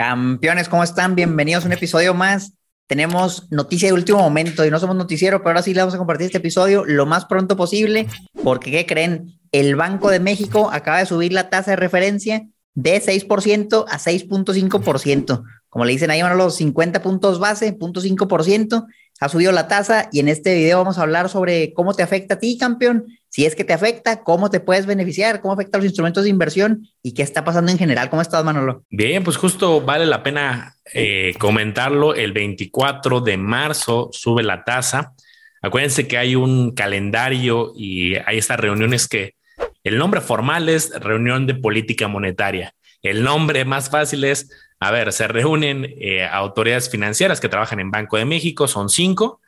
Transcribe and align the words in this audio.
Campeones, 0.00 0.70
¿cómo 0.70 0.82
están? 0.82 1.14
Bienvenidos 1.14 1.64
a 1.64 1.66
un 1.66 1.74
episodio 1.74 2.14
más. 2.14 2.54
Tenemos 2.86 3.52
noticia 3.52 3.90
de 3.90 3.92
último 3.92 4.18
momento 4.18 4.64
y 4.64 4.70
no 4.70 4.78
somos 4.78 4.96
noticiero, 4.96 5.40
pero 5.40 5.50
ahora 5.50 5.62
sí 5.62 5.74
le 5.74 5.80
vamos 5.80 5.94
a 5.94 5.98
compartir 5.98 6.24
este 6.24 6.38
episodio 6.38 6.86
lo 6.86 7.04
más 7.04 7.26
pronto 7.26 7.54
posible, 7.54 8.06
porque 8.42 8.70
¿qué 8.70 8.86
creen? 8.86 9.38
El 9.52 9.76
Banco 9.76 10.08
de 10.08 10.18
México 10.18 10.70
acaba 10.72 11.00
de 11.00 11.04
subir 11.04 11.34
la 11.34 11.50
tasa 11.50 11.72
de 11.72 11.76
referencia 11.76 12.48
de 12.72 13.02
6% 13.02 13.84
a 13.86 13.98
6.5%. 13.98 15.42
Como 15.68 15.84
le 15.84 15.92
dicen 15.92 16.10
ahí, 16.10 16.22
van 16.22 16.38
los 16.38 16.56
50 16.56 17.02
puntos 17.02 17.38
base, 17.38 17.76
0.5%, 17.78 18.86
ha 19.20 19.28
subido 19.28 19.52
la 19.52 19.68
tasa 19.68 20.08
y 20.12 20.20
en 20.20 20.28
este 20.28 20.54
video 20.54 20.78
vamos 20.78 20.96
a 20.96 21.02
hablar 21.02 21.28
sobre 21.28 21.74
cómo 21.74 21.92
te 21.92 22.02
afecta 22.02 22.36
a 22.36 22.38
ti, 22.38 22.56
campeón, 22.56 23.04
si 23.30 23.46
es 23.46 23.54
que 23.54 23.64
te 23.64 23.72
afecta, 23.72 24.24
cómo 24.24 24.50
te 24.50 24.58
puedes 24.58 24.86
beneficiar, 24.86 25.40
cómo 25.40 25.54
afecta 25.54 25.78
a 25.78 25.80
los 25.80 25.86
instrumentos 25.86 26.24
de 26.24 26.30
inversión 26.30 26.88
y 27.00 27.14
qué 27.14 27.22
está 27.22 27.44
pasando 27.44 27.70
en 27.70 27.78
general. 27.78 28.10
¿Cómo 28.10 28.20
estás, 28.20 28.44
Manolo? 28.44 28.84
Bien, 28.90 29.22
pues 29.22 29.36
justo 29.36 29.80
vale 29.80 30.04
la 30.04 30.24
pena 30.24 30.74
eh, 30.92 31.34
comentarlo. 31.38 32.14
El 32.14 32.32
24 32.32 33.20
de 33.20 33.36
marzo 33.36 34.10
sube 34.12 34.42
la 34.42 34.64
tasa. 34.64 35.14
Acuérdense 35.62 36.08
que 36.08 36.18
hay 36.18 36.34
un 36.34 36.74
calendario 36.74 37.72
y 37.76 38.16
hay 38.16 38.38
estas 38.38 38.58
reuniones 38.58 39.06
que 39.06 39.36
el 39.84 39.96
nombre 39.96 40.20
formal 40.20 40.68
es 40.68 40.90
reunión 40.98 41.46
de 41.46 41.54
política 41.54 42.08
monetaria. 42.08 42.74
El 43.00 43.22
nombre 43.22 43.64
más 43.64 43.90
fácil 43.90 44.24
es, 44.24 44.50
a 44.80 44.90
ver, 44.90 45.12
se 45.12 45.28
reúnen 45.28 45.84
eh, 45.84 46.26
autoridades 46.26 46.90
financieras 46.90 47.40
que 47.40 47.48
trabajan 47.48 47.78
en 47.78 47.92
Banco 47.92 48.16
de 48.16 48.24
México, 48.24 48.66
son 48.66 48.88
cinco, 48.88 49.40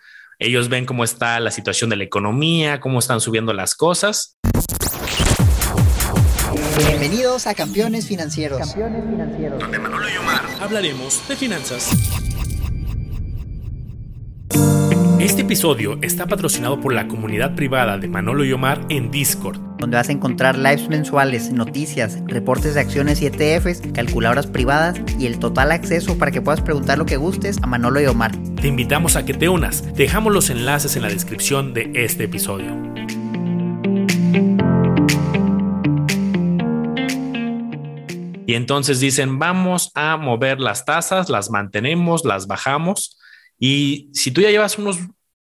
ellos 0.42 0.68
ven 0.68 0.86
cómo 0.86 1.04
está 1.04 1.38
la 1.40 1.50
situación 1.50 1.90
de 1.90 1.96
la 1.96 2.04
economía, 2.04 2.80
cómo 2.80 2.98
están 2.98 3.20
subiendo 3.20 3.52
las 3.52 3.74
cosas. 3.74 4.38
Bienvenidos 6.76 7.46
a 7.46 7.54
Campeones 7.54 8.06
Financieros. 8.06 8.58
Campeones 8.58 9.04
Financieros. 9.04 9.58
Donde 9.60 9.78
Manolo 9.78 10.06
y 10.08 10.16
Omar 10.16 10.42
hablaremos 10.60 11.26
de 11.28 11.36
finanzas. 11.36 11.90
Este 15.20 15.42
episodio 15.42 15.98
está 16.02 16.26
patrocinado 16.26 16.80
por 16.80 16.92
la 16.92 17.06
comunidad 17.06 17.54
privada 17.54 17.96
de 17.98 18.08
Manolo 18.08 18.44
y 18.44 18.52
Omar 18.52 18.84
en 18.88 19.10
Discord, 19.12 19.60
donde 19.82 19.96
vas 19.96 20.08
a 20.08 20.12
encontrar 20.12 20.56
lives 20.56 20.88
mensuales, 20.88 21.52
noticias, 21.52 22.18
reportes 22.26 22.74
de 22.74 22.80
acciones 22.80 23.20
y 23.20 23.26
ETFs, 23.26 23.82
calculadoras 23.92 24.46
privadas 24.46 25.00
y 25.18 25.26
el 25.26 25.40
total 25.40 25.72
acceso 25.72 26.16
para 26.16 26.30
que 26.30 26.40
puedas 26.40 26.60
preguntar 26.60 26.98
lo 26.98 27.04
que 27.04 27.16
gustes 27.16 27.58
a 27.62 27.66
Manolo 27.66 28.00
y 28.00 28.06
Omar. 28.06 28.30
Te 28.60 28.68
invitamos 28.68 29.16
a 29.16 29.24
que 29.24 29.34
te 29.34 29.48
unas. 29.48 29.92
Dejamos 29.96 30.32
los 30.32 30.50
enlaces 30.50 30.94
en 30.94 31.02
la 31.02 31.08
descripción 31.08 31.74
de 31.74 31.90
este 31.96 32.24
episodio. 32.24 32.70
Y 38.46 38.54
entonces 38.54 39.00
dicen, 39.00 39.40
vamos 39.40 39.90
a 39.94 40.16
mover 40.16 40.60
las 40.60 40.84
tasas, 40.84 41.28
las 41.28 41.50
mantenemos, 41.50 42.24
las 42.24 42.46
bajamos 42.46 43.18
y 43.58 44.10
si 44.12 44.30
tú 44.30 44.42
ya 44.42 44.50
llevas 44.50 44.78
unos 44.78 44.98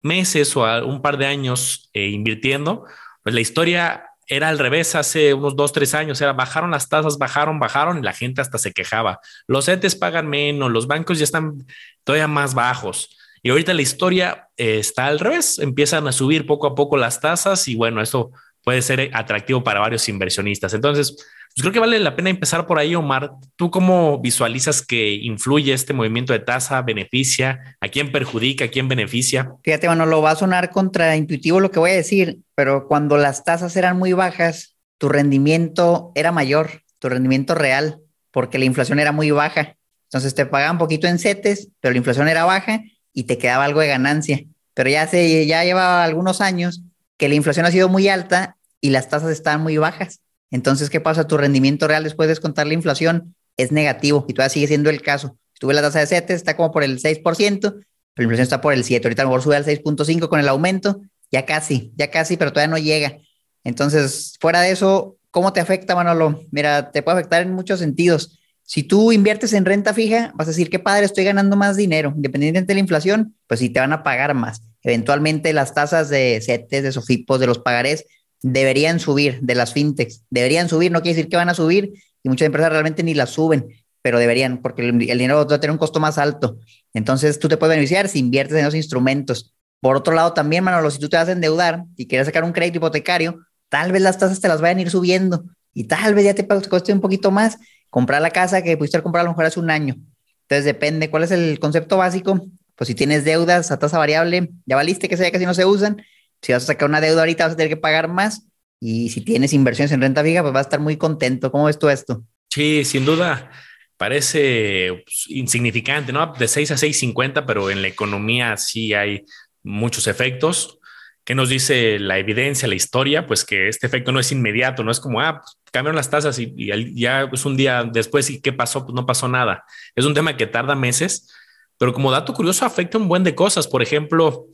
meses 0.02 0.54
o 0.56 0.64
un 0.84 1.00
par 1.00 1.16
de 1.16 1.24
años 1.24 1.88
eh, 1.94 2.08
invirtiendo, 2.08 2.84
pues 3.22 3.34
la 3.34 3.40
historia 3.40 4.05
era 4.26 4.48
al 4.48 4.58
revés 4.58 4.94
hace 4.94 5.34
unos 5.34 5.56
dos, 5.56 5.72
tres 5.72 5.94
años. 5.94 6.20
Era 6.20 6.32
bajaron 6.32 6.70
las 6.70 6.88
tasas, 6.88 7.18
bajaron, 7.18 7.58
bajaron 7.58 7.98
y 7.98 8.02
la 8.02 8.12
gente 8.12 8.40
hasta 8.40 8.58
se 8.58 8.72
quejaba. 8.72 9.20
Los 9.46 9.68
ETEs 9.68 9.94
pagan 9.96 10.28
menos, 10.28 10.70
los 10.70 10.86
bancos 10.86 11.18
ya 11.18 11.24
están 11.24 11.66
todavía 12.04 12.28
más 12.28 12.54
bajos. 12.54 13.16
Y 13.42 13.50
ahorita 13.50 13.74
la 13.74 13.82
historia 13.82 14.48
eh, 14.56 14.78
está 14.78 15.06
al 15.06 15.20
revés. 15.20 15.58
Empiezan 15.58 16.08
a 16.08 16.12
subir 16.12 16.46
poco 16.46 16.66
a 16.66 16.74
poco 16.74 16.96
las 16.96 17.20
tasas 17.20 17.68
y 17.68 17.76
bueno, 17.76 18.02
eso 18.02 18.32
puede 18.64 18.82
ser 18.82 19.10
atractivo 19.14 19.62
para 19.62 19.78
varios 19.78 20.08
inversionistas. 20.08 20.74
Entonces, 20.74 21.16
pues 21.56 21.62
creo 21.62 21.72
que 21.72 21.80
vale 21.80 21.98
la 22.00 22.14
pena 22.14 22.28
empezar 22.28 22.66
por 22.66 22.78
ahí, 22.78 22.94
Omar. 22.94 23.32
¿Tú 23.56 23.70
cómo 23.70 24.18
visualizas 24.18 24.84
que 24.84 25.14
influye 25.14 25.72
este 25.72 25.94
movimiento 25.94 26.34
de 26.34 26.40
tasa? 26.40 26.82
¿Beneficia? 26.82 27.78
¿A 27.80 27.88
quién 27.88 28.12
perjudica? 28.12 28.66
¿A 28.66 28.68
quién 28.68 28.88
beneficia? 28.88 29.54
Fíjate, 29.64 29.86
bueno, 29.86 30.04
lo 30.04 30.20
va 30.20 30.32
a 30.32 30.36
sonar 30.36 30.68
contraintuitivo 30.68 31.60
lo 31.60 31.70
que 31.70 31.78
voy 31.78 31.92
a 31.92 31.94
decir, 31.94 32.40
pero 32.54 32.86
cuando 32.86 33.16
las 33.16 33.42
tasas 33.42 33.74
eran 33.74 33.98
muy 33.98 34.12
bajas, 34.12 34.76
tu 34.98 35.08
rendimiento 35.08 36.12
era 36.14 36.30
mayor, 36.30 36.82
tu 36.98 37.08
rendimiento 37.08 37.54
real, 37.54 38.00
porque 38.32 38.58
la 38.58 38.66
inflación 38.66 38.98
era 38.98 39.12
muy 39.12 39.30
baja. 39.30 39.76
Entonces 40.10 40.34
te 40.34 40.44
pagaban 40.44 40.76
poquito 40.76 41.06
en 41.06 41.18
CETES, 41.18 41.70
pero 41.80 41.92
la 41.92 41.98
inflación 41.98 42.28
era 42.28 42.44
baja 42.44 42.82
y 43.14 43.24
te 43.24 43.38
quedaba 43.38 43.64
algo 43.64 43.80
de 43.80 43.88
ganancia. 43.88 44.42
Pero 44.74 44.90
ya, 44.90 45.06
se, 45.06 45.46
ya 45.46 45.64
lleva 45.64 46.04
algunos 46.04 46.42
años 46.42 46.82
que 47.16 47.30
la 47.30 47.34
inflación 47.34 47.64
ha 47.64 47.70
sido 47.70 47.88
muy 47.88 48.08
alta 48.08 48.58
y 48.82 48.90
las 48.90 49.08
tasas 49.08 49.30
están 49.30 49.62
muy 49.62 49.78
bajas. 49.78 50.20
Entonces, 50.50 50.90
¿qué 50.90 51.00
pasa? 51.00 51.26
Tu 51.26 51.36
rendimiento 51.36 51.88
real 51.88 52.04
después 52.04 52.26
de 52.26 52.32
descontar 52.32 52.66
la 52.66 52.74
inflación 52.74 53.34
es 53.56 53.72
negativo 53.72 54.24
y 54.28 54.34
todavía 54.34 54.50
sigue 54.50 54.68
siendo 54.68 54.90
el 54.90 55.02
caso. 55.02 55.38
Tuve 55.58 55.74
la 55.74 55.82
tasa 55.82 56.00
de 56.00 56.06
CETES, 56.06 56.36
está 56.36 56.56
como 56.56 56.70
por 56.70 56.84
el 56.84 57.00
6%, 57.00 57.22
pero 57.60 57.82
la 58.16 58.22
inflación 58.22 58.42
está 58.42 58.60
por 58.60 58.72
el 58.72 58.84
7%. 58.84 59.04
Ahorita 59.04 59.22
a 59.22 59.24
lo 59.24 59.30
mejor 59.30 59.42
sube 59.42 59.56
al 59.56 59.64
6.5% 59.64 60.28
con 60.28 60.40
el 60.40 60.48
aumento, 60.48 61.00
ya 61.30 61.44
casi, 61.44 61.92
ya 61.96 62.10
casi, 62.10 62.36
pero 62.36 62.52
todavía 62.52 62.70
no 62.70 62.78
llega. 62.78 63.18
Entonces, 63.64 64.36
fuera 64.40 64.60
de 64.60 64.70
eso, 64.70 65.16
¿cómo 65.30 65.52
te 65.52 65.60
afecta, 65.60 65.94
Manolo? 65.94 66.40
Mira, 66.50 66.92
te 66.92 67.02
puede 67.02 67.18
afectar 67.18 67.42
en 67.42 67.52
muchos 67.52 67.80
sentidos. 67.80 68.38
Si 68.62 68.82
tú 68.82 69.12
inviertes 69.12 69.52
en 69.52 69.64
renta 69.64 69.94
fija, 69.94 70.32
vas 70.34 70.48
a 70.48 70.50
decir, 70.50 70.70
qué 70.70 70.78
padre, 70.78 71.06
estoy 71.06 71.24
ganando 71.24 71.56
más 71.56 71.76
dinero. 71.76 72.12
Independientemente 72.14 72.72
de 72.72 72.74
la 72.74 72.80
inflación, 72.80 73.36
pues 73.46 73.60
sí 73.60 73.70
te 73.70 73.80
van 73.80 73.92
a 73.92 74.02
pagar 74.02 74.34
más. 74.34 74.62
Eventualmente 74.82 75.52
las 75.52 75.72
tasas 75.72 76.08
de 76.08 76.40
CETES, 76.44 76.82
de 76.82 76.92
SOFIPOS, 76.92 77.40
de 77.40 77.46
los 77.46 77.58
pagarés, 77.58 78.04
deberían 78.42 79.00
subir 79.00 79.40
de 79.40 79.54
las 79.54 79.72
fintechs, 79.72 80.22
deberían 80.30 80.68
subir, 80.68 80.92
no 80.92 81.00
quiere 81.02 81.16
decir 81.16 81.30
que 81.30 81.36
van 81.36 81.48
a 81.48 81.54
subir 81.54 81.92
y 82.22 82.28
muchas 82.28 82.46
empresas 82.46 82.70
realmente 82.70 83.02
ni 83.02 83.14
las 83.14 83.30
suben, 83.30 83.68
pero 84.02 84.18
deberían, 84.18 84.58
porque 84.62 84.88
el, 84.88 84.98
dinero 84.98 85.36
va 85.36 85.54
a 85.54 85.60
tener 85.60 85.70
un 85.70 85.78
costo 85.78 86.00
más 86.00 86.18
alto. 86.18 86.58
Entonces 86.94 87.38
tú 87.38 87.48
te 87.48 87.56
puedes 87.56 87.74
beneficiar 87.74 88.08
si 88.08 88.18
inviertes 88.18 88.56
en 88.56 88.62
esos 88.62 88.74
instrumentos. 88.74 89.54
Por 89.80 89.96
otro 89.96 90.14
lado, 90.14 90.32
también, 90.32 90.64
Manolo, 90.64 90.90
si 90.90 90.98
tú 90.98 91.08
te 91.08 91.16
vas 91.16 91.28
a 91.28 91.32
endeudar 91.32 91.84
y 91.96 92.06
quieres 92.06 92.26
sacar 92.26 92.44
un 92.44 92.52
crédito 92.52 92.78
hipotecario, 92.78 93.40
tal 93.68 93.92
vez 93.92 94.02
las 94.02 94.18
tasas 94.18 94.40
te 94.40 94.48
las 94.48 94.60
vayan 94.60 94.78
a 94.78 94.82
ir 94.82 94.90
subiendo 94.90 95.44
y 95.74 95.84
tal 95.84 96.14
vez 96.14 96.24
ya 96.24 96.34
te 96.34 96.46
cueste 96.46 96.92
un 96.92 97.00
poquito 97.00 97.30
más 97.30 97.58
comprar 97.90 98.22
la 98.22 98.30
casa 98.30 98.62
que 98.62 98.76
pudiste 98.76 99.02
comprar 99.02 99.22
a 99.22 99.24
lo 99.24 99.30
mejor 99.30 99.46
hace 99.46 99.60
un 99.60 99.70
año. 99.70 99.96
Entonces 100.42 100.64
depende 100.64 101.10
cuál 101.10 101.24
es 101.24 101.30
el 101.30 101.58
concepto 101.58 101.96
básico. 101.96 102.48
Pues 102.76 102.88
si 102.88 102.94
tienes 102.94 103.24
deudas 103.24 103.70
a 103.70 103.78
tasa 103.78 103.98
variable, 103.98 104.50
ya 104.66 104.76
valiste 104.76 105.08
que 105.08 105.16
sea 105.16 105.30
casi 105.30 105.46
no 105.46 105.54
se 105.54 105.64
usan 105.64 105.96
si 106.42 106.52
vas 106.52 106.64
a 106.64 106.66
sacar 106.66 106.88
una 106.88 107.00
deuda 107.00 107.20
ahorita 107.20 107.44
vas 107.44 107.54
a 107.54 107.56
tener 107.56 107.70
que 107.70 107.76
pagar 107.76 108.08
más 108.08 108.46
y 108.80 109.08
si 109.10 109.20
tienes 109.22 109.52
inversiones 109.52 109.92
en 109.92 110.00
renta 110.00 110.22
fija, 110.22 110.42
pues 110.42 110.52
vas 110.52 110.66
a 110.66 110.68
estar 110.68 110.80
muy 110.80 110.96
contento. 110.96 111.50
¿Cómo 111.50 111.64
ves 111.64 111.78
tú 111.78 111.88
esto? 111.88 112.22
Sí, 112.50 112.84
sin 112.84 113.04
duda 113.04 113.50
parece 113.96 115.02
pues, 115.04 115.24
insignificante, 115.28 116.12
¿no? 116.12 116.32
De 116.38 116.48
6 116.48 116.70
a 116.70 116.74
6.50, 116.74 117.44
pero 117.46 117.70
en 117.70 117.82
la 117.82 117.88
economía 117.88 118.56
sí 118.56 118.94
hay 118.94 119.24
muchos 119.62 120.06
efectos. 120.06 120.78
¿Qué 121.24 121.34
nos 121.34 121.48
dice 121.48 121.98
la 121.98 122.18
evidencia, 122.18 122.68
la 122.68 122.76
historia? 122.76 123.26
Pues 123.26 123.44
que 123.44 123.68
este 123.68 123.86
efecto 123.86 124.12
no 124.12 124.20
es 124.20 124.30
inmediato, 124.30 124.84
no 124.84 124.92
es 124.92 125.00
como, 125.00 125.20
ah, 125.20 125.40
pues, 125.40 125.56
cambiaron 125.72 125.96
las 125.96 126.10
tasas 126.10 126.38
y, 126.38 126.54
ya 126.94 127.22
es 127.22 127.28
pues, 127.28 127.44
un 127.44 127.56
día 127.56 127.84
después 127.84 128.30
y 128.30 128.40
qué 128.40 128.52
pasó, 128.52 128.84
pues 128.84 128.94
no 128.94 129.06
pasó 129.06 129.26
nada. 129.26 129.64
Es 129.96 130.04
un 130.04 130.14
tema 130.14 130.36
que 130.36 130.46
tarda 130.46 130.74
meses, 130.76 131.32
pero 131.78 131.92
como 131.92 132.12
dato 132.12 132.32
curioso 132.32 132.64
afecta 132.64 132.98
un 132.98 133.08
buen 133.08 133.24
de 133.24 133.34
cosas. 133.34 133.66
Por 133.66 133.82
ejemplo, 133.82 134.46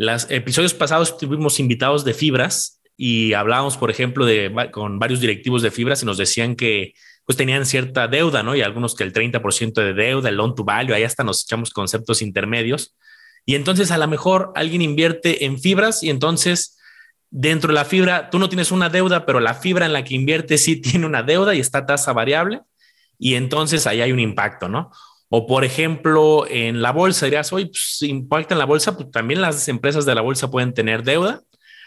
los 0.00 0.30
episodios 0.30 0.72
pasados 0.72 1.18
tuvimos 1.18 1.60
invitados 1.60 2.06
de 2.06 2.14
fibras 2.14 2.80
y 2.96 3.34
hablábamos, 3.34 3.76
por 3.76 3.90
ejemplo, 3.90 4.24
de, 4.24 4.50
con 4.72 4.98
varios 4.98 5.20
directivos 5.20 5.60
de 5.60 5.70
fibras 5.70 6.02
y 6.02 6.06
nos 6.06 6.16
decían 6.16 6.56
que 6.56 6.94
pues 7.26 7.36
tenían 7.36 7.66
cierta 7.66 8.08
deuda, 8.08 8.42
¿no? 8.42 8.56
Y 8.56 8.62
algunos 8.62 8.94
que 8.94 9.04
el 9.04 9.12
30% 9.12 9.74
de 9.74 9.92
deuda, 9.92 10.30
el 10.30 10.36
loan 10.36 10.54
to 10.54 10.64
value, 10.64 10.94
ahí 10.94 11.02
hasta 11.02 11.22
nos 11.22 11.42
echamos 11.42 11.68
conceptos 11.68 12.22
intermedios. 12.22 12.96
Y 13.44 13.56
entonces 13.56 13.90
a 13.90 13.98
lo 13.98 14.08
mejor 14.08 14.52
alguien 14.54 14.80
invierte 14.80 15.44
en 15.44 15.60
fibras 15.60 16.02
y 16.02 16.08
entonces 16.08 16.78
dentro 17.28 17.68
de 17.68 17.74
la 17.74 17.84
fibra 17.84 18.30
tú 18.30 18.38
no 18.38 18.48
tienes 18.48 18.72
una 18.72 18.88
deuda, 18.88 19.26
pero 19.26 19.38
la 19.38 19.52
fibra 19.52 19.84
en 19.84 19.92
la 19.92 20.02
que 20.02 20.14
invierte 20.14 20.56
sí 20.56 20.76
tiene 20.80 21.04
una 21.04 21.22
deuda 21.22 21.54
y 21.54 21.60
está 21.60 21.84
tasa 21.84 22.14
variable. 22.14 22.62
Y 23.18 23.34
entonces 23.34 23.86
ahí 23.86 24.00
hay 24.00 24.12
un 24.12 24.20
impacto, 24.20 24.66
¿no? 24.66 24.92
O 25.32 25.46
por 25.46 25.64
ejemplo, 25.64 26.44
en 26.48 26.82
la 26.82 26.90
bolsa 26.90 27.26
dirás, 27.26 27.52
oye, 27.52 27.66
pues 27.66 28.02
impacta 28.02 28.54
en 28.54 28.58
la 28.58 28.64
bolsa, 28.64 28.96
pues 28.96 29.10
también 29.12 29.40
las 29.40 29.68
empresas 29.68 30.04
de 30.04 30.14
la 30.14 30.22
bolsa 30.22 30.50
pueden 30.50 30.74
tener 30.74 31.04
deuda. 31.04 31.40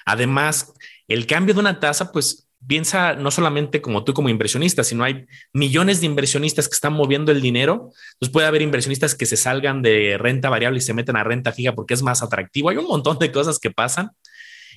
Además, 0.05 0.73
el 1.09 1.27
cambio 1.27 1.53
de 1.53 1.59
una 1.59 1.81
tasa, 1.81 2.13
pues 2.13 2.47
piensa 2.65 3.15
no 3.15 3.31
solamente 3.31 3.81
como 3.81 4.05
tú 4.05 4.13
como 4.13 4.29
inversionista, 4.29 4.85
sino 4.85 5.03
hay 5.03 5.25
millones 5.51 5.99
de 5.99 6.05
inversionistas 6.05 6.69
que 6.69 6.75
están 6.75 6.93
moviendo 6.93 7.33
el 7.33 7.41
dinero. 7.41 7.91
Entonces 8.13 8.31
puede 8.31 8.47
haber 8.47 8.61
inversionistas 8.61 9.13
que 9.13 9.25
se 9.25 9.35
salgan 9.35 9.81
de 9.81 10.17
renta 10.17 10.49
variable 10.49 10.77
y 10.77 10.81
se 10.81 10.93
meten 10.93 11.17
a 11.17 11.25
renta 11.25 11.51
fija 11.51 11.73
porque 11.75 11.93
es 11.93 12.01
más 12.01 12.23
atractivo. 12.23 12.69
Hay 12.69 12.77
un 12.77 12.87
montón 12.87 13.19
de 13.19 13.31
cosas 13.31 13.59
que 13.59 13.71
pasan. 13.71 14.11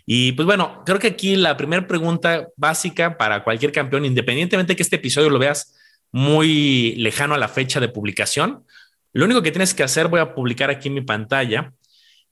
Y 0.05 0.33
pues 0.33 0.47
bueno, 0.47 0.83
creo 0.85 0.99
que 0.99 1.09
aquí 1.09 1.37
la 1.37 1.57
primera 1.57 1.87
pregunta 1.87 2.49
básica 2.57 3.17
para 3.17 3.43
cualquier 3.45 3.73
campeón, 3.73 4.05
independientemente 4.05 4.73
de 4.73 4.77
que 4.77 4.83
este 4.83 4.97
episodio 4.97 5.31
lo 5.31 5.39
veas 5.39 5.75
muy 6.17 6.95
lejano 6.97 7.35
a 7.35 7.39
la 7.39 7.47
fecha 7.47 7.79
de 7.79 7.91
publicación. 7.91 8.65
Lo 9.13 9.27
único 9.27 9.43
que 9.43 9.51
tienes 9.51 9.75
que 9.75 9.83
hacer, 9.83 10.09
voy 10.09 10.21
a 10.21 10.35
publicar 10.35 10.71
aquí 10.71 10.89
en 10.89 10.95
mi 10.95 11.03
pantalla, 11.03 11.75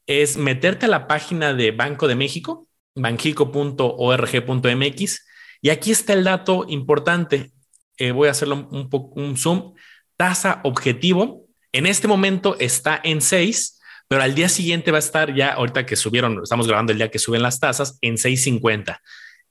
es 0.06 0.38
meterte 0.38 0.86
a 0.86 0.88
la 0.88 1.06
página 1.06 1.52
de 1.52 1.70
Banco 1.70 2.08
de 2.08 2.14
México, 2.14 2.66
banjico.org.mx, 2.94 5.26
y 5.60 5.68
aquí 5.68 5.90
está 5.90 6.14
el 6.14 6.24
dato 6.24 6.64
importante. 6.66 7.52
Eh, 7.98 8.12
voy 8.12 8.28
a 8.28 8.30
hacerlo 8.30 8.66
un 8.70 8.88
poco 8.88 9.20
un 9.20 9.36
zoom. 9.36 9.74
tasa 10.16 10.62
objetivo 10.64 11.44
en 11.70 11.84
este 11.84 12.08
momento 12.08 12.56
está 12.58 12.98
en 13.04 13.20
6, 13.20 13.82
pero 14.08 14.22
al 14.22 14.34
día 14.34 14.48
siguiente 14.48 14.92
va 14.92 14.96
a 14.96 15.00
estar 15.00 15.34
ya, 15.34 15.52
ahorita 15.52 15.84
que 15.84 15.96
subieron, 15.96 16.40
estamos 16.42 16.66
grabando 16.66 16.92
el 16.92 16.98
día 16.98 17.10
que 17.10 17.18
suben 17.18 17.42
las 17.42 17.60
tasas, 17.60 17.98
en 18.00 18.14
6.50 18.14 18.98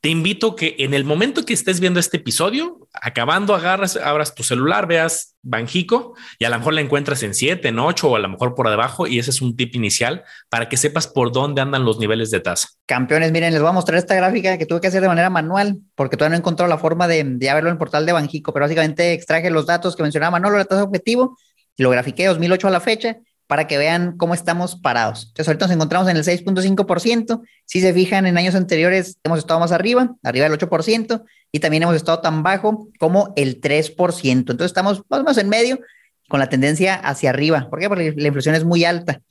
te 0.03 0.09
invito 0.09 0.57
que 0.57 0.75
en 0.79 0.94
el 0.94 1.05
momento 1.05 1.45
que 1.45 1.53
estés 1.53 1.79
viendo 1.79 1.97
este 1.97 2.17
episodio, 2.17 2.89
acabando, 2.91 3.55
agarras, 3.55 3.95
abras 3.95 4.35
tu 4.35 4.44
celular, 4.44 4.85
veas 4.85 5.38
Banjico 5.41 6.15
y 6.39 6.44
a 6.44 6.50
lo 6.50 6.57
mejor 6.57 6.73
la 6.73 6.81
encuentras 6.81 7.23
en 7.23 7.33
7, 7.33 7.65
en 7.69 7.79
8 7.79 8.09
o 8.09 8.15
a 8.17 8.19
lo 8.19 8.27
mejor 8.27 8.53
por 8.53 8.69
debajo. 8.69 9.07
Y 9.07 9.17
ese 9.17 9.29
es 9.29 9.41
un 9.41 9.55
tip 9.55 9.73
inicial 9.75 10.25
para 10.50 10.67
que 10.67 10.75
sepas 10.75 11.07
por 11.07 11.31
dónde 11.31 11.61
andan 11.61 11.85
los 11.85 12.00
niveles 12.00 12.31
de 12.31 12.41
tasa. 12.41 12.67
Campeones, 12.85 13.31
miren, 13.31 13.53
les 13.53 13.61
voy 13.61 13.69
a 13.69 13.71
mostrar 13.71 13.97
esta 13.97 14.13
gráfica 14.13 14.57
que 14.57 14.65
tuve 14.65 14.81
que 14.81 14.88
hacer 14.88 15.01
de 15.01 15.07
manera 15.07 15.29
manual 15.29 15.79
porque 15.95 16.17
todavía 16.17 16.35
no 16.35 16.41
encontrado 16.41 16.69
la 16.69 16.77
forma 16.77 17.07
de, 17.07 17.23
de 17.23 17.53
verlo 17.53 17.69
en 17.69 17.75
el 17.75 17.79
portal 17.79 18.05
de 18.05 18.11
Banjico, 18.11 18.51
pero 18.51 18.65
básicamente 18.65 19.13
extraje 19.13 19.50
los 19.51 19.67
datos 19.67 19.95
que 19.95 20.03
mencionaba 20.03 20.31
Manolo, 20.31 20.57
la 20.57 20.65
tasa 20.65 20.83
objetivo, 20.83 21.38
lo 21.77 21.89
grafiqué 21.91 22.25
2008 22.25 22.67
a 22.67 22.71
la 22.71 22.81
fecha 22.81 23.19
para 23.47 23.67
que 23.67 23.77
vean 23.77 24.17
cómo 24.17 24.33
estamos 24.33 24.75
parados. 24.75 25.27
Entonces, 25.27 25.47
ahorita 25.47 25.67
nos 25.67 25.75
encontramos 25.75 26.09
en 26.09 26.17
el 26.17 26.23
6.5%. 26.23 27.41
Si 27.65 27.81
se 27.81 27.93
fijan, 27.93 28.25
en 28.25 28.37
años 28.37 28.55
anteriores 28.55 29.17
hemos 29.23 29.39
estado 29.39 29.59
más 29.59 29.71
arriba, 29.71 30.15
arriba 30.23 30.49
del 30.49 30.57
8%, 30.57 31.23
y 31.51 31.59
también 31.59 31.83
hemos 31.83 31.95
estado 31.95 32.19
tan 32.19 32.43
bajo 32.43 32.87
como 32.99 33.33
el 33.35 33.61
3%. 33.61 34.31
Entonces, 34.31 34.65
estamos 34.65 35.03
más 35.09 35.19
o 35.19 35.23
menos 35.23 35.37
en 35.37 35.49
medio 35.49 35.79
con 36.29 36.39
la 36.39 36.49
tendencia 36.49 36.95
hacia 36.95 37.29
arriba. 37.29 37.67
¿Por 37.69 37.79
qué? 37.79 37.89
Porque 37.89 38.13
la 38.15 38.27
inflación 38.27 38.55
es 38.55 38.63
muy 38.63 38.85
alta. 38.85 39.21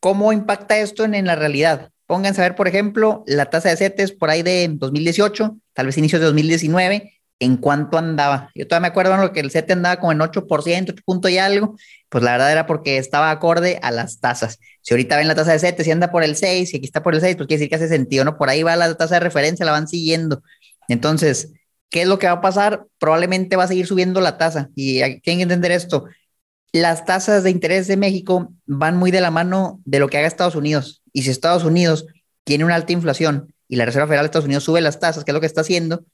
¿Cómo 0.00 0.32
impacta 0.32 0.78
esto 0.78 1.04
en, 1.04 1.14
en 1.14 1.26
la 1.26 1.36
realidad? 1.36 1.90
Pónganse 2.06 2.40
a 2.40 2.44
ver, 2.44 2.56
por 2.56 2.66
ejemplo, 2.66 3.22
la 3.26 3.46
tasa 3.46 3.68
de 3.68 3.76
CETES 3.76 4.12
por 4.12 4.30
ahí 4.30 4.42
de 4.42 4.68
2018, 4.72 5.56
tal 5.72 5.86
vez 5.86 5.96
inicios 5.96 6.20
de 6.20 6.26
2019, 6.26 7.19
en 7.40 7.56
cuánto 7.56 7.98
andaba. 7.98 8.50
Yo 8.54 8.68
todavía 8.68 8.82
me 8.82 8.88
acuerdo 8.88 9.16
lo 9.16 9.32
que 9.32 9.40
el 9.40 9.50
CETE 9.50 9.72
andaba 9.72 9.98
como 9.98 10.12
en 10.12 10.20
8%, 10.20 10.92
8 10.92 11.02
punto 11.04 11.28
y 11.28 11.38
algo, 11.38 11.74
pues 12.10 12.22
la 12.22 12.32
verdad 12.32 12.52
era 12.52 12.66
porque 12.66 12.98
estaba 12.98 13.30
acorde 13.30 13.80
a 13.82 13.90
las 13.90 14.20
tasas. 14.20 14.58
Si 14.82 14.94
ahorita 14.94 15.16
ven 15.16 15.26
la 15.26 15.34
tasa 15.34 15.52
de 15.52 15.58
CETES 15.58 15.84
si 15.84 15.90
anda 15.90 16.12
por 16.12 16.22
el 16.22 16.36
6 16.36 16.72
y 16.72 16.76
aquí 16.76 16.84
está 16.86 17.02
por 17.02 17.14
el 17.14 17.20
6, 17.20 17.36
pues 17.36 17.48
quiere 17.48 17.58
decir 17.58 17.70
que 17.70 17.76
hace 17.76 17.88
sentido, 17.88 18.24
¿no? 18.24 18.36
Por 18.36 18.50
ahí 18.50 18.62
va 18.62 18.76
la 18.76 18.94
tasa 18.94 19.14
de 19.14 19.20
referencia, 19.20 19.64
la 19.64 19.72
van 19.72 19.88
siguiendo. 19.88 20.42
Entonces, 20.88 21.52
¿qué 21.88 22.02
es 22.02 22.08
lo 22.08 22.18
que 22.18 22.26
va 22.26 22.34
a 22.34 22.40
pasar? 22.42 22.86
Probablemente 22.98 23.56
va 23.56 23.64
a 23.64 23.68
seguir 23.68 23.86
subiendo 23.86 24.20
la 24.20 24.36
tasa 24.36 24.68
y 24.74 25.00
tienen 25.20 25.38
que 25.38 25.42
entender 25.42 25.72
esto. 25.72 26.04
Las 26.72 27.06
tasas 27.06 27.42
de 27.42 27.50
interés 27.50 27.88
de 27.88 27.96
México 27.96 28.52
van 28.66 28.96
muy 28.96 29.10
de 29.10 29.22
la 29.22 29.30
mano 29.30 29.80
de 29.86 29.98
lo 29.98 30.08
que 30.08 30.18
haga 30.18 30.28
Estados 30.28 30.54
Unidos. 30.56 31.02
Y 31.12 31.22
si 31.22 31.30
Estados 31.30 31.64
Unidos 31.64 32.06
tiene 32.44 32.64
una 32.64 32.74
alta 32.74 32.92
inflación 32.92 33.54
y 33.66 33.76
la 33.76 33.86
Reserva 33.86 34.06
Federal 34.06 34.24
de 34.24 34.26
Estados 34.26 34.44
Unidos 34.44 34.64
sube 34.64 34.80
las 34.82 35.00
tasas, 35.00 35.24
que 35.24 35.30
es 35.30 35.34
lo 35.34 35.40
que 35.40 35.46
está 35.46 35.62
haciendo, 35.62 36.04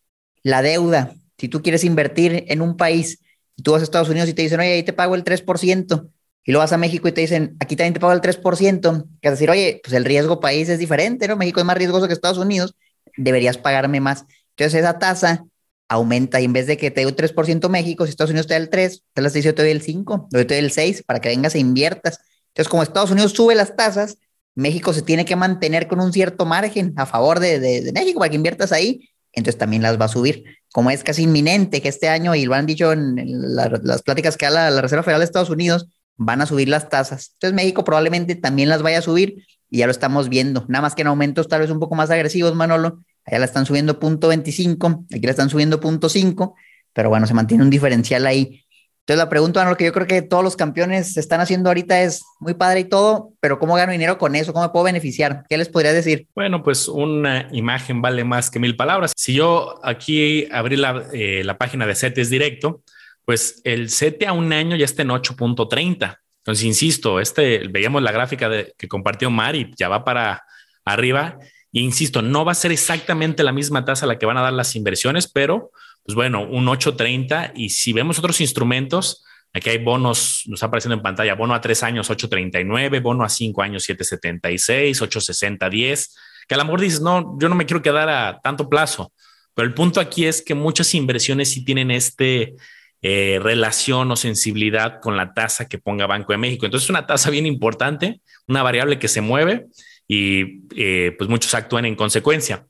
la 0.47 0.63
deuda, 0.63 1.13
si 1.39 1.49
tú 1.49 1.61
quieres 1.61 1.83
invertir 1.83 2.45
en 2.47 2.63
un 2.63 2.77
país 2.77 3.19
y 3.57 3.65
tú 3.65 3.73
vas 3.73 3.81
a 3.81 3.85
Estados 3.85 4.09
Unidos 4.09 4.29
y 4.29 4.33
te 4.33 4.43
dicen, 4.43 4.61
oye, 4.61 4.75
ahí 4.75 4.83
te 4.85 4.93
pago 4.93 5.17
el 5.17 5.25
3%, 5.25 6.09
y 6.45 6.53
luego 6.53 6.63
vas 6.63 6.73
a 6.73 6.79
México 6.79 7.09
y 7.09 7.13
te 7.13 7.21
dicen, 7.23 7.57
aquí 7.59 7.75
también 7.75 7.95
te 7.95 7.99
pago 7.99 8.13
el 8.13 8.21
3%, 8.21 9.09
que 9.21 9.29
es 9.29 9.33
decir, 9.33 9.51
oye, 9.51 9.81
pues 9.83 9.93
el 9.93 10.05
riesgo 10.05 10.39
país 10.39 10.69
es 10.69 10.79
diferente, 10.79 11.27
¿no? 11.27 11.37
México 11.37 11.59
es 11.59 11.67
más 11.67 11.77
riesgoso 11.77 12.07
que 12.07 12.13
Estados 12.13 12.39
Unidos, 12.39 12.77
deberías 13.17 13.59
pagarme 13.59 13.99
más. 13.99 14.25
Entonces 14.51 14.83
esa 14.83 15.01
tasa 15.01 15.45
aumenta 15.89 16.41
y 16.41 16.45
en 16.45 16.53
vez 16.53 16.69
de 16.69 16.77
que 16.77 16.93
te 16.93 17.01
dé 17.01 17.09
un 17.09 17.17
3% 17.17 17.69
México, 17.69 18.05
si 18.05 18.11
Estados 18.11 18.31
Unidos 18.31 18.47
te 18.47 18.55
da 18.55 18.59
el 18.59 18.71
3, 18.71 19.03
te 19.15 19.23
las 19.23 19.33
dice 19.33 19.47
yo 19.47 19.55
te 19.57 19.63
doy 19.63 19.73
el 19.73 19.83
5, 19.83 20.29
yo 20.31 20.47
te 20.47 20.55
doy 20.55 20.65
el 20.65 20.71
6 20.71 21.03
para 21.03 21.21
que 21.21 21.29
vengas 21.29 21.57
e 21.57 21.59
inviertas. 21.59 22.21
Entonces, 22.51 22.69
como 22.69 22.85
Estados 22.85 23.11
Unidos 23.11 23.33
sube 23.33 23.57
las 23.57 23.75
tasas, 23.75 24.19
México 24.55 24.93
se 24.93 25.03
tiene 25.03 25.25
que 25.25 25.35
mantener 25.35 25.89
con 25.89 26.01
un 26.01 26.13
cierto 26.13 26.47
margen 26.47 26.95
a 26.95 27.05
favor 27.05 27.41
de, 27.41 27.59
de, 27.59 27.81
de 27.81 27.93
México 27.93 28.21
para 28.21 28.31
que 28.31 28.37
inviertas 28.37 28.71
ahí 28.71 29.11
entonces 29.37 29.59
también 29.59 29.83
las 29.83 30.01
va 30.01 30.07
a 30.07 30.09
subir. 30.09 30.45
Como 30.73 30.91
es 30.91 31.05
casi 31.05 31.23
inminente 31.23 31.81
que 31.81 31.89
este 31.89 32.09
año, 32.09 32.35
y 32.35 32.45
lo 32.45 32.55
han 32.55 32.67
dicho 32.67 32.93
en, 32.93 33.17
las 33.55 34.03
pláticas 34.03 34.37
que 34.37 34.47
da 34.47 34.71
la, 34.71 34.81
Reserva 34.81 35.05
Federal 35.05 35.21
de 35.21 35.27
Estados 35.27 35.51
Unidos, 35.51 35.89
van 36.17 36.41
a 36.41 36.47
subir 36.47 36.69
las 36.69 36.89
tasas. 36.89 37.33
Entonces 37.35 37.55
México 37.55 37.85
probablemente 37.85 38.35
también 38.35 38.69
las 38.69 38.83
vaya 38.83 38.99
a 38.99 39.03
subir 39.03 39.47
y 39.71 39.79
ya 39.79 39.87
lo 39.87 39.93
estamos 39.93 40.29
viendo. 40.29 40.65
Nada 40.69 40.83
más 40.83 40.95
que 40.95 41.03
en 41.03 41.09
aumentos 41.09 41.49
tal 41.49 41.61
vez 41.61 41.71
un 41.71 41.79
poco 41.79 41.95
más 41.95 42.11
agresivos, 42.11 42.55
Manolo. 42.55 43.01
Allá 43.25 43.39
la 43.39 43.45
están 43.45 43.67
subiendo 43.67 44.01
punto 44.01 44.29
25, 44.29 45.05
aquí 45.13 45.21
la 45.21 45.31
están 45.31 45.51
subiendo 45.51 45.81
punto 45.81 46.09
5, 46.09 46.55
pero 46.93 47.11
bueno, 47.11 47.27
se 47.27 47.35
mantiene 47.35 47.63
un 47.63 47.71
diferencial 47.71 48.27
ahí. 48.27 48.65
Entonces 49.07 49.25
la 49.25 49.31
pregunta, 49.31 49.65
lo 49.65 49.77
que 49.77 49.85
yo 49.85 49.93
creo 49.93 50.09
que 50.09 50.21
todos 50.21 50.43
los 50.43 50.57
campeones 50.57 51.17
están 51.17 51.41
haciendo 51.41 51.71
ahorita 51.71 52.03
es 52.03 52.25
muy 52.41 52.55
padre 52.55 52.81
y 52.81 52.85
todo, 52.87 53.31
pero 53.39 53.61
¿cómo 53.61 53.77
gano 53.77 53.93
dinero 53.93 54.19
con 54.19 54.35
eso? 54.35 54.53
¿Cómo 54.53 54.65
me 54.65 54.73
puedo 54.73 54.85
beneficiar? 54.85 55.45
¿Qué 55.49 55.57
les 55.57 55.69
podría 55.69 55.93
decir? 55.93 56.27
Bueno, 56.35 56.65
pues 56.65 56.89
una 56.89 57.49
imagen 57.53 58.03
vale 58.03 58.25
más 58.25 58.51
que 58.51 58.59
mil 58.59 58.75
palabras. 58.75 59.13
Si 59.17 59.35
yo 59.35 59.79
aquí 59.85 60.49
abrí 60.51 60.75
la, 60.75 61.05
eh, 61.13 61.45
la 61.45 61.57
página 61.57 61.87
de 61.87 61.95
CETES 61.95 62.31
directo, 62.31 62.83
pues 63.25 63.61
el 63.63 63.91
CETE 63.91 64.27
a 64.27 64.33
un 64.33 64.53
año 64.53 64.75
ya 64.75 64.87
está 64.87 65.03
en 65.03 65.11
8.30. 65.11 66.19
Entonces, 66.39 66.65
insisto, 66.65 67.21
este, 67.21 67.69
veíamos 67.69 68.03
la 68.03 68.11
gráfica 68.11 68.49
de, 68.49 68.75
que 68.77 68.89
compartió 68.89 69.31
Mari, 69.31 69.71
ya 69.77 69.89
va 69.89 70.05
para 70.05 70.43
arriba. 70.85 71.39
E 71.73 71.79
insisto, 71.79 72.23
no 72.23 72.45
va 72.45 72.51
a 72.51 72.57
ser 72.57 72.73
exactamente 72.73 73.45
la 73.45 73.53
misma 73.53 73.85
tasa 73.85 74.05
la 74.07 74.19
que 74.19 74.27
van 74.27 74.37
a 74.37 74.43
dar 74.43 74.53
las 74.53 74.75
inversiones, 74.75 75.31
pero 75.31 75.71
pues 76.07 76.15
bueno, 76.15 76.43
un 76.45 76.69
830 76.69 77.53
y 77.57 77.71
si 77.71 77.93
vemos 77.93 78.19
otros 78.19 78.41
instrumentos, 78.41 79.25
aquí 79.53 79.71
hay 79.71 79.79
bonos, 79.79 80.45
nos 80.47 80.59
está 80.59 80.67
apareciendo 80.67 80.95
en 80.95 81.03
pantalla, 81.03 81.35
bono 81.35 81.53
a 81.53 81.61
tres 81.61 81.83
años 81.83 82.09
839, 82.09 83.01
bono 83.01 83.25
a 83.25 83.29
cinco 83.29 83.63
años 83.63 83.83
776, 83.83 85.03
860, 85.03 85.69
10, 85.69 86.17
que 86.47 86.55
a 86.55 86.59
lo 86.59 86.65
mejor 86.65 86.81
dices, 86.81 87.01
no, 87.01 87.37
yo 87.41 87.49
no 87.49 87.57
me 87.57 87.67
quiero 87.67 87.83
quedar 87.83 88.09
a 88.09 88.41
tanto 88.41 88.69
plazo, 88.69 89.13
pero 89.53 89.67
el 89.67 89.75
punto 89.75 89.99
aquí 89.99 90.27
es 90.27 90.43
que 90.43 90.55
muchas 90.55 90.95
inversiones 90.95 91.51
sí 91.51 91.65
tienen 91.65 91.91
este 91.91 92.55
eh, 93.03 93.39
relación 93.43 94.11
o 94.13 94.17
sensibilidad 94.17 95.01
con 95.01 95.17
la 95.17 95.35
tasa 95.35 95.69
que 95.69 95.79
ponga 95.79 96.07
Banco 96.07 96.33
de 96.33 96.39
México. 96.39 96.67
Entonces 96.67 96.87
es 96.87 96.91
una 96.91 97.07
tasa 97.07 97.31
bien 97.31 97.47
importante, 97.47 98.21
una 98.47 98.63
variable 98.63 98.99
que 98.99 99.09
se 99.09 99.21
mueve 99.21 99.67
y 100.07 100.61
eh, 100.77 101.15
pues 101.19 101.29
muchos 101.29 101.53
actúan 101.55 101.85
en 101.85 101.97
consecuencia. 101.97 102.65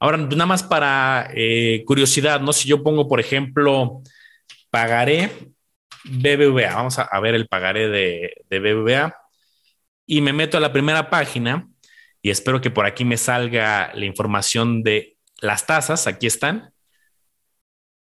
Ahora, 0.00 0.16
nada 0.16 0.46
más 0.46 0.62
para 0.62 1.30
eh, 1.34 1.84
curiosidad, 1.86 2.40
¿no? 2.40 2.54
Si 2.54 2.66
yo 2.66 2.82
pongo, 2.82 3.06
por 3.06 3.20
ejemplo, 3.20 4.02
pagaré 4.70 5.30
BBVA, 6.04 6.74
vamos 6.74 6.98
a, 6.98 7.20
ver 7.20 7.34
el 7.34 7.46
pagaré 7.46 7.88
de, 7.88 8.34
de, 8.48 8.58
BBVA 8.60 9.14
y 10.06 10.22
me 10.22 10.32
meto 10.32 10.56
a 10.56 10.60
la 10.60 10.72
primera 10.72 11.10
página 11.10 11.68
y 12.22 12.30
espero 12.30 12.62
que 12.62 12.70
por 12.70 12.86
aquí 12.86 13.04
me 13.04 13.18
salga 13.18 13.92
la 13.94 14.06
información 14.06 14.82
de 14.82 15.18
las 15.42 15.66
tasas, 15.66 16.06
aquí 16.06 16.26
están. 16.26 16.72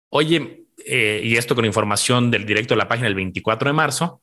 Oye, 0.09 0.65
eh, 0.87 1.21
y 1.23 1.37
esto 1.37 1.55
con 1.55 1.67
información 1.67 2.31
del 2.31 2.47
directo 2.47 2.73
de 2.73 2.79
la 2.79 2.89
página 2.89 3.09
del 3.09 3.17
24 3.17 3.69
de 3.69 3.75
marzo, 3.75 4.23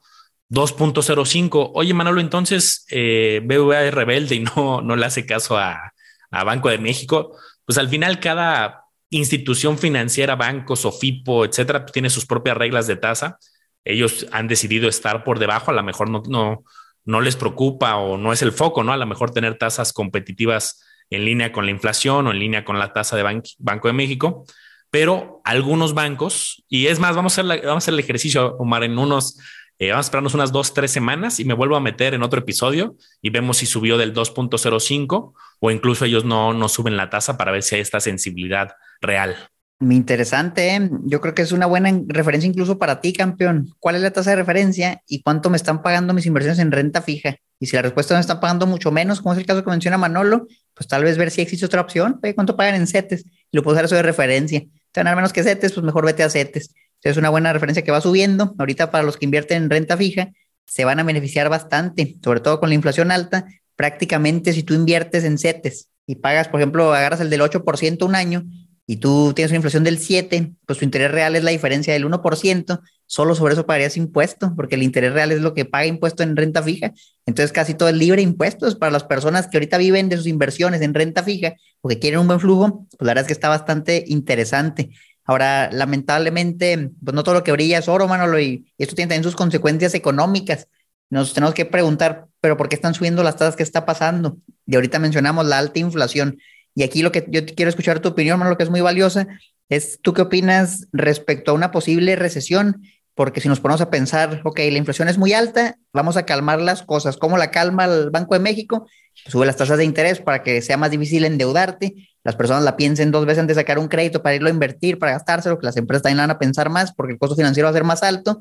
2.05. 0.49 1.71
Oye, 1.75 1.93
Manolo, 1.93 2.19
entonces 2.19 2.87
eh, 2.89 3.41
BBVA 3.43 3.85
es 3.85 3.93
rebelde 3.93 4.35
y 4.35 4.39
no, 4.39 4.81
no 4.81 4.95
le 4.95 5.05
hace 5.05 5.27
caso 5.27 5.55
a, 5.55 5.93
a 6.31 6.43
Banco 6.43 6.69
de 6.69 6.79
México 6.79 7.37
pues 7.69 7.77
al 7.77 7.87
final 7.87 8.19
cada 8.19 8.85
institución 9.11 9.77
financiera, 9.77 10.35
banco, 10.35 10.75
Sofipo, 10.75 11.45
etcétera, 11.45 11.81
pues, 11.83 11.91
tiene 11.91 12.09
sus 12.09 12.25
propias 12.25 12.57
reglas 12.57 12.87
de 12.87 12.95
tasa. 12.95 13.37
Ellos 13.85 14.25
han 14.31 14.47
decidido 14.47 14.89
estar 14.89 15.23
por 15.23 15.37
debajo, 15.37 15.69
a 15.69 15.75
lo 15.75 15.83
mejor 15.83 16.09
no, 16.09 16.23
no, 16.27 16.63
no 17.05 17.21
les 17.21 17.35
preocupa 17.35 17.97
o 17.97 18.17
no 18.17 18.33
es 18.33 18.41
el 18.41 18.53
foco, 18.53 18.83
¿no? 18.83 18.91
A 18.91 18.97
lo 18.97 19.05
mejor 19.05 19.29
tener 19.29 19.59
tasas 19.59 19.93
competitivas 19.93 20.83
en 21.11 21.25
línea 21.25 21.51
con 21.51 21.65
la 21.65 21.69
inflación 21.69 22.25
o 22.25 22.31
en 22.31 22.39
línea 22.39 22.65
con 22.65 22.79
la 22.79 22.91
tasa 22.91 23.15
de 23.15 23.43
Banco 23.59 23.87
de 23.87 23.93
México, 23.93 24.45
pero 24.89 25.39
algunos 25.43 25.93
bancos, 25.93 26.65
y 26.69 26.87
es 26.87 26.97
más, 26.97 27.15
vamos 27.15 27.37
a 27.37 27.41
hacer, 27.41 27.61
vamos 27.61 27.83
a 27.83 27.85
hacer 27.85 27.93
el 27.93 27.99
ejercicio, 27.99 28.55
Omar, 28.57 28.83
en 28.83 28.97
unos 28.97 29.37
eh, 29.81 29.91
vamos 29.91 30.05
a 30.05 30.07
esperarnos 30.07 30.33
unas 30.33 30.51
dos, 30.51 30.73
tres 30.73 30.91
semanas 30.91 31.39
y 31.39 31.45
me 31.45 31.53
vuelvo 31.53 31.77
a 31.77 31.79
meter 31.79 32.13
en 32.13 32.21
otro 32.21 32.39
episodio 32.39 32.97
y 33.21 33.29
vemos 33.29 33.57
si 33.57 33.65
subió 33.65 33.97
del 33.97 34.13
2.05 34.13 35.33
o 35.59 35.71
incluso 35.71 36.05
ellos 36.05 36.25
no, 36.25 36.53
no 36.53 36.69
suben 36.69 36.97
la 36.97 37.09
tasa 37.09 37.37
para 37.37 37.51
ver 37.51 37.63
si 37.63 37.75
hay 37.75 37.81
esta 37.81 37.99
sensibilidad 37.99 38.75
real. 39.01 39.35
Interesante. 39.81 40.75
¿eh? 40.75 40.89
Yo 41.05 41.21
creo 41.21 41.33
que 41.33 41.41
es 41.41 41.53
una 41.53 41.65
buena 41.65 41.97
referencia 42.07 42.47
incluso 42.47 42.77
para 42.77 42.99
ti, 42.99 43.13
campeón. 43.13 43.73
¿Cuál 43.79 43.95
es 43.95 44.01
la 44.01 44.11
tasa 44.11 44.31
de 44.31 44.35
referencia 44.35 45.01
y 45.07 45.21
cuánto 45.21 45.49
me 45.49 45.55
están 45.55 45.81
pagando 45.81 46.13
mis 46.13 46.25
inversiones 46.25 46.59
en 46.59 46.71
renta 46.71 47.01
fija? 47.01 47.37
Y 47.59 47.67
si 47.67 47.75
la 47.77 47.81
respuesta 47.81 48.13
me 48.13 48.19
están 48.19 48.41
pagando 48.41 48.67
mucho 48.67 48.91
menos, 48.91 49.21
como 49.21 49.33
es 49.33 49.39
el 49.39 49.45
caso 49.45 49.63
que 49.63 49.69
menciona 49.69 49.97
Manolo, 49.97 50.47
pues 50.73 50.87
tal 50.87 51.03
vez 51.03 51.17
ver 51.17 51.31
si 51.31 51.41
existe 51.41 51.65
otra 51.65 51.81
opción. 51.81 52.19
¿Cuánto 52.35 52.57
pagan 52.57 52.75
en 52.75 52.87
CETES? 52.87 53.25
Y 53.25 53.57
lo 53.57 53.63
puedo 53.63 53.75
usar 53.75 53.85
eso 53.85 53.95
de 53.95 54.01
referencia. 54.01 54.63
Van 54.95 55.15
menos 55.15 55.31
que 55.31 55.43
CETES, 55.43 55.73
pues 55.73 55.85
mejor 55.85 56.05
vete 56.05 56.23
a 56.23 56.29
CETES. 56.29 56.73
Es 57.03 57.15
una 57.15 57.29
buena 57.29 57.53
referencia 57.53 57.83
que 57.83 57.91
va 57.91 58.01
subiendo. 58.01 58.55
Ahorita 58.57 58.91
para 58.91 59.03
los 59.03 59.15
que 59.15 59.25
invierten 59.25 59.63
en 59.63 59.69
renta 59.69 59.95
fija, 59.95 60.29
se 60.65 60.83
van 60.83 60.99
a 60.99 61.03
beneficiar 61.03 61.49
bastante, 61.49 62.17
sobre 62.23 62.41
todo 62.41 62.59
con 62.59 62.69
la 62.69 62.75
inflación 62.75 63.11
alta. 63.11 63.45
Prácticamente 63.79 64.51
si 64.51 64.63
tú 64.63 64.73
inviertes 64.73 65.23
en 65.23 65.37
CETES 65.37 65.87
y 66.05 66.15
pagas, 66.15 66.49
por 66.49 66.59
ejemplo, 66.59 66.93
agarras 66.93 67.21
el 67.21 67.29
del 67.29 67.39
8% 67.39 68.05
un 68.05 68.13
año 68.13 68.43
y 68.85 68.97
tú 68.97 69.31
tienes 69.33 69.51
una 69.51 69.55
inflación 69.55 69.85
del 69.85 69.99
7, 69.99 70.51
pues 70.65 70.79
tu 70.79 70.83
interés 70.83 71.09
real 71.09 71.37
es 71.37 71.45
la 71.45 71.51
diferencia 71.51 71.93
del 71.93 72.03
1%, 72.03 72.81
solo 73.05 73.35
sobre 73.35 73.53
eso 73.53 73.65
pagarías 73.65 73.95
impuesto, 73.95 74.53
porque 74.57 74.75
el 74.75 74.83
interés 74.83 75.13
real 75.13 75.31
es 75.31 75.39
lo 75.39 75.53
que 75.53 75.63
paga 75.63 75.85
impuesto 75.85 76.23
en 76.23 76.35
renta 76.35 76.61
fija. 76.61 76.91
Entonces 77.25 77.53
casi 77.53 77.73
todo 77.73 77.87
es 77.87 77.95
libre 77.95 78.21
impuestos 78.21 78.75
para 78.75 78.91
las 78.91 79.05
personas 79.05 79.47
que 79.47 79.55
ahorita 79.55 79.77
viven 79.77 80.09
de 80.09 80.17
sus 80.17 80.27
inversiones 80.27 80.81
en 80.81 80.93
renta 80.93 81.23
fija 81.23 81.53
o 81.79 81.87
que 81.87 81.99
quieren 81.99 82.19
un 82.19 82.27
buen 82.27 82.41
flujo, 82.41 82.85
pues 82.97 83.07
la 83.07 83.11
verdad 83.11 83.21
es 83.21 83.27
que 83.27 83.33
está 83.33 83.47
bastante 83.47 84.03
interesante. 84.07 84.89
Ahora, 85.23 85.69
lamentablemente, 85.71 86.89
pues 87.01 87.15
no 87.15 87.23
todo 87.23 87.35
lo 87.35 87.43
que 87.45 87.53
brilla 87.53 87.77
es 87.77 87.87
oro, 87.87 88.09
Manolo, 88.09 88.41
y, 88.41 88.73
esto 88.77 88.95
tiene 88.95 89.07
también 89.07 89.23
sus 89.23 89.37
consecuencias 89.37 89.93
económicas. 89.93 90.67
Nos 91.09 91.33
tenemos 91.33 91.53
que 91.53 91.65
preguntar, 91.65 92.27
pero 92.41 92.57
¿por 92.57 92.69
qué 92.69 92.75
están 92.75 92.93
subiendo 92.93 93.23
las 93.23 93.35
tasas? 93.37 93.55
¿Qué 93.55 93.63
está 93.63 93.85
pasando? 93.85 94.37
Y 94.65 94.75
ahorita 94.75 94.99
mencionamos 94.99 95.45
la 95.45 95.57
alta 95.57 95.79
inflación. 95.79 96.39
Y 96.75 96.83
aquí 96.83 97.01
lo 97.01 97.11
que 97.11 97.25
yo 97.29 97.45
quiero 97.45 97.69
escuchar 97.69 97.99
tu 97.99 98.09
opinión, 98.09 98.37
Manolo, 98.39 98.57
que 98.57 98.63
es 98.63 98.69
muy 98.69 98.81
valiosa, 98.81 99.27
es 99.69 99.99
tú 100.01 100.13
qué 100.13 100.21
opinas 100.21 100.87
respecto 100.91 101.51
a 101.51 101.53
una 101.55 101.71
posible 101.71 102.15
recesión 102.15 102.81
porque 103.19 103.41
si 103.41 103.49
nos 103.49 103.59
ponemos 103.59 103.81
a 103.81 103.89
pensar, 103.89 104.39
ok, 104.45 104.59
la 104.59 104.77
inflación 104.77 105.09
es 105.09 105.17
muy 105.17 105.33
alta, 105.33 105.77
vamos 105.91 106.15
a 106.15 106.25
calmar 106.25 106.61
las 106.61 106.83
cosas. 106.83 107.17
¿Cómo 107.17 107.37
la 107.37 107.51
calma 107.51 107.83
el 107.83 108.11
Banco 108.11 108.33
de 108.33 108.39
México? 108.39 108.87
Sube 109.27 109.45
las 109.45 109.57
tasas 109.57 109.77
de 109.77 109.83
interés 109.83 110.21
para 110.21 110.41
que 110.41 110.61
sea 110.61 110.77
más 110.77 110.89
difícil 110.89 111.25
endeudarte, 111.25 111.95
las 112.23 112.37
personas 112.37 112.63
la 112.63 112.77
piensen 112.77 113.11
dos 113.11 113.25
veces 113.25 113.39
antes 113.39 113.57
de 113.57 113.61
sacar 113.61 113.77
un 113.77 113.89
crédito 113.89 114.23
para 114.23 114.35
irlo 114.35 114.47
a 114.47 114.51
invertir, 114.51 114.99
para 114.99 115.11
gastárselo, 115.11 115.59
que 115.59 115.65
las 115.65 115.75
empresas 115.75 116.03
también 116.03 116.15
la 116.15 116.23
van 116.23 116.31
a 116.31 116.39
pensar 116.39 116.69
más 116.69 116.93
porque 116.93 117.11
el 117.11 117.19
costo 117.19 117.35
financiero 117.35 117.65
va 117.65 117.71
a 117.71 117.73
ser 117.73 117.83
más 117.83 118.03
alto 118.03 118.39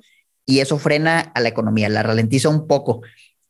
y 0.48 0.60
eso 0.60 0.78
frena 0.78 1.20
a 1.34 1.40
la 1.40 1.50
economía, 1.50 1.90
la 1.90 2.02
ralentiza 2.02 2.48
un 2.48 2.66
poco. 2.66 3.02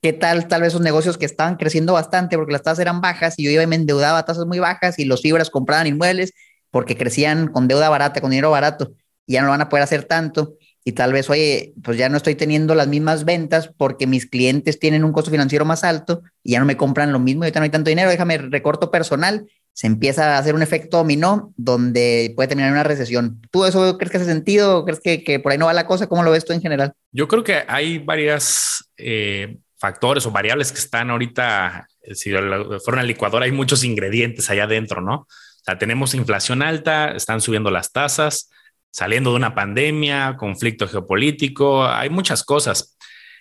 ¿Qué 0.03 0.13
tal 0.13 0.49
tal 0.49 0.63
vez 0.63 0.71
esos 0.71 0.81
negocios 0.81 1.17
que 1.17 1.27
estaban 1.27 1.57
creciendo 1.57 1.93
bastante 1.93 2.37
porque 2.37 2.53
las 2.53 2.63
tasas 2.63 2.81
eran 2.81 3.01
bajas 3.01 3.35
y 3.39 3.45
yo 3.45 3.51
iba 3.53 3.63
y 3.63 3.69
me 3.69 3.77
endeudaba 3.77 4.19
a 4.19 4.25
tasas 4.25 4.47
muy 4.47 4.59
bajas 4.59 4.99
y 4.99 5.05
los 5.05 5.23
fibras 5.23 5.49
compraban 5.49 5.87
inmuebles 5.87 6.33
porque 6.71 6.97
crecían 6.97 7.49
con 7.49 7.69
deuda 7.69 7.89
barata, 7.89 8.21
con 8.21 8.31
dinero 8.31 8.51
barato 8.51 8.93
y 9.27 9.35
ya 9.35 9.41
no 9.41 9.47
lo 9.47 9.53
van 9.53 9.63
a 9.63 9.69
poder 9.69 9.85
hacer 9.85 10.05
tanto? 10.05 10.57
y 10.89 10.93
tal 10.93 11.13
vez, 11.13 11.29
oye, 11.29 11.75
pues 11.85 11.99
ya 11.99 12.09
no 12.09 12.17
estoy 12.17 12.35
teniendo 12.35 12.75
las 12.75 12.89
mismas 12.89 13.27
ventas 13.27 13.71
porque 13.77 14.07
mis 14.07 14.25
clientes 14.25 14.79
tienen 14.79 15.05
un 15.05 15.13
costo 15.13 15.31
financiero 15.31 15.67
más 15.67 15.85
alto 15.85 16.23
y 16.43 16.53
ya 16.53 16.61
no 16.61 16.65
me 16.65 16.79
compran 16.79 17.13
lo 17.13 17.19
mismo, 17.19 17.43
y 17.43 17.47
ahorita 17.47 17.61
no 17.61 17.65
hay 17.65 17.71
tanto 17.71 17.91
dinero, 17.91 18.09
déjame 18.09 18.39
recorto 18.39 18.91
personal, 18.91 19.47
se 19.79 19.87
empieza 19.87 20.35
a 20.35 20.39
hacer 20.39 20.57
un 20.57 20.63
efecto 20.63 20.97
dominó 20.97 21.55
donde 21.57 22.33
puede 22.35 22.49
terminar 22.49 22.73
una 22.73 22.83
recesión. 22.83 23.41
¿Tú 23.53 23.65
eso 23.65 23.97
crees 23.97 24.11
que 24.11 24.17
hace 24.17 24.27
sentido? 24.27 24.85
¿Crees 24.85 24.99
que, 24.99 25.39
por 25.39 25.53
ahí 25.53 25.59
no 25.59 25.67
va 25.67 25.73
la 25.73 25.87
cosa? 25.87 26.09
¿Cómo 26.09 26.25
lo 26.25 26.33
ves 26.33 26.45
tú 26.45 26.53
en 26.53 26.61
general? 26.61 26.95
Yo 27.13 27.29
creo 27.29 27.45
que 27.45 27.63
hay 27.69 27.99
varias 27.99 28.91
eh, 28.97 29.57
factores 29.77 30.27
o 30.27 30.33
variables 30.33 30.73
que 30.73 30.81
están 30.81 31.11
ahorita, 31.11 31.87
si 32.13 32.33
fuera 32.33 32.81
una 32.89 33.05
licuadora, 33.05 33.45
hay 33.45 33.53
muchos 33.53 33.85
ingredientes 33.85 34.51
allá 34.51 34.65
adentro, 34.65 35.01
¿no? 35.01 35.15
O 35.15 35.65
sea, 35.65 35.79
tenemos 35.79 36.13
inflación 36.13 36.61
alta, 36.61 37.13
están 37.13 37.41
subiendo 37.41 37.71
las 37.71 37.93
tasas, 37.93 38.51
saliendo 38.91 39.31
de 39.31 39.37
una 39.37 39.55
pandemia, 39.55 40.35
conflicto 40.37 40.89
geopolítico, 40.89 41.87
hay 41.87 42.11
muchas 42.11 42.43
cosas. 42.43 42.99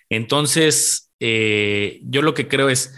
Entonces, 0.08 1.10
eh, 1.18 1.98
yo 2.04 2.22
lo 2.22 2.34
que 2.34 2.46
creo 2.46 2.68
es, 2.68 2.94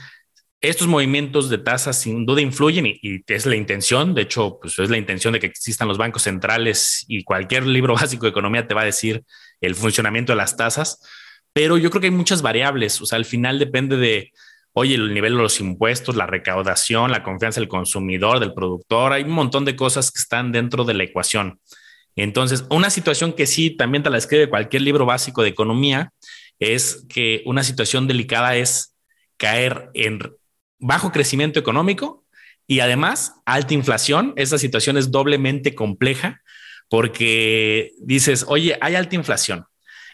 estos 0.60 0.88
movimientos 0.88 1.48
de 1.48 1.58
tasas 1.58 1.98
sin 1.98 2.26
duda 2.26 2.42
influyen 2.42 2.86
y, 2.86 3.22
es 3.26 3.46
la 3.46 3.56
intención, 3.56 4.14
de 4.14 4.22
hecho, 4.22 4.58
pues 4.60 4.78
es 4.78 4.90
la 4.90 4.98
intención 4.98 5.32
de 5.32 5.40
que 5.40 5.46
existan 5.46 5.88
los 5.88 5.96
bancos 5.96 6.22
centrales 6.22 7.04
y 7.08 7.24
cualquier 7.24 7.66
libro 7.66 7.94
básico 8.00 8.26
de 8.26 8.30
economía 8.30 8.66
te 8.66 8.74
va 8.74 8.82
a 8.82 8.86
decir 8.86 9.24
el 9.60 9.74
funcionamiento 9.74 10.32
de 10.32 10.36
las 10.36 10.56
tasas, 10.56 11.00
pero 11.52 11.78
yo 11.78 11.90
creo 11.90 12.00
que 12.00 12.06
hay 12.08 12.12
muchas 12.12 12.42
variables, 12.42 13.00
o 13.00 13.06
sea, 13.06 13.16
al 13.16 13.24
final 13.24 13.58
depende 13.58 13.96
de, 13.96 14.32
oye, 14.72 14.94
el 14.94 15.14
nivel 15.14 15.34
de 15.34 15.42
los 15.42 15.60
impuestos, 15.60 16.14
la 16.14 16.26
recaudación, 16.26 17.10
la 17.10 17.22
confianza 17.22 17.60
del 17.60 17.68
consumidor, 17.68 18.38
del 18.38 18.52
productor, 18.52 19.12
hay 19.12 19.22
un 19.22 19.30
montón 19.30 19.64
de 19.64 19.76
cosas 19.76 20.12
que 20.12 20.20
están 20.20 20.52
dentro 20.52 20.84
de 20.84 20.94
la 20.94 21.04
ecuación. 21.04 21.58
Entonces, 22.16 22.66
una 22.70 22.90
situación 22.90 23.32
que 23.32 23.46
sí 23.46 23.70
también 23.70 24.02
te 24.02 24.10
la 24.10 24.18
escribe 24.18 24.50
cualquier 24.50 24.82
libro 24.82 25.06
básico 25.06 25.42
de 25.42 25.48
economía 25.48 26.12
es 26.58 27.06
que 27.08 27.42
una 27.46 27.64
situación 27.64 28.06
delicada 28.06 28.56
es 28.56 28.94
caer 29.38 29.88
en 29.94 30.20
bajo 30.80 31.12
crecimiento 31.12 31.60
económico 31.60 32.24
y 32.66 32.80
además 32.80 33.34
alta 33.44 33.74
inflación. 33.74 34.32
Esa 34.36 34.58
situación 34.58 34.96
es 34.96 35.10
doblemente 35.10 35.74
compleja 35.74 36.42
porque 36.88 37.92
dices, 38.00 38.44
oye, 38.48 38.76
hay 38.80 38.94
alta 38.96 39.14
inflación. 39.14 39.66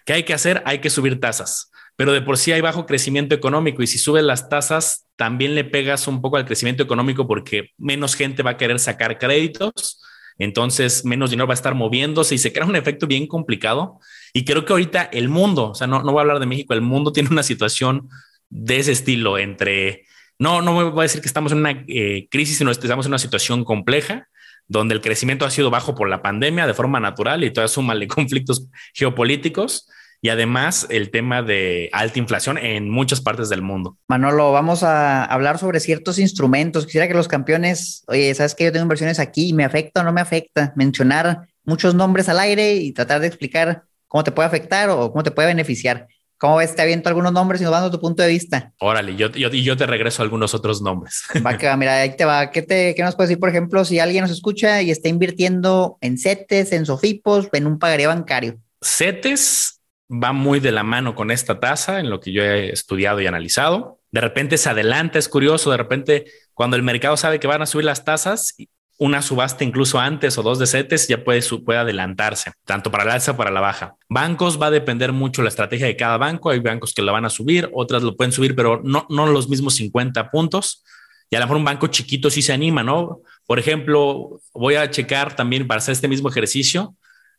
¿Qué 0.05 0.13
hay 0.13 0.23
que 0.25 0.35
hacer? 0.35 0.63
Hay 0.67 0.81
que 0.81 0.91
subir 0.91 1.21
tasas. 1.21 1.71
Pero 1.97 2.13
de 2.13 2.21
por 2.21 2.37
sí 2.37 2.53
hay 2.53 2.61
bajo 2.61 2.85
crecimiento 2.85 3.35
económico 3.35 3.83
y 3.83 3.87
si 3.87 3.97
subes 3.97 4.23
las 4.23 4.49
tasas, 4.51 5.07
también 5.17 5.55
le 5.55 5.65
pegas 5.65 6.07
un 6.07 6.21
poco 6.21 6.37
al 6.37 6.45
crecimiento 6.45 6.83
económico 6.83 7.27
porque 7.27 7.71
menos 7.79 8.15
gente 8.15 8.43
va 8.43 8.51
a 8.51 8.57
querer 8.59 8.79
sacar 8.79 9.19
créditos 9.19 10.03
entonces 10.39 11.05
menos 11.05 11.31
dinero 11.31 11.47
va 11.47 11.55
a 11.55 11.55
estar 11.55 11.75
moviéndose 11.75 12.35
y 12.35 12.39
se 12.39 12.53
crea 12.53 12.67
un 12.67 12.77
efecto 12.77 13.07
bien 13.07 13.27
complicado. 13.27 14.01
Y 14.33 14.45
creo 14.45 14.65
que 14.65 14.73
ahorita 14.73 15.03
el 15.05 15.29
mundo, 15.29 15.71
o 15.71 15.75
sea, 15.75 15.87
no, 15.87 16.03
no 16.03 16.13
voy 16.13 16.19
a 16.19 16.23
hablar 16.23 16.41
de 16.41 16.47
México, 16.47 16.75
el 16.75 16.83
mundo 16.83 17.13
tiene 17.13 17.31
una 17.31 17.43
situación 17.43 18.09
de 18.51 18.79
ese 18.79 18.93
estilo 18.93 19.39
entre, 19.39 20.05
no, 20.39 20.63
no 20.63 20.75
me 20.75 20.85
voy 20.85 21.01
a 21.01 21.03
decir 21.03 21.21
que 21.21 21.29
estamos 21.29 21.53
en 21.53 21.59
una 21.59 21.85
eh, 21.89 22.29
crisis, 22.31 22.59
sino 22.59 22.71
que 22.73 22.81
estamos 22.81 23.07
en 23.07 23.11
una 23.13 23.19
situación 23.19 23.65
compleja 23.65 24.29
donde 24.69 24.95
el 24.95 25.01
crecimiento 25.01 25.45
ha 25.45 25.51
sido 25.51 25.71
bajo 25.71 25.95
por 25.95 26.09
la 26.09 26.23
pandemia 26.23 26.67
de 26.67 26.75
forma 26.75 27.01
natural 27.01 27.45
y 27.45 27.53
toda 27.53 27.69
suma 27.69 27.95
de 27.95 28.09
conflictos 28.09 28.69
geopolíticos 28.95 29.89
y 30.23 30.31
además 30.31 30.87
el 30.91 31.11
tema 31.11 31.43
de 31.43 31.89
alta 31.93 32.19
inflación 32.19 32.59
en 32.59 32.91
muchas 32.91 33.21
partes 33.21 33.49
del 33.49 33.63
mundo. 33.63 33.99
Manolo, 34.09 34.51
vamos 34.51 34.83
a 34.83 35.25
hablar 35.25 35.59
sobre 35.59 35.79
ciertos 35.79 36.19
instrumentos. 36.19 36.87
Quisiera 36.87 37.07
que 37.07 37.15
los 37.15 37.29
campeones, 37.29 38.03
oye, 38.09 38.35
sabes 38.35 38.55
que 38.55 38.65
yo 38.65 38.73
tengo 38.73 38.85
inversiones 38.85 39.21
aquí, 39.21 39.53
¿me 39.53 39.65
afecta 39.65 40.01
o 40.01 40.05
no 40.05 40.13
me 40.13 40.21
afecta? 40.21 40.73
Mencionar 40.75 41.49
muchos 41.65 41.95
nombres 41.95 42.29
al 42.29 42.41
aire 42.41 42.75
y 42.77 42.93
tratar 42.93 43.21
de 43.21 43.27
explicar 43.27 43.85
cómo 44.09 44.25
te 44.25 44.33
puede 44.33 44.49
afectar 44.49 44.89
o 44.91 45.13
cómo 45.13 45.23
te 45.23 45.31
puede 45.31 45.49
beneficiar. 45.49 46.09
¿Cómo 46.39 46.57
ves? 46.57 46.75
Te 46.75 46.83
aviento 46.83 47.09
algunos 47.09 47.33
nombres 47.33 47.61
y 47.61 47.65
nos 47.65 47.73
dando 47.73 47.91
tu 47.91 47.99
punto 47.99 48.23
de 48.23 48.29
vista. 48.29 48.73
Órale, 48.79 49.17
yo, 49.17 49.31
yo, 49.31 49.49
yo 49.49 49.77
te 49.77 49.87
regreso 49.87 50.23
algunos 50.23 50.55
otros 50.55 50.83
nombres. 50.83 51.23
Va 51.45 51.57
que 51.57 51.67
va, 51.67 51.77
mira, 51.77 52.01
ahí 52.01 52.15
te 52.15 52.25
va. 52.25 52.51
¿Qué, 52.51 52.63
te, 52.63 52.95
¿Qué 52.95 53.03
nos 53.03 53.17
puedes 53.17 53.31
decir, 53.31 53.41
por 53.41 53.49
ejemplo, 53.49 53.85
si 53.85 53.99
alguien 53.99 54.23
nos 54.23 54.31
escucha 54.31 54.83
y 54.83 54.91
está 54.91 55.09
invirtiendo 55.09 55.97
en 56.01 56.19
CETES, 56.19 56.73
en 56.73 56.87
SOFIPOS, 56.87 57.49
en 57.53 57.67
un 57.67 57.79
pagaría 57.79 58.09
bancario? 58.09 58.59
CETES 58.83 59.81
va 60.11 60.33
muy 60.33 60.61
de 60.61 60.73
la 60.73 60.83
mano 60.83 61.15
con 61.15 61.31
esta 61.31 61.59
tasa 61.59 62.01
en 62.01 62.11
lo 62.11 62.21
que 62.21 62.33
yo 62.33 62.43
he 62.43 62.71
estudiado 62.71 63.21
y 63.21 63.27
analizado. 63.27 64.01
De 64.11 64.21
repente 64.21 64.59
se 64.59 64.69
adelanta, 64.69 65.19
es 65.19 65.29
curioso, 65.29 65.71
de 65.71 65.77
repente 65.77 66.27
cuando 66.55 66.77
el 66.77 66.83
mercado 66.83 67.17
sabe 67.17 67.41
que 67.41 67.47
van 67.47 67.63
a 67.63 67.67
subir 67.67 67.85
las 67.85 68.05
tasas, 68.05 68.55
una 68.99 69.21
subasta 69.23 69.65
incluso 69.65 69.99
antes 69.99 70.39
o 70.39 70.43
dos 70.43 70.59
de 70.59 70.67
CETES 70.67 71.09
ya 71.09 71.23
puede, 71.25 71.43
puede 71.65 71.79
adelantarse, 71.79 72.53
tanto 72.65 72.91
para 72.91 73.05
la 73.05 73.15
alza 73.15 73.33
como 73.33 73.39
para 73.39 73.51
la 73.51 73.61
baja. 73.61 73.97
Bancos 74.09 74.61
va 74.61 74.67
a 74.67 74.71
depender 74.71 75.13
mucho 75.13 75.43
la 75.43 75.49
estrategia 75.49 75.87
de 75.87 75.97
cada 75.97 76.17
banco. 76.17 76.51
Hay 76.51 76.61
bancos 76.61 76.95
que 76.95 77.03
lo 77.03 77.13
van 77.13 77.25
a 77.25 77.31
subir, 77.31 77.69
otras 77.75 78.03
lo 78.03 78.17
pueden 78.17 78.33
subir, 78.33 78.55
pero 78.55 78.81
no, 78.83 79.07
no 79.11 79.27
los 79.27 79.49
mismos 79.49 79.75
50 79.75 80.31
puntos. 80.31 80.85
Y 81.29 81.37
a 81.37 81.41
lo 81.41 81.47
mejor 81.47 81.57
un 81.59 81.65
banco 81.65 81.89
chiquito 81.89 82.31
sí 82.31 82.41
se 82.41 82.53
anima, 82.53 82.83
¿no? 82.83 83.21
Por 83.47 83.59
ejemplo, 83.59 84.41
voy 84.55 84.77
a 84.77 84.91
checar 84.91 85.37
también 85.37 85.67
para 85.67 85.79
hacer 85.79 85.93
este 85.93 86.09
mismo 86.09 86.29
ejercicio 86.29 86.95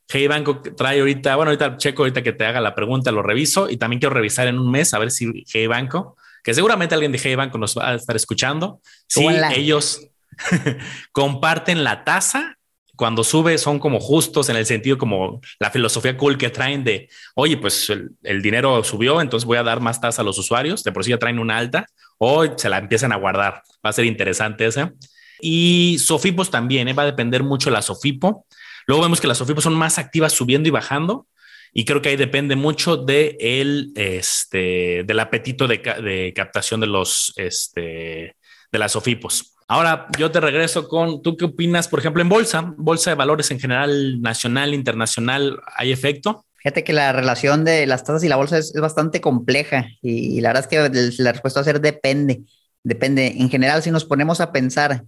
Hey 0.10 0.28
Banco 0.28 0.62
trae 0.62 1.00
ahorita, 1.00 1.36
bueno, 1.36 1.52
ahorita 1.52 1.78
checo 1.78 2.04
ahorita 2.04 2.24
que 2.24 2.32
te 2.32 2.46
haga 2.46 2.62
la 2.62 2.74
pregunta, 2.74 3.12
lo 3.12 3.22
reviso 3.22 3.70
y 3.70 3.78
también 3.78 4.00
quiero 4.00 4.16
revisar 4.16 4.48
en 4.48 4.58
un 4.58 4.72
mes 4.72 4.94
a 4.94 5.00
ver 5.00 5.12
si 5.12 5.44
Hey 5.52 5.68
Banco, 5.68 6.16
que 6.44 6.54
seguramente 6.54 6.96
alguien 6.96 7.12
de 7.12 7.20
Hey 7.22 7.36
Banco 7.36 7.58
nos 7.58 7.78
va 7.78 7.90
a 7.92 7.96
estar 7.96 8.16
escuchando, 8.16 8.80
si 9.08 9.28
ellos 9.54 10.08
comparten 11.12 11.84
la 11.84 12.04
tasa 12.04 12.58
cuando 12.98 13.24
sube 13.24 13.58
son 13.60 13.80
como 13.80 14.00
justos 14.00 14.50
en 14.50 14.58
el 14.58 14.66
sentido 14.66 14.98
como 14.98 15.40
la 15.60 15.70
filosofía 15.70 16.18
cool 16.18 16.38
que 16.38 16.50
traen 16.50 16.84
de, 16.84 17.08
oye, 17.36 17.56
pues 17.56 17.90
el, 17.90 18.42
dinero 18.42 18.84
subió, 18.84 19.22
entonces 19.22 19.46
voy 19.46 19.58
a 19.58 19.64
dar 19.64 19.80
más 19.80 20.02
tasa 20.02 20.24
a 20.24 20.26
los 20.26 20.38
usuarios, 20.40 20.84
de 20.84 20.92
por 20.92 21.04
sí 21.04 21.12
ya 21.12 21.20
traen 21.20 21.38
una 21.40 21.58
alta, 21.58 21.86
o 22.18 22.58
se 22.58 22.70
la 22.70 22.80
empiezan 22.80 23.12
a 23.12 23.18
guardar. 23.18 23.62
Va 23.86 23.92
a 23.92 23.94
ser 23.94 24.06
interesante 24.06 24.66
ese. 24.66 24.92
Y 25.40 25.98
Sofipos 26.00 26.50
también, 26.50 26.88
¿eh? 26.88 26.94
va 26.94 27.04
a 27.04 27.06
depender 27.08 27.44
mucho 27.44 27.70
la 27.70 27.84
Sofipo. 27.84 28.48
Luego 28.88 29.04
vemos 29.04 29.22
que 29.22 29.28
las 29.28 29.38
SOFIPOS 29.38 29.66
son 29.66 29.76
más 29.76 30.00
activas 30.00 30.34
subiendo 30.34 30.68
y 30.68 30.72
bajando. 30.72 31.28
Y 31.74 31.86
creo 31.86 32.02
que 32.02 32.10
ahí 32.10 32.16
depende 32.16 32.56
mucho 32.56 33.06
este, 33.08 35.04
del 35.04 35.20
apetito 35.20 35.68
de, 35.68 36.34
captación 36.36 36.80
de 36.80 36.88
los 36.88 37.34
este, 37.36 38.36
de 38.72 38.80
las 38.80 38.94
SOFIPOS. 38.94 39.57
Ahora 39.70 40.08
yo 40.18 40.32
te 40.32 40.40
regreso 40.40 40.88
con, 40.88 41.22
¿tú 41.22 41.36
qué 41.36 41.46
opinas, 41.46 41.90
por 41.90 42.00
ejemplo, 42.00 42.22
en 42.22 42.30
bolsa? 42.30 42.74
Bolsa 42.78 43.10
de 43.10 43.16
valores 43.16 43.52
en 43.52 43.60
general, 43.60 44.22
nacional, 44.22 44.74
internacional, 44.74 45.60
¿hay 45.76 45.92
efecto? 45.92 46.46
Fíjate 46.56 46.86
que 46.86 46.94
la 46.94 47.12
relación 47.12 47.66
de 47.66 47.86
las 47.86 48.06
tasas 48.06 48.24
y 48.24 48.30
la 48.30 48.38
bolsa 48.38 48.58
es, 48.58 48.72
bastante 48.74 49.20
compleja 49.20 49.88
y, 50.02 50.40
la 50.40 50.50
verdad 50.50 50.64
es 50.64 50.68
que 50.70 51.22
la 51.22 51.32
respuesta 51.34 51.60
va 51.60 51.62
a 51.62 51.66
ser 51.66 51.82
depende. 51.82 52.44
Depende. 52.84 53.36
En 53.38 53.50
general, 53.50 53.84
si 53.84 53.92
nos 53.92 54.06
ponemos 54.06 54.40
a 54.40 54.54
pensar 54.54 55.04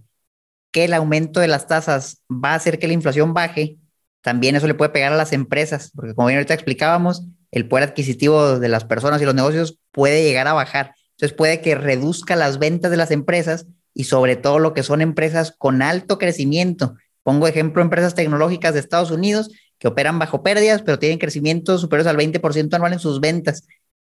que 0.70 0.84
el 0.84 0.92
aumento 0.92 1.40
de 1.40 1.48
las 1.48 1.66
tasas 1.66 2.22
va 2.30 2.52
a 2.52 2.56
hacer 2.56 2.78
que 2.78 2.86
la 2.86 2.92
inflación 2.92 3.32
baje, 3.32 3.78
también 4.20 4.56
eso 4.56 4.66
le 4.66 4.74
puede 4.74 4.90
pegar 4.90 5.12
a 5.12 5.16
las 5.16 5.32
empresas, 5.32 5.90
porque 5.94 6.14
como 6.14 6.28
bien 6.28 6.36
ahorita 6.36 6.52
explicábamos, 6.52 7.24
el 7.50 7.66
poder 7.66 7.88
adquisitivo 7.88 8.58
de 8.58 8.68
las 8.68 8.84
personas 8.84 9.22
y 9.22 9.24
los 9.24 9.34
negocios 9.34 9.78
puede 9.90 10.22
llegar 10.22 10.46
a 10.46 10.52
bajar. 10.52 10.94
Entonces 11.12 11.36
puede 11.36 11.62
que 11.62 11.74
reduzca 11.74 12.36
las 12.36 12.58
ventas 12.58 12.90
de 12.90 12.98
las 12.98 13.10
empresas 13.10 13.66
y 14.00 14.04
sobre 14.04 14.36
todo 14.36 14.58
lo 14.58 14.72
que 14.72 14.82
son 14.82 15.02
empresas 15.02 15.54
con 15.58 15.82
alto 15.82 16.16
crecimiento. 16.16 16.96
Pongo 17.22 17.46
ejemplo 17.46 17.82
empresas 17.82 18.14
tecnológicas 18.14 18.72
de 18.72 18.80
Estados 18.80 19.10
Unidos 19.10 19.50
que 19.78 19.88
operan 19.88 20.18
bajo 20.18 20.42
pérdidas, 20.42 20.80
pero 20.80 20.98
tienen 20.98 21.18
crecimientos 21.18 21.82
superiores 21.82 22.10
al 22.10 22.16
20% 22.16 22.72
anual 22.74 22.94
en 22.94 22.98
sus 22.98 23.20
ventas. 23.20 23.66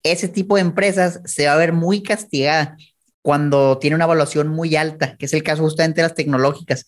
Ese 0.03 0.27
tipo 0.27 0.55
de 0.55 0.61
empresas 0.61 1.21
se 1.23 1.47
va 1.47 1.53
a 1.53 1.57
ver 1.57 1.71
muy 1.71 2.03
castigada 2.03 2.75
cuando 3.21 3.77
tiene 3.77 3.95
una 3.95 4.03
evaluación 4.03 4.49
muy 4.49 4.75
alta, 4.75 5.15
que 5.15 5.25
es 5.25 5.33
el 5.33 5.43
caso 5.43 5.63
justamente 5.63 6.01
de 6.01 6.07
las 6.07 6.15
tecnológicas. 6.15 6.85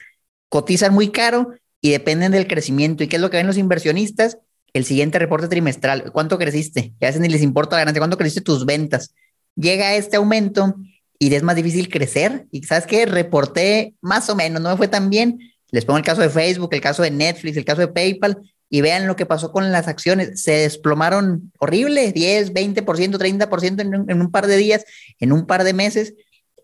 Cotizan 0.49 0.93
muy 0.93 1.09
caro, 1.09 1.53
y 1.81 1.91
dependen 1.91 2.31
del 2.33 2.47
crecimiento. 2.47 3.03
¿Y 3.03 3.07
qué 3.07 3.15
es 3.15 3.21
lo 3.21 3.29
que 3.29 3.37
ven 3.37 3.47
los 3.47 3.57
inversionistas? 3.57 4.37
El 4.73 4.85
siguiente 4.85 5.19
reporte 5.19 5.47
trimestral. 5.47 6.11
¿Cuánto 6.11 6.37
creciste? 6.37 6.93
Que 6.99 7.07
a 7.07 7.11
ni 7.11 7.29
les 7.29 7.41
importa 7.41 7.75
la 7.75 7.81
ganancia. 7.81 8.01
¿Cuánto 8.01 8.17
creciste 8.17 8.41
tus 8.41 8.65
ventas? 8.65 9.15
Llega 9.55 9.95
este 9.95 10.17
aumento 10.17 10.75
y 11.19 11.33
es 11.33 11.43
más 11.43 11.55
difícil 11.55 11.89
crecer. 11.89 12.47
Y 12.51 12.63
sabes 12.63 12.87
qué? 12.87 13.05
Reporté 13.05 13.93
más 14.01 14.29
o 14.29 14.35
menos, 14.35 14.61
no 14.61 14.71
me 14.71 14.77
fue 14.77 14.87
tan 14.87 15.09
bien. 15.09 15.39
Les 15.69 15.85
pongo 15.85 15.97
el 15.97 16.05
caso 16.05 16.21
de 16.21 16.29
Facebook, 16.29 16.69
el 16.73 16.81
caso 16.81 17.03
de 17.03 17.11
Netflix, 17.11 17.57
el 17.57 17.65
caso 17.65 17.81
de 17.81 17.89
PayPal 17.89 18.37
y 18.69 18.81
vean 18.81 19.07
lo 19.07 19.15
que 19.15 19.25
pasó 19.25 19.51
con 19.51 19.71
las 19.71 19.87
acciones. 19.87 20.41
Se 20.41 20.51
desplomaron 20.51 21.51
horrible, 21.59 22.11
10, 22.11 22.53
20%, 22.53 22.83
30% 22.85 23.81
en 23.81 23.95
un, 23.95 24.09
en 24.09 24.21
un 24.21 24.31
par 24.31 24.47
de 24.47 24.57
días, 24.57 24.85
en 25.19 25.31
un 25.31 25.45
par 25.45 25.63
de 25.63 25.73
meses. 25.73 26.13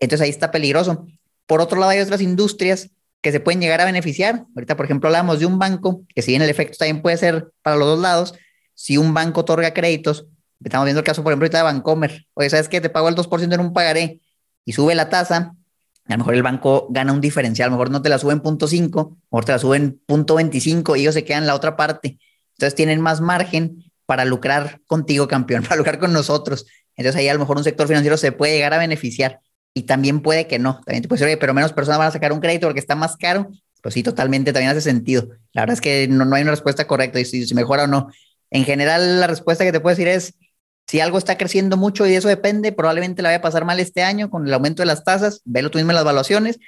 Entonces 0.00 0.24
ahí 0.24 0.30
está 0.30 0.50
peligroso. 0.50 1.06
Por 1.46 1.60
otro 1.60 1.78
lado, 1.78 1.90
hay 1.90 2.00
otras 2.00 2.20
industrias 2.20 2.90
que 3.20 3.32
se 3.32 3.40
pueden 3.40 3.60
llegar 3.60 3.80
a 3.80 3.84
beneficiar. 3.84 4.44
Ahorita, 4.54 4.76
por 4.76 4.86
ejemplo, 4.86 5.08
hablamos 5.08 5.40
de 5.40 5.46
un 5.46 5.58
banco, 5.58 6.02
que 6.14 6.22
si 6.22 6.32
bien 6.32 6.42
el 6.42 6.50
efecto 6.50 6.78
también 6.78 7.02
puede 7.02 7.16
ser 7.16 7.48
para 7.62 7.76
los 7.76 7.88
dos 7.88 7.98
lados, 7.98 8.34
si 8.74 8.96
un 8.96 9.12
banco 9.14 9.40
otorga 9.40 9.74
créditos, 9.74 10.26
estamos 10.62 10.84
viendo 10.84 11.00
el 11.00 11.04
caso, 11.04 11.22
por 11.22 11.32
ejemplo, 11.32 11.46
ahorita 11.46 11.58
de 11.58 11.64
Bancomer, 11.64 12.26
oye, 12.34 12.50
¿sabes 12.50 12.68
qué? 12.68 12.80
Te 12.80 12.90
pago 12.90 13.08
el 13.08 13.16
2% 13.16 13.52
en 13.52 13.60
un 13.60 13.72
pagaré 13.72 14.20
y 14.66 14.74
sube 14.74 14.94
la 14.94 15.08
tasa, 15.08 15.54
a 16.08 16.12
lo 16.12 16.18
mejor 16.18 16.34
el 16.34 16.42
banco 16.42 16.88
gana 16.90 17.12
un 17.12 17.20
diferencial, 17.20 17.68
a 17.68 17.70
lo 17.70 17.76
mejor 17.76 17.90
no 17.90 18.02
te 18.02 18.08
la 18.10 18.18
suben 18.18 18.40
punto 18.40 18.68
5, 18.68 19.00
a 19.00 19.02
lo 19.04 19.18
mejor 19.30 19.44
te 19.46 19.52
la 19.52 19.58
suben 19.58 20.00
punto 20.06 20.34
25 20.34 20.96
y 20.96 21.00
ellos 21.00 21.14
se 21.14 21.24
quedan 21.24 21.46
la 21.46 21.54
otra 21.54 21.76
parte. 21.76 22.18
Entonces 22.52 22.74
tienen 22.74 23.00
más 23.00 23.20
margen 23.20 23.84
para 24.04 24.24
lucrar 24.24 24.80
contigo, 24.86 25.26
campeón, 25.26 25.62
para 25.68 25.76
lucrar 25.76 25.98
con 25.98 26.12
nosotros. 26.12 26.66
Entonces 26.96 27.18
ahí 27.18 27.28
a 27.28 27.34
lo 27.34 27.40
mejor 27.40 27.56
un 27.56 27.64
sector 27.64 27.86
financiero 27.86 28.16
se 28.16 28.32
puede 28.32 28.54
llegar 28.54 28.74
a 28.74 28.78
beneficiar 28.78 29.40
y 29.74 29.82
también 29.82 30.20
puede 30.20 30.46
que 30.46 30.58
no. 30.58 30.80
También 30.84 31.02
te 31.02 31.08
puede 31.08 31.24
decir, 31.24 31.38
pero 31.38 31.54
menos 31.54 31.72
personas 31.72 31.98
van 31.98 32.08
a 32.08 32.12
sacar 32.12 32.32
un 32.32 32.40
crédito 32.40 32.66
porque 32.66 32.80
está 32.80 32.94
más 32.94 33.16
caro. 33.16 33.48
Pues 33.82 33.94
sí, 33.94 34.02
totalmente, 34.02 34.52
también 34.52 34.70
hace 34.70 34.80
sentido. 34.80 35.28
La 35.52 35.62
verdad 35.62 35.74
es 35.74 35.80
que 35.80 36.08
no, 36.08 36.24
no 36.24 36.34
hay 36.34 36.42
una 36.42 36.52
respuesta 36.52 36.86
correcta 36.86 37.20
y 37.20 37.24
si, 37.24 37.46
si 37.46 37.54
mejora 37.54 37.84
o 37.84 37.86
no. 37.86 38.08
En 38.50 38.64
general, 38.64 39.20
la 39.20 39.26
respuesta 39.26 39.64
que 39.64 39.72
te 39.72 39.80
puedo 39.80 39.94
decir 39.94 40.08
es, 40.08 40.34
si 40.86 41.00
algo 41.00 41.18
está 41.18 41.36
creciendo 41.36 41.76
mucho 41.76 42.06
y 42.06 42.14
eso 42.14 42.28
depende, 42.28 42.72
probablemente 42.72 43.22
la 43.22 43.30
vaya 43.30 43.38
a 43.38 43.42
pasar 43.42 43.64
mal 43.64 43.80
este 43.80 44.02
año 44.02 44.30
con 44.30 44.46
el 44.46 44.54
aumento 44.54 44.82
de 44.82 44.86
las 44.86 45.04
tasas, 45.04 45.42
velo 45.44 45.70
tú 45.70 45.78
mismo 45.78 45.90
en 45.90 45.96
las 45.96 46.02
evaluaciones, 46.02 46.58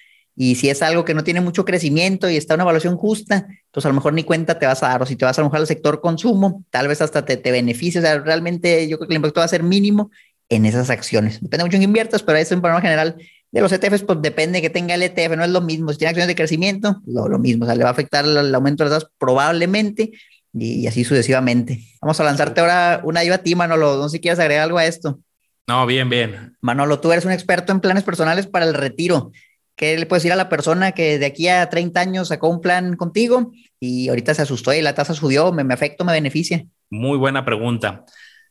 y 0.40 0.54
si 0.54 0.70
es 0.70 0.82
algo 0.82 1.04
que 1.04 1.14
no 1.14 1.24
tiene 1.24 1.40
mucho 1.40 1.64
crecimiento 1.64 2.30
y 2.30 2.36
está 2.36 2.54
una 2.54 2.62
evaluación 2.62 2.96
justa, 2.96 3.48
pues 3.72 3.84
a 3.86 3.88
lo 3.88 3.94
mejor 3.94 4.12
ni 4.12 4.22
cuenta 4.22 4.58
te 4.58 4.66
vas 4.66 4.82
a 4.82 4.88
dar, 4.88 5.02
o 5.02 5.06
si 5.06 5.16
te 5.16 5.24
vas 5.24 5.38
a 5.38 5.42
mejor 5.42 5.58
al 5.58 5.66
sector 5.66 6.00
consumo, 6.00 6.64
tal 6.70 6.86
vez 6.86 7.00
hasta 7.00 7.24
te, 7.24 7.36
te 7.36 7.50
beneficie, 7.50 8.00
o 8.00 8.02
sea, 8.02 8.18
realmente 8.18 8.88
yo 8.88 8.98
creo 8.98 9.08
que 9.08 9.14
el 9.14 9.16
impacto 9.16 9.40
va 9.40 9.46
a 9.46 9.48
ser 9.48 9.62
mínimo 9.62 10.10
en 10.48 10.64
esas 10.64 10.90
acciones. 10.90 11.40
Depende 11.40 11.64
mucho 11.64 11.76
en 11.76 11.82
inviertas, 11.82 12.22
pero 12.22 12.38
eso 12.38 12.54
en 12.54 12.60
panorama 12.60 12.82
general 12.82 13.16
de 13.50 13.60
los 13.60 13.72
ETFs, 13.72 14.02
pues 14.02 14.20
depende 14.22 14.60
que 14.60 14.70
tenga 14.70 14.94
el 14.94 15.02
ETF, 15.02 15.36
no 15.36 15.44
es 15.44 15.50
lo 15.50 15.60
mismo. 15.60 15.90
Si 15.92 15.98
tiene 15.98 16.10
acciones 16.10 16.28
de 16.28 16.34
crecimiento, 16.34 17.02
lo, 17.06 17.28
lo 17.28 17.38
mismo, 17.38 17.64
o 17.64 17.66
sea, 17.66 17.74
le 17.74 17.82
va 17.82 17.90
a 17.90 17.92
afectar 17.92 18.24
el, 18.24 18.36
el 18.36 18.54
aumento 18.54 18.84
de 18.84 18.90
las 18.90 19.00
tasas 19.00 19.10
probablemente, 19.18 20.12
y, 20.52 20.86
así 20.86 21.04
sucesivamente. 21.04 21.80
Vamos 22.00 22.18
a 22.20 22.24
lanzarte 22.24 22.60
ahora 22.60 23.00
una 23.04 23.20
ayuda 23.20 23.36
a 23.36 23.42
ti, 23.42 23.54
Manolo. 23.54 23.96
No 23.96 24.08
sé 24.08 24.16
si 24.16 24.20
quieres 24.20 24.38
agregar 24.38 24.64
algo 24.64 24.78
a 24.78 24.86
esto. 24.86 25.18
No, 25.66 25.86
bien, 25.86 26.08
bien. 26.08 26.56
Manolo, 26.60 27.00
tú 27.00 27.12
eres 27.12 27.24
un 27.24 27.32
experto 27.32 27.72
en 27.72 27.80
planes 27.80 28.04
personales 28.04 28.46
para 28.46 28.64
el 28.64 28.74
retiro. 28.74 29.32
¿Qué 29.76 29.96
le 29.96 30.06
puedes 30.06 30.22
decir 30.22 30.32
a 30.32 30.36
la 30.36 30.48
persona 30.48 30.92
que 30.92 31.18
de 31.18 31.26
aquí 31.26 31.46
a 31.48 31.68
30 31.68 32.00
años 32.00 32.28
sacó 32.28 32.48
un 32.48 32.60
plan 32.60 32.96
contigo 32.96 33.52
y 33.78 34.08
ahorita 34.08 34.34
se 34.34 34.42
asustó 34.42 34.72
y 34.72 34.82
la 34.82 34.94
tasa 34.94 35.14
subió? 35.14 35.52
¿Me, 35.52 35.62
me 35.62 35.74
afecta 35.74 36.02
o 36.02 36.06
me 36.06 36.12
beneficia? 36.12 36.64
Muy 36.90 37.16
buena 37.16 37.44
pregunta. 37.44 38.04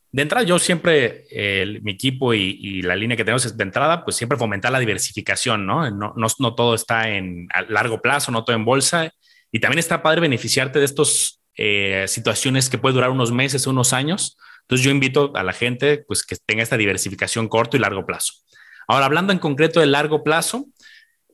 De 0.09 0.21
entrada, 0.21 0.45
yo 0.45 0.57
siempre, 0.57 1.25
eh, 1.29 1.79
mi 1.81 1.91
equipo 1.91 2.33
y, 2.33 2.57
y, 2.61 2.81
la 2.81 2.95
línea 2.95 3.17
que 3.17 3.25
tenemos 3.25 3.45
es 3.45 3.57
de 3.57 3.63
entrada, 3.63 4.05
pues 4.05 4.15
siempre 4.15 4.37
fomentar 4.37 4.71
la 4.71 4.79
diversificación, 4.79 5.65
¿no? 5.65 5.89
No, 5.91 6.13
no, 6.15 6.27
no 6.39 6.55
todo 6.55 6.75
está 6.75 7.09
en 7.09 7.47
a 7.53 7.63
largo 7.63 8.01
plazo, 8.01 8.31
no 8.31 8.45
todo 8.45 8.55
en 8.55 8.63
bolsa. 8.63 9.11
Y 9.51 9.59
también 9.59 9.79
está 9.79 10.01
padre 10.01 10.21
beneficiarte 10.21 10.79
de 10.79 10.85
estos 10.85 11.36
eh, 11.57 12.05
situaciones 12.07 12.69
que 12.69 12.77
puede 12.77 12.93
durar 12.93 13.09
unos 13.09 13.31
meses, 13.31 13.67
unos 13.67 13.93
años. 13.93 14.37
Entonces 14.61 14.85
yo 14.85 14.91
invito 14.91 15.31
a 15.35 15.43
la 15.43 15.53
gente 15.53 16.03
pues 16.07 16.23
que 16.23 16.35
tenga 16.45 16.63
esta 16.63 16.77
diversificación 16.77 17.47
corto 17.47 17.77
y 17.77 17.79
largo 17.79 18.05
plazo. 18.05 18.33
Ahora, 18.87 19.05
hablando 19.05 19.33
en 19.33 19.39
concreto 19.39 19.79
de 19.79 19.87
largo 19.87 20.23
plazo, 20.23 20.67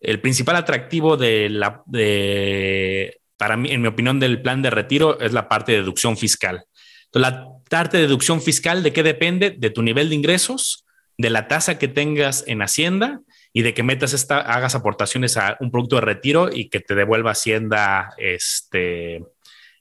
el 0.02 0.20
principal 0.22 0.56
atractivo 0.56 1.18
de 1.18 1.50
la, 1.50 1.82
de, 1.86 3.20
para 3.38 3.58
mí, 3.58 3.72
en 3.72 3.82
mi 3.82 3.88
opinión, 3.88 4.20
del 4.20 4.42
plan 4.42 4.62
de 4.62 4.70
retiro 4.70 5.20
es 5.20 5.34
la 5.34 5.48
parte 5.48 5.72
de 5.72 5.80
deducción 5.80 6.18
fiscal. 6.18 6.66
Entonces, 7.06 7.32
la 7.32 7.48
parte 7.70 7.98
de 7.98 8.04
deducción 8.04 8.42
fiscal, 8.42 8.84
¿de 8.84 8.92
qué 8.94 9.04
depende? 9.04 9.52
De 9.52 9.70
tu 9.70 9.82
nivel 9.82 10.10
de 10.10 10.16
ingresos, 10.16 10.86
de 11.18 11.30
la 11.30 11.48
tasa 11.48 11.78
que 11.78 11.88
tengas 11.88 12.44
en 12.48 12.62
Hacienda 12.62 13.22
y 13.54 13.62
de 13.62 13.74
que 13.74 13.84
metas 13.84 14.14
esta, 14.14 14.40
hagas 14.40 14.76
aportaciones 14.76 15.38
a 15.38 15.58
un 15.60 15.70
producto 15.72 15.96
de 15.96 16.02
retiro 16.02 16.50
y 16.52 16.70
que 16.70 16.80
te 16.80 16.96
devuelva 16.96 17.32
Hacienda 17.32 18.14
este, 18.18 19.24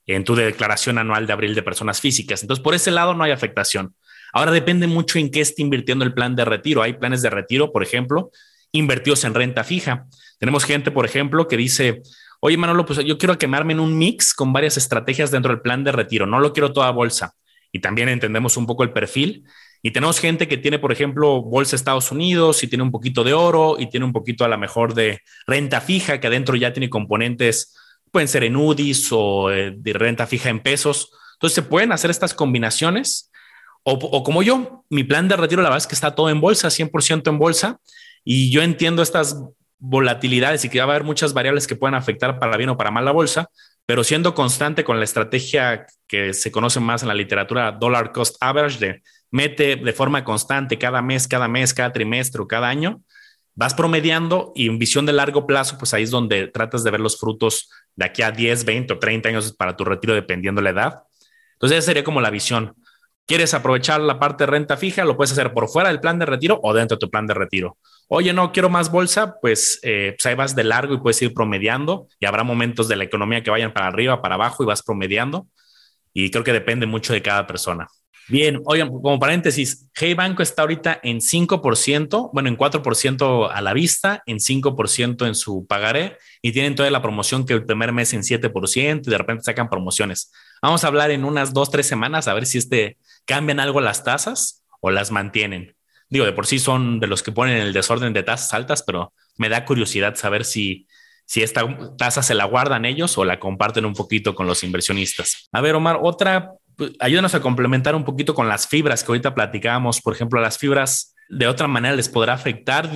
en 0.07 0.25
tu 0.25 0.35
declaración 0.35 0.99
anual 0.99 1.27
de 1.27 1.33
abril 1.33 1.55
de 1.55 1.63
personas 1.63 2.01
físicas. 2.01 2.43
Entonces, 2.43 2.63
por 2.63 2.75
ese 2.75 2.91
lado 2.91 3.15
no 3.15 3.25
hay 3.25 3.31
afectación. 3.31 3.95
Ahora 4.33 4.51
depende 4.51 4.87
mucho 4.87 5.19
en 5.19 5.31
qué 5.31 5.41
esté 5.41 5.63
invirtiendo 5.63 6.05
el 6.05 6.15
plan 6.15 6.35
de 6.35 6.45
retiro. 6.45 6.83
Hay 6.83 6.95
planes 6.95 7.23
de 7.23 7.31
retiro, 7.31 7.71
por 7.71 7.83
ejemplo, 7.83 8.31
invertidos 8.73 9.25
en 9.25 9.35
renta 9.35 9.63
fija. 9.63 10.07
Tenemos 10.39 10.65
gente, 10.65 10.91
por 10.91 11.05
ejemplo, 11.05 11.47
que 11.47 11.57
dice, 11.57 12.03
oye 12.41 12.57
Manolo, 12.57 12.87
pues 12.87 13.05
yo 13.05 13.19
quiero 13.19 13.37
quemarme 13.39 13.75
en 13.75 13.81
un 13.81 13.97
mix 13.97 14.35
con 14.35 14.53
varias 14.53 14.77
estrategias 14.77 15.31
dentro 15.31 15.53
del 15.53 15.61
plan 15.61 15.85
de 15.85 15.93
retiro. 15.93 16.27
No 16.27 16.41
lo 16.41 16.53
quiero 16.53 16.73
toda 16.73 16.91
bolsa. 16.91 17.35
Y 17.71 17.81
también 17.81 18.09
entendemos 18.09 18.57
un 18.57 18.67
poco 18.67 18.83
el 18.83 18.93
perfil. 18.93 19.45
Y 19.83 19.91
tenemos 19.91 20.21
gente 20.21 20.49
que 20.49 20.57
tiene, 20.57 20.79
por 20.79 20.93
ejemplo, 20.93 21.43
bolsa 21.43 21.77
Estados 21.77 22.11
Unidos 22.13 22.63
y 22.63 22.69
tiene 22.69 22.85
un 22.85 22.91
poquito 22.91 23.25
de 23.25 23.35
oro 23.35 23.77
y 23.79 23.91
tiene 23.91 24.07
un 24.07 24.13
poquito 24.13 24.45
a 24.45 24.49
lo 24.49 24.57
mejor 24.57 24.95
de 24.95 25.21
renta 25.47 25.81
fija, 25.81 26.21
que 26.21 26.29
adentro 26.29 26.55
ya 26.55 26.73
tiene 26.73 26.89
componentes 26.89 27.77
pueden 28.13 28.29
ser 28.29 28.45
en 28.45 28.57
UDIs 28.57 29.09
o 29.11 29.51
eh, 29.51 29.73
de 29.77 29.93
renta 29.95 30.27
fija 30.27 30.51
en 30.51 30.61
pesos. 30.61 31.11
Entonces 31.35 31.55
se 31.55 31.63
pueden 31.63 31.91
hacer 31.93 32.11
estas 32.11 32.35
combinaciones. 32.35 33.31
O, 33.83 33.95
o, 33.95 34.23
como 34.23 34.45
yo, 34.45 34.85
mi 34.91 35.03
plan 35.03 35.27
de 35.27 35.37
retiro, 35.37 35.61
la 35.63 35.71
verdad 35.71 35.83
es 35.83 35.89
que 35.89 35.97
está 35.97 36.15
todo 36.15 36.31
en 36.31 36.41
bolsa, 36.41 36.69
100% 36.69 37.29
en 37.29 37.39
bolsa. 37.39 37.81
Y 38.25 38.51
yo 38.51 38.63
entiendo 38.63 39.03
estas 39.03 39.37
volatilidades 39.85 40.65
y 40.65 40.69
que 40.69 40.79
va 40.79 40.85
a 40.85 40.89
haber 40.91 41.03
muchas 41.03 41.35
variables 41.35 41.67
que 41.67 41.75
pueden 41.75 41.97
afectar 41.97 42.39
para 42.39 42.57
bien 42.57 42.71
o 42.71 42.77
para 42.77 42.93
mal 42.93 43.05
la 43.05 43.11
bolsa, 43.11 43.51
pero 43.85 44.05
siendo 44.05 44.33
constante 44.33 44.85
con 44.85 44.99
la 44.99 45.05
estrategia 45.05 45.87
que 46.07 46.33
se 46.35 46.53
conoce 46.53 46.79
más 46.79 47.03
en 47.03 47.09
la 47.09 47.15
literatura 47.15 47.73
dollar 47.73 48.13
cost 48.13 48.37
average, 48.41 48.79
de 48.79 49.03
mete 49.33 49.75
de 49.75 49.93
forma 49.93 50.23
constante 50.23 50.79
cada 50.79 51.03
mes, 51.03 51.27
cada 51.27 51.49
mes, 51.49 51.75
cada 51.75 51.93
trimestre 51.93 52.41
o 52.41 52.47
cada 52.47 52.69
año, 52.69 53.03
vas 53.55 53.75
promediando 53.75 54.53
y 54.55 54.69
en 54.69 54.79
visión 54.79 55.05
de 55.05 55.13
largo 55.13 55.47
plazo, 55.49 55.77
pues 55.79 55.93
ahí 55.95 56.05
es 56.05 56.11
donde 56.11 56.47
tratas 56.47 56.85
de 56.85 56.91
ver 56.93 57.01
los 57.01 57.19
frutos 57.19 57.69
de 57.97 58.05
aquí 58.05 58.23
a 58.23 58.31
10, 58.31 58.65
20 58.65 58.95
o 58.95 58.99
30 58.99 59.29
años 59.29 59.53
para 59.53 59.77
tu 59.77 59.85
retiro, 59.85 60.15
dependiendo 60.15 60.61
la 60.61 60.71
edad. 60.71 61.03
Entonces, 61.55 61.79
esa 61.79 61.87
sería 61.87 62.05
como 62.05 62.21
la 62.21 62.31
visión. 62.31 62.75
¿Quieres 63.27 63.55
aprovechar 63.55 64.01
la 64.01 64.19
parte 64.19 64.45
de 64.45 64.51
renta 64.51 64.77
fija? 64.77 65.05
Lo 65.05 65.17
puedes 65.17 65.33
hacer 65.33 65.53
por 65.53 65.69
fuera 65.69 65.89
del 65.89 66.01
plan 66.01 66.19
de 66.19 66.27
retiro 66.27 66.59
o 66.63 66.75
dentro 66.75 66.97
de 66.97 67.01
tu 67.01 67.11
plan 67.11 67.27
de 67.27 67.35
retiro. 67.35 67.79
Oye, 68.09 68.33
no 68.33 68.53
quiero 68.53 68.69
más 68.69 68.91
bolsa, 68.91 69.37
pues, 69.41 69.79
eh, 69.83 70.15
pues 70.17 70.27
ahí 70.27 70.35
vas 70.35 70.57
de 70.57 70.65
largo 70.65 70.95
y 70.95 70.99
puedes 70.99 71.23
ir 71.23 71.33
promediando 71.33 72.09
y 72.19 72.27
habrá 72.27 72.43
momentos 72.43 72.89
de 72.89 72.97
la 72.97 73.05
economía 73.05 73.43
que 73.43 73.51
vayan 73.51 73.73
para 73.73 73.87
arriba, 73.87 74.21
para 74.21 74.35
abajo 74.35 74.63
y 74.63 74.67
vas 74.67 74.83
promediando. 74.83 75.47
Y 76.13 76.31
creo 76.31 76.45
que 76.45 76.53
depende 76.53 76.87
mucho 76.87 77.13
de 77.13 77.23
cada 77.23 77.47
persona. 77.47 77.89
Bien, 78.29 78.61
oigan, 78.65 78.89
como 78.89 79.19
paréntesis, 79.19 79.91
Hey 79.95 80.15
Banco 80.15 80.43
está 80.43 80.63
ahorita 80.63 81.01
en 81.03 81.19
5%, 81.19 82.31
bueno, 82.33 82.49
en 82.49 82.57
4% 82.57 83.51
a 83.53 83.61
la 83.61 83.73
vista, 83.73 84.23
en 84.27 84.39
5% 84.39 85.27
en 85.27 85.35
su 85.35 85.67
pagaré 85.67 86.19
y 86.41 86.53
tienen 86.53 86.75
toda 86.75 86.91
la 86.91 87.03
promoción 87.03 87.45
que 87.45 87.55
el 87.55 87.65
primer 87.65 87.93
mes 87.93 88.13
en 88.13 88.23
7% 88.23 89.03
y 89.07 89.11
de 89.11 89.19
repente 89.19 89.43
sacan 89.43 89.69
promociones. 89.69 90.31
Vamos 90.63 90.85
a 90.85 90.87
hablar 90.87 91.11
en 91.11 91.25
unas 91.25 91.53
dos, 91.53 91.71
tres 91.71 91.87
semanas 91.87 92.29
a 92.29 92.35
ver 92.35 92.47
si 92.47 92.59
este 92.59 92.97
cambian 93.25 93.61
algo 93.61 93.81
las 93.81 94.05
tasas 94.05 94.63
o 94.81 94.91
las 94.91 95.11
mantienen. 95.11 95.75
Digo, 96.09 96.25
de 96.25 96.33
por 96.33 96.47
sí 96.47 96.59
son 96.59 97.01
de 97.01 97.07
los 97.09 97.23
que 97.23 97.33
ponen 97.33 97.57
el 97.57 97.73
desorden 97.73 98.13
de 98.13 98.23
tasas 98.23 98.53
altas, 98.55 98.83
pero 98.83 99.13
me 99.37 99.49
da 99.49 99.65
curiosidad 99.65 100.15
saber 100.15 100.45
si, 100.45 100.87
si 101.25 101.43
esta 101.43 101.63
tasa 101.97 102.23
se 102.23 102.35
la 102.35 102.45
guardan 102.45 102.85
ellos 102.85 103.17
o 103.19 103.25
la 103.25 103.41
comparten 103.41 103.85
un 103.85 103.95
poquito 103.95 104.35
con 104.35 104.47
los 104.47 104.63
inversionistas. 104.63 105.49
A 105.53 105.61
ver, 105.61 105.75
Omar, 105.75 105.99
otra 106.03 106.53
pues, 106.83 106.95
ayúdanos 106.99 107.33
a 107.37 107.41
complementar 107.41 107.95
un 107.95 108.05
poquito 108.05 108.35
con 108.35 108.49
las 108.49 108.67
fibras 108.67 109.05
que 109.05 109.13
ahorita 109.13 109.37
platicábamos. 109.37 110.01
Por 110.01 110.15
ejemplo, 110.15 110.41
las 110.41 110.59
fibras 110.59 111.15
de 111.29 111.47
otra 111.47 111.69
manera 111.69 111.95
les 111.95 112.09
podrá 112.09 112.33
afectar 112.33 112.91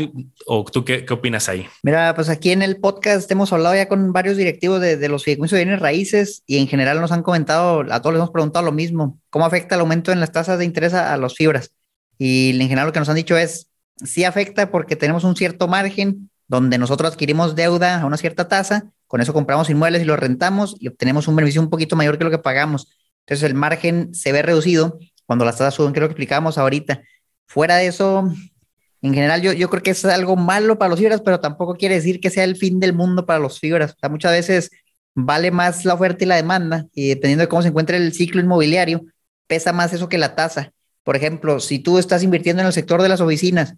o 0.45 0.65
tú 0.65 0.85
qué, 0.85 1.05
qué, 1.05 1.15
opinas 1.15 1.49
ahí? 1.49 1.69
Mira, 1.85 2.13
pues 2.17 2.29
aquí 2.29 2.51
en 2.51 2.63
el 2.63 2.79
podcast 2.79 3.31
hemos 3.31 3.53
hablado 3.53 3.77
ya 3.77 3.87
con 3.87 4.13
varios 4.13 4.37
directivos 4.37 4.81
de, 4.81 4.97
de 4.97 5.09
los 5.09 5.23
fideicomisos 5.23 5.57
de 5.57 5.65
bienes 5.65 5.81
raíces 5.81 6.43
y 6.49 6.59
en 6.59 6.67
general 6.67 7.01
nos 7.01 7.13
han 7.13 7.23
comentado, 7.23 7.85
a 7.89 8.03
todos 8.03 8.15
les 8.15 8.19
hemos 8.19 8.33
preguntado 8.33 8.65
lo 8.65 8.73
mismo, 8.73 9.21
¿cómo 9.31 9.47
afecta 9.47 9.77
el 9.77 9.83
aumento 9.83 10.11
en 10.11 10.19
las 10.19 10.33
tasas 10.33 10.59
de 10.59 10.65
interés 10.65 10.93
a, 10.93 11.15
a 11.15 11.17
las 11.17 11.37
fibras? 11.37 11.71
Y 12.19 12.51
en 12.61 12.69
general 12.69 12.87
lo 12.87 12.93
que 12.93 12.99
nos 12.99 13.09
han 13.09 13.15
dicho 13.15 13.37
es, 13.37 13.71
sí 14.05 14.25
afecta 14.25 14.73
porque 14.73 14.97
tenemos 14.97 15.23
un 15.23 15.37
cierto 15.37 15.69
margen 15.69 16.29
donde 16.49 16.77
nosotros 16.77 17.13
adquirimos 17.13 17.55
deuda 17.55 18.01
a 18.01 18.05
una 18.05 18.17
cierta 18.17 18.49
tasa, 18.49 18.91
con 19.07 19.21
eso 19.21 19.33
compramos 19.33 19.71
inmuebles 19.71 20.03
y 20.03 20.07
los 20.07 20.19
rentamos 20.19 20.75
y 20.81 20.89
obtenemos 20.89 21.29
un 21.29 21.37
beneficio 21.37 21.63
un 21.63 21.71
poquito 21.71 21.95
mayor 21.95 22.19
que 22.19 22.25
lo 22.25 22.31
que 22.33 22.39
pagamos 22.39 22.89
entonces 23.27 23.43
el 23.43 23.55
margen 23.55 24.15
se 24.15 24.31
ve 24.31 24.43
reducido 24.43 25.01
cuando 25.27 25.45
las 25.45 25.59
tasas 25.59 25.75
suben, 25.75 25.93
creo 25.93 26.07
que 26.07 26.13
explicábamos 26.13 26.59
ahorita. 26.59 27.03
Fuera 27.47 27.77
de 27.77 27.89
eso, 27.89 28.33
en 29.03 29.15
general 29.15 29.43
yo, 29.43 29.53
yo 29.53 29.69
creo 29.69 29.83
que 29.83 29.91
es 29.91 30.05
algo 30.05 30.37
malo 30.37 30.79
para 30.79 30.91
los 30.91 31.01
fibras, 31.01 31.21
pero 31.23 31.41
tampoco 31.41 31.75
quiere 31.75 31.97
decir 31.97 32.21
que 32.21 32.31
sea 32.31 32.45
el 32.45 32.57
fin 32.57 32.79
del 32.79 32.93
mundo 32.93 33.27
para 33.27 33.41
los 33.41 33.59
fibras. 33.59 33.95
O 33.95 33.99
sea, 33.99 34.09
muchas 34.09 34.31
veces 34.31 34.71
vale 35.17 35.51
más 35.51 35.85
la 35.85 35.95
oferta 35.95 36.23
y 36.23 36.29
la 36.29 36.37
demanda, 36.37 36.87
y 36.95 37.09
dependiendo 37.09 37.43
de 37.43 37.49
cómo 37.49 37.63
se 37.63 37.69
encuentre 37.69 37.97
el 37.97 38.13
ciclo 38.13 38.41
inmobiliario, 38.41 39.03
pesa 39.49 39.73
más 39.73 39.93
eso 39.93 40.09
que 40.09 40.19
la 40.19 40.37
tasa. 40.37 40.73
Por 41.03 41.17
ejemplo, 41.17 41.59
si 41.59 41.81
tú 41.81 41.99
estás 41.99 42.23
invirtiendo 42.23 42.63
en 42.63 42.67
el 42.67 42.73
sector 42.73 43.03
de 43.03 43.09
las 43.09 43.21
oficinas 43.21 43.75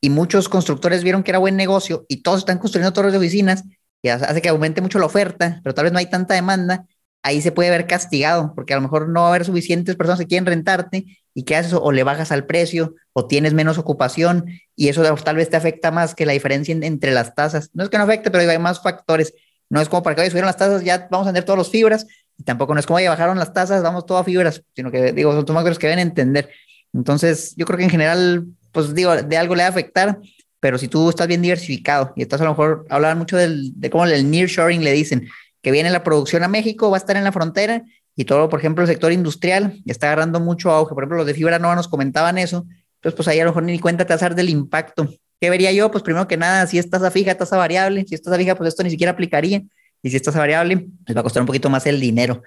y 0.00 0.10
muchos 0.10 0.48
constructores 0.50 1.02
vieron 1.02 1.22
que 1.22 1.30
era 1.30 1.38
buen 1.38 1.56
negocio 1.56 2.04
y 2.08 2.22
todos 2.22 2.40
están 2.40 2.58
construyendo 2.58 2.92
torres 2.92 3.12
de 3.12 3.18
oficinas, 3.18 3.64
y 4.02 4.08
hace 4.08 4.42
que 4.42 4.48
aumente 4.48 4.80
mucho 4.80 4.98
la 4.98 5.06
oferta, 5.06 5.60
pero 5.62 5.74
tal 5.74 5.84
vez 5.84 5.92
no 5.92 5.98
hay 5.98 6.10
tanta 6.10 6.34
demanda, 6.34 6.86
ahí 7.22 7.40
se 7.40 7.52
puede 7.52 7.70
ver 7.70 7.86
castigado, 7.86 8.52
porque 8.54 8.72
a 8.72 8.76
lo 8.76 8.82
mejor 8.82 9.08
no 9.08 9.20
va 9.20 9.26
a 9.26 9.28
haber 9.30 9.44
suficientes 9.44 9.96
personas 9.96 10.18
que 10.18 10.26
quieren 10.26 10.46
rentarte 10.46 11.06
y 11.34 11.44
qué 11.44 11.56
haces 11.56 11.72
o 11.72 11.92
le 11.92 12.02
bajas 12.02 12.32
al 12.32 12.46
precio 12.46 12.94
o 13.12 13.26
tienes 13.26 13.54
menos 13.54 13.78
ocupación 13.78 14.46
y 14.76 14.88
eso 14.88 15.02
tal 15.16 15.36
vez 15.36 15.48
te 15.48 15.56
afecta 15.56 15.90
más 15.90 16.14
que 16.14 16.26
la 16.26 16.32
diferencia 16.32 16.74
entre 16.74 17.12
las 17.12 17.34
tasas. 17.34 17.70
No 17.72 17.84
es 17.84 17.90
que 17.90 17.98
no 17.98 18.04
afecte, 18.04 18.30
pero 18.30 18.50
hay 18.50 18.58
más 18.58 18.82
factores. 18.82 19.32
No 19.70 19.80
es 19.80 19.88
como 19.88 20.02
para 20.02 20.16
que 20.16 20.22
hoy 20.22 20.28
subieron 20.28 20.46
las 20.46 20.56
tasas, 20.56 20.84
ya 20.84 21.08
vamos 21.10 21.26
a 21.26 21.30
tener 21.30 21.44
todos 21.44 21.58
los 21.58 21.70
fibras 21.70 22.06
y 22.36 22.44
tampoco 22.44 22.74
no 22.74 22.80
es 22.80 22.86
como 22.86 23.00
ya 23.00 23.10
bajaron 23.10 23.38
las 23.38 23.52
tasas, 23.52 23.82
vamos 23.82 24.04
todo 24.04 24.18
a 24.18 24.24
fibras, 24.24 24.62
sino 24.74 24.90
que 24.90 25.12
digo, 25.12 25.32
son 25.32 25.46
factores 25.46 25.78
que 25.78 25.86
deben 25.86 26.00
entender. 26.00 26.50
Entonces, 26.92 27.54
yo 27.56 27.64
creo 27.64 27.78
que 27.78 27.84
en 27.84 27.90
general, 27.90 28.46
pues 28.72 28.94
digo, 28.94 29.16
de 29.16 29.36
algo 29.36 29.54
le 29.54 29.62
va 29.62 29.68
a 29.68 29.70
afectar, 29.70 30.18
pero 30.60 30.76
si 30.76 30.88
tú 30.88 31.08
estás 31.08 31.26
bien 31.26 31.40
diversificado 31.40 32.12
y 32.16 32.22
estás 32.22 32.40
a 32.40 32.44
lo 32.44 32.50
mejor 32.50 32.86
hablar 32.90 33.16
mucho 33.16 33.36
de 33.36 33.90
cómo 33.90 34.04
el 34.04 34.30
nearshoring 34.30 34.84
le 34.84 34.92
dicen, 34.92 35.28
que 35.62 35.70
viene 35.70 35.90
la 35.90 36.04
producción 36.04 36.42
a 36.42 36.48
México, 36.48 36.90
va 36.90 36.96
a 36.96 37.00
estar 37.00 37.16
en 37.16 37.24
la 37.24 37.32
frontera 37.32 37.84
y 38.14 38.24
todo, 38.24 38.48
por 38.48 38.58
ejemplo, 38.58 38.82
el 38.82 38.88
sector 38.88 39.12
industrial 39.12 39.80
está 39.86 40.08
agarrando 40.08 40.40
mucho 40.40 40.70
auge. 40.70 40.94
Por 40.94 41.04
ejemplo, 41.04 41.18
los 41.18 41.26
de 41.26 41.34
fibra 41.34 41.58
no 41.58 41.74
nos 41.74 41.88
comentaban 41.88 42.36
eso. 42.36 42.66
Entonces, 42.96 43.16
pues 43.16 43.28
ahí 43.28 43.40
a 43.40 43.44
lo 43.44 43.50
mejor 43.50 43.62
ni 43.62 43.78
cuenta 43.78 44.04
te 44.06 44.34
del 44.34 44.50
impacto. 44.50 45.08
¿Qué 45.40 45.50
vería 45.50 45.72
yo? 45.72 45.90
Pues 45.90 46.04
primero 46.04 46.28
que 46.28 46.36
nada, 46.36 46.66
si 46.66 46.78
es 46.78 46.90
tasa 46.90 47.10
fija, 47.10 47.36
tasa 47.36 47.56
variable. 47.56 48.04
Si 48.06 48.14
es 48.14 48.22
tasa 48.22 48.36
fija, 48.36 48.54
pues 48.54 48.68
esto 48.68 48.82
ni 48.82 48.90
siquiera 48.90 49.12
aplicaría. 49.12 49.62
Y 50.02 50.10
si 50.10 50.16
es 50.16 50.22
tasa 50.22 50.38
variable, 50.38 50.88
les 51.06 51.16
va 51.16 51.20
a 51.20 51.22
costar 51.22 51.42
un 51.42 51.46
poquito 51.46 51.70
más 51.70 51.86
el 51.86 52.00
dinero. 52.00 52.42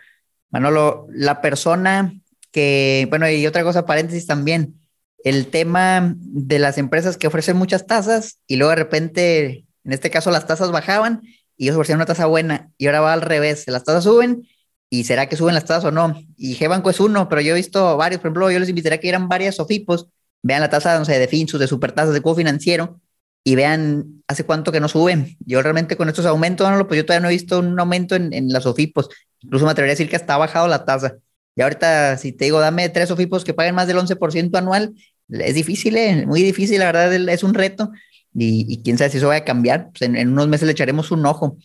Manolo, 0.51 1.07
la 1.11 1.41
persona 1.41 2.13
que, 2.51 3.07
bueno, 3.09 3.29
y 3.29 3.45
otra 3.47 3.63
cosa, 3.63 3.85
paréntesis 3.85 4.27
también, 4.27 4.75
el 5.23 5.47
tema 5.47 6.15
de 6.17 6.59
las 6.59 6.77
empresas 6.77 7.17
que 7.17 7.27
ofrecen 7.27 7.57
muchas 7.57 7.87
tasas 7.87 8.37
y 8.47 8.57
luego 8.57 8.69
de 8.69 8.75
repente, 8.75 9.65
en 9.83 9.91
este 9.91 10.11
caso, 10.11 10.31
las 10.31 10.45
tasas 10.47 10.71
bajaban 10.71 11.21
y 11.57 11.65
ellos 11.65 11.75
ofrecían 11.75 11.97
una 11.97 12.05
tasa 12.05 12.25
buena 12.25 12.71
y 12.77 12.87
ahora 12.87 13.01
va 13.01 13.13
al 13.13 13.21
revés, 13.21 13.65
las 13.67 13.83
tasas 13.83 14.03
suben 14.03 14.47
y 14.89 15.03
será 15.03 15.27
que 15.27 15.35
suben 15.35 15.55
las 15.55 15.65
tasas 15.65 15.85
o 15.85 15.91
no. 15.91 16.21
Y 16.37 16.55
G-Banco 16.55 16.89
es 16.89 16.99
uno, 16.99 17.27
pero 17.29 17.41
yo 17.41 17.53
he 17.53 17.55
visto 17.55 17.97
varios, 17.97 18.21
por 18.21 18.27
ejemplo, 18.27 18.51
yo 18.51 18.59
les 18.59 18.69
invitaría 18.69 18.99
que 18.99 19.09
eran 19.09 19.27
varias 19.27 19.55
SOFIPOS, 19.55 20.07
vean 20.41 20.61
la 20.61 20.69
tasa, 20.69 20.97
no 20.99 21.05
sé, 21.05 21.17
de 21.19 21.27
Finsus, 21.27 21.59
de 21.59 21.67
supertasas, 21.67 22.13
de 22.13 22.21
cubo 22.21 22.35
financiero 22.35 23.01
y 23.43 23.55
vean 23.55 24.23
hace 24.27 24.43
cuánto 24.43 24.71
que 24.71 24.79
no 24.79 24.87
suben. 24.87 25.37
Yo 25.45 25.61
realmente 25.61 25.97
con 25.97 26.09
estos 26.09 26.25
aumentos, 26.25 26.67
pues 26.87 26.97
yo 26.97 27.05
todavía 27.05 27.21
no 27.21 27.29
he 27.29 27.33
visto 27.33 27.59
un 27.59 27.79
aumento 27.79 28.15
en, 28.15 28.33
en 28.33 28.49
las 28.49 28.63
SOFIPOS. 28.63 29.09
Incluso 29.41 29.65
me 29.65 29.71
atrevería 29.71 29.91
a 29.91 29.95
decir 29.95 30.09
que 30.09 30.15
hasta 30.15 30.35
ha 30.35 30.37
bajado 30.37 30.67
la 30.67 30.85
tasa. 30.85 31.17
Y 31.55 31.61
ahorita, 31.61 32.17
si 32.17 32.31
te 32.31 32.45
digo, 32.45 32.59
dame 32.59 32.89
tres 32.89 33.09
SOFIPOS 33.09 33.43
que 33.43 33.53
paguen 33.53 33.75
más 33.75 33.87
del 33.87 33.97
11% 33.97 34.57
anual, 34.57 34.93
es 35.29 35.55
difícil, 35.55 35.97
¿eh? 35.97 36.25
muy 36.25 36.41
difícil, 36.41 36.79
la 36.79 36.85
verdad 36.85 37.13
es 37.13 37.43
un 37.43 37.53
reto 37.53 37.91
y, 38.35 38.81
quién 38.83 38.97
sabe 38.97 39.09
si 39.09 39.17
eso 39.17 39.27
va 39.27 39.37
a 39.37 39.43
cambiar. 39.43 39.89
Pues 39.91 40.01
en, 40.01 40.29
unos 40.29 40.47
meses 40.47 40.65
le 40.65 40.73
echaremos 40.73 41.11
un 41.11 41.25
ojo. 41.25 41.57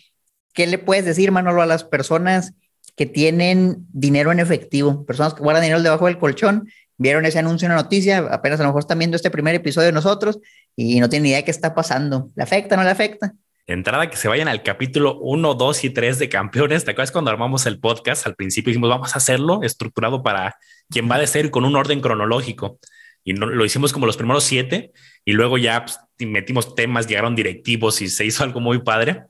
¿Qué 0.55 0.67
le 0.67 0.79
puedes 0.79 1.05
decir, 1.05 1.33
Manolo, 1.33 1.63
a 1.63 1.67
las 1.67 1.85
personas 1.85 2.55
que 2.97 3.07
tienen 3.07 3.87
dinero 3.93 4.33
en 4.33 4.41
efectivo, 4.41 5.05
personas 5.05 5.35
que 5.35 5.43
guardan 5.43 5.63
dinero 5.63 5.83
debajo 5.83 6.07
del 6.07 6.19
colchón, 6.19 6.69
vieron 6.97 7.25
ese 7.25 7.39
anuncio 7.39 7.67
en 7.67 7.71
la 7.71 7.83
noticia, 7.83 8.19
apenas 8.19 8.61
a 8.61 8.65
lo 8.65 8.69
mejor 8.69 8.81
están 8.81 8.99
viendo 8.99 9.17
este 9.17 9.31
primer 9.31 9.55
episodio 9.55 9.87
de 9.87 9.93
nosotros 9.93 10.39
y 10.77 11.01
no 11.01 11.09
tienen 11.09 11.27
idea 11.27 11.39
de 11.39 11.45
qué 11.45 11.51
está 11.51 11.75
pasando. 11.75 12.31
¿Le 12.35 12.43
afecta 12.43 12.75
o 12.75 12.79
no 12.79 12.85
le 12.85 12.91
afecta? 12.91 13.33
entrada 13.67 14.11
que 14.11 14.17
se 14.17 14.27
vayan 14.27 14.49
al 14.49 14.65
capítulo 14.65 15.19
1, 15.21 15.55
2 15.55 15.85
y 15.85 15.91
3 15.91 16.19
de 16.19 16.29
Campeones. 16.29 16.85
¿Te 16.85 16.91
acuerdas 16.91 17.13
cuando 17.13 17.31
armamos 17.31 17.67
el 17.67 17.79
podcast? 17.79 18.27
Al 18.27 18.35
principio 18.35 18.71
dijimos, 18.71 18.91
vamos 18.91 19.15
a 19.15 19.19
hacerlo 19.19 19.63
estructurado 19.63 20.25
para 20.25 20.57
quien 20.91 21.09
va 21.09 21.17
a 21.17 21.27
ser 21.29 21.53
con 21.53 21.65
un 21.65 21.77
orden 21.77 22.01
cronológico 22.01 22.81
y 23.25 23.33
no, 23.33 23.47
lo 23.47 23.65
hicimos 23.65 23.93
como 23.93 24.07
los 24.07 24.17
primeros 24.17 24.45
siete 24.45 24.93
y 25.25 25.33
luego 25.33 25.59
ya 25.59 25.85
pues, 25.85 25.99
metimos 26.19 26.75
temas, 26.75 27.07
llegaron 27.07 27.37
directivos 27.37 28.01
y 28.03 28.09
se 28.09 28.25
hizo 28.25 28.45
algo 28.45 28.61
muy 28.61 28.81
padre. 28.81 29.25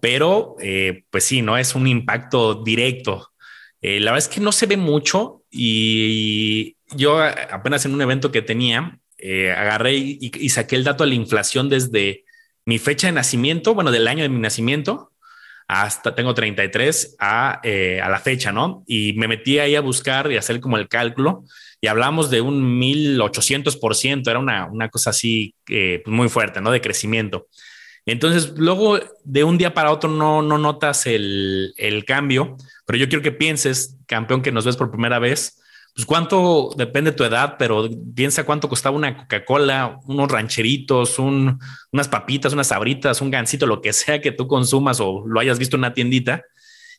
Pero 0.00 0.56
eh, 0.60 1.04
pues 1.10 1.24
sí, 1.24 1.42
no 1.42 1.58
es 1.58 1.74
un 1.74 1.86
impacto 1.86 2.62
directo. 2.62 3.30
Eh, 3.82 4.00
la 4.00 4.12
verdad 4.12 4.28
es 4.28 4.34
que 4.34 4.40
no 4.40 4.52
se 4.52 4.66
ve 4.66 4.76
mucho 4.76 5.42
y 5.50 6.76
yo 6.94 7.22
apenas 7.22 7.84
en 7.84 7.94
un 7.94 8.02
evento 8.02 8.32
que 8.32 8.42
tenía, 8.42 8.98
eh, 9.18 9.52
agarré 9.52 9.96
y, 9.96 10.48
saqué 10.48 10.76
el 10.76 10.84
dato 10.84 11.04
de 11.04 11.10
la 11.10 11.16
inflación 11.16 11.68
desde 11.68 12.24
mi 12.64 12.78
fecha 12.78 13.06
de 13.06 13.12
nacimiento, 13.12 13.74
bueno, 13.74 13.90
del 13.90 14.08
año 14.08 14.22
de 14.22 14.28
mi 14.28 14.40
nacimiento, 14.40 15.12
hasta 15.72 16.14
tengo 16.14 16.34
33 16.34 17.16
a, 17.20 17.60
a 17.60 18.08
la 18.08 18.18
fecha, 18.18 18.50
¿no? 18.50 18.82
Y 18.88 19.12
me 19.12 19.28
metí 19.28 19.60
ahí 19.60 19.76
a 19.76 19.80
buscar 19.80 20.30
y 20.32 20.36
hacer 20.36 20.58
como 20.58 20.76
el 20.76 20.88
cálculo 20.88 21.44
y 21.80 21.86
hablamos 21.86 22.28
de 22.28 22.40
un 22.40 22.80
1800%, 22.80 24.28
era 24.28 24.38
una, 24.38 24.66
una 24.66 24.88
cosa 24.88 25.10
así 25.10 25.54
eh, 25.68 26.02
pues 26.04 26.14
muy 26.14 26.28
fuerte, 26.28 26.60
¿no? 26.60 26.70
De 26.72 26.80
crecimiento. 26.80 27.46
Entonces, 28.04 28.52
luego 28.56 28.98
de 29.24 29.44
un 29.44 29.58
día 29.58 29.72
para 29.72 29.92
otro 29.92 30.10
no, 30.10 30.42
no 30.42 30.58
notas 30.58 31.06
el, 31.06 31.72
el 31.76 32.04
cambio, 32.04 32.56
pero 32.84 32.98
yo 32.98 33.08
quiero 33.08 33.22
que 33.22 33.32
pienses, 33.32 33.96
campeón 34.06 34.42
que 34.42 34.52
nos 34.52 34.64
ves 34.64 34.76
por 34.76 34.90
primera 34.90 35.18
vez, 35.18 35.62
pues 36.00 36.06
cuánto, 36.06 36.70
depende 36.78 37.10
de 37.10 37.16
tu 37.18 37.24
edad, 37.24 37.56
pero 37.58 37.86
piensa 38.14 38.44
cuánto 38.44 38.70
costaba 38.70 38.96
una 38.96 39.18
Coca-Cola, 39.18 40.00
unos 40.04 40.32
rancheritos, 40.32 41.18
un, 41.18 41.58
unas 41.92 42.08
papitas, 42.08 42.54
unas 42.54 42.68
sabritas, 42.68 43.20
un 43.20 43.30
gansito, 43.30 43.66
lo 43.66 43.82
que 43.82 43.92
sea 43.92 44.18
que 44.18 44.32
tú 44.32 44.46
consumas 44.46 44.98
o 45.00 45.26
lo 45.26 45.38
hayas 45.40 45.58
visto 45.58 45.76
en 45.76 45.80
una 45.80 45.92
tiendita. 45.92 46.42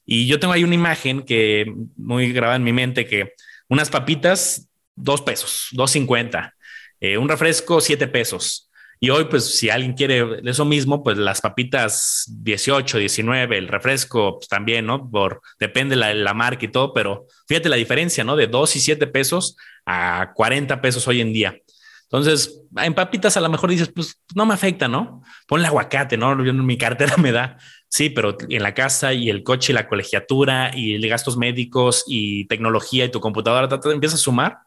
Y 0.05 0.27
yo 0.27 0.39
tengo 0.39 0.53
ahí 0.53 0.63
una 0.63 0.75
imagen 0.75 1.23
que 1.23 1.65
muy 1.97 2.31
grabada 2.31 2.57
en 2.57 2.63
mi 2.63 2.73
mente 2.73 3.07
que 3.07 3.33
unas 3.69 3.89
papitas 3.89 4.69
dos 4.95 5.23
pesos, 5.23 5.69
dos 5.71 5.89
cincuenta. 5.89 6.55
Eh, 6.99 7.17
un 7.17 7.27
refresco, 7.27 7.81
siete 7.81 8.07
pesos. 8.07 8.69
Y 9.03 9.09
hoy, 9.09 9.25
pues, 9.25 9.57
si 9.57 9.71
alguien 9.71 9.93
quiere 9.93 10.41
eso 10.45 10.63
mismo, 10.63 11.03
pues 11.03 11.17
las 11.17 11.41
papitas 11.41 12.25
18, 12.29 12.99
19, 12.99 13.57
el 13.57 13.67
refresco 13.67 14.37
pues, 14.37 14.47
también, 14.47 14.85
¿no? 14.85 15.09
Por, 15.09 15.41
depende 15.59 15.95
la, 15.95 16.13
la 16.13 16.35
marca 16.35 16.65
y 16.65 16.67
todo, 16.67 16.93
pero 16.93 17.25
fíjate 17.47 17.67
la 17.67 17.77
diferencia, 17.77 18.23
¿no? 18.23 18.35
De 18.35 18.45
2 18.45 18.75
y 18.75 18.79
7 18.79 19.07
pesos 19.07 19.57
a 19.87 20.31
40 20.35 20.79
pesos 20.81 21.07
hoy 21.07 21.19
en 21.19 21.33
día. 21.33 21.57
Entonces, 22.03 22.61
en 22.75 22.93
papitas 22.93 23.37
a 23.37 23.41
lo 23.41 23.49
mejor 23.49 23.71
dices, 23.71 23.89
pues 23.95 24.19
no 24.35 24.45
me 24.45 24.53
afecta, 24.53 24.87
¿no? 24.87 25.23
Ponle 25.47 25.65
aguacate, 25.65 26.17
¿no? 26.17 26.35
Mi 26.35 26.77
cartera 26.77 27.15
me 27.17 27.31
da. 27.31 27.57
Sí, 27.87 28.09
pero 28.09 28.37
en 28.49 28.61
la 28.61 28.73
casa 28.73 29.13
y 29.13 29.29
el 29.29 29.43
coche 29.43 29.71
y 29.71 29.75
la 29.75 29.87
colegiatura 29.87 30.71
y 30.75 30.99
gastos 31.07 31.37
médicos 31.37 32.03
y 32.07 32.45
tecnología 32.45 33.05
y 33.05 33.11
tu 33.11 33.19
computadora, 33.19 33.67
empiezas 33.91 34.19
a 34.19 34.23
sumar 34.23 34.59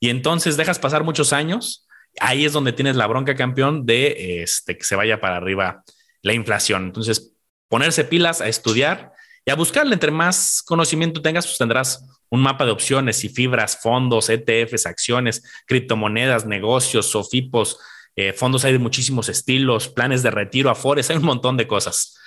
y 0.00 0.08
entonces 0.08 0.56
dejas 0.56 0.78
pasar 0.78 1.04
muchos 1.04 1.32
años. 1.32 1.86
Ahí 2.20 2.44
es 2.44 2.52
donde 2.52 2.72
tienes 2.72 2.96
la 2.96 3.06
bronca 3.06 3.34
campeón 3.34 3.86
de 3.86 4.42
este, 4.42 4.76
que 4.76 4.84
se 4.84 4.96
vaya 4.96 5.20
para 5.20 5.36
arriba 5.36 5.82
la 6.22 6.34
inflación. 6.34 6.84
Entonces, 6.84 7.32
ponerse 7.68 8.04
pilas 8.04 8.40
a 8.40 8.48
estudiar 8.48 9.12
y 9.44 9.50
a 9.50 9.56
buscarle. 9.56 9.94
Entre 9.94 10.10
más 10.10 10.62
conocimiento 10.62 11.22
tengas, 11.22 11.46
pues 11.46 11.58
tendrás 11.58 12.04
un 12.30 12.40
mapa 12.40 12.64
de 12.64 12.70
opciones 12.70 13.24
y 13.24 13.28
fibras, 13.28 13.78
fondos, 13.82 14.30
ETFs, 14.30 14.86
acciones, 14.86 15.42
criptomonedas, 15.66 16.46
negocios, 16.46 17.06
sofipos, 17.06 17.78
eh, 18.16 18.32
fondos 18.32 18.64
hay 18.64 18.72
de 18.72 18.78
muchísimos 18.78 19.28
estilos, 19.28 19.88
planes 19.88 20.22
de 20.22 20.30
retiro, 20.30 20.70
afores, 20.70 21.10
hay 21.10 21.16
un 21.16 21.24
montón 21.24 21.56
de 21.56 21.66
cosas. 21.66 22.18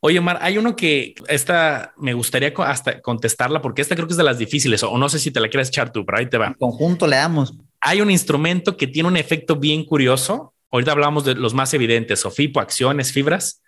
Oye, 0.00 0.18
Omar, 0.18 0.38
hay 0.40 0.56
uno 0.56 0.76
que 0.76 1.14
esta 1.28 1.94
me 1.96 2.14
gustaría 2.14 2.52
hasta 2.58 3.00
contestarla 3.00 3.60
porque 3.60 3.82
esta 3.82 3.96
creo 3.96 4.06
que 4.06 4.12
es 4.12 4.18
de 4.18 4.24
las 4.24 4.38
difíciles 4.38 4.82
o 4.82 4.96
no 4.96 5.08
sé 5.08 5.18
si 5.18 5.30
te 5.30 5.40
la 5.40 5.48
quieres 5.48 5.68
echar 5.68 5.90
tú, 5.92 6.06
pero 6.06 6.18
ahí 6.18 6.26
te 6.28 6.38
va. 6.38 6.54
Conjunto 6.58 7.06
le 7.06 7.16
damos. 7.16 7.54
Hay 7.86 8.00
un 8.00 8.10
instrumento 8.10 8.78
que 8.78 8.86
tiene 8.86 9.10
un 9.10 9.18
efecto 9.18 9.56
bien 9.56 9.84
curioso. 9.84 10.54
Ahorita 10.70 10.92
hablamos 10.92 11.26
de 11.26 11.34
los 11.34 11.52
más 11.52 11.74
evidentes, 11.74 12.20
SOFIPO, 12.20 12.58
acciones, 12.58 13.12
fibras, 13.12 13.62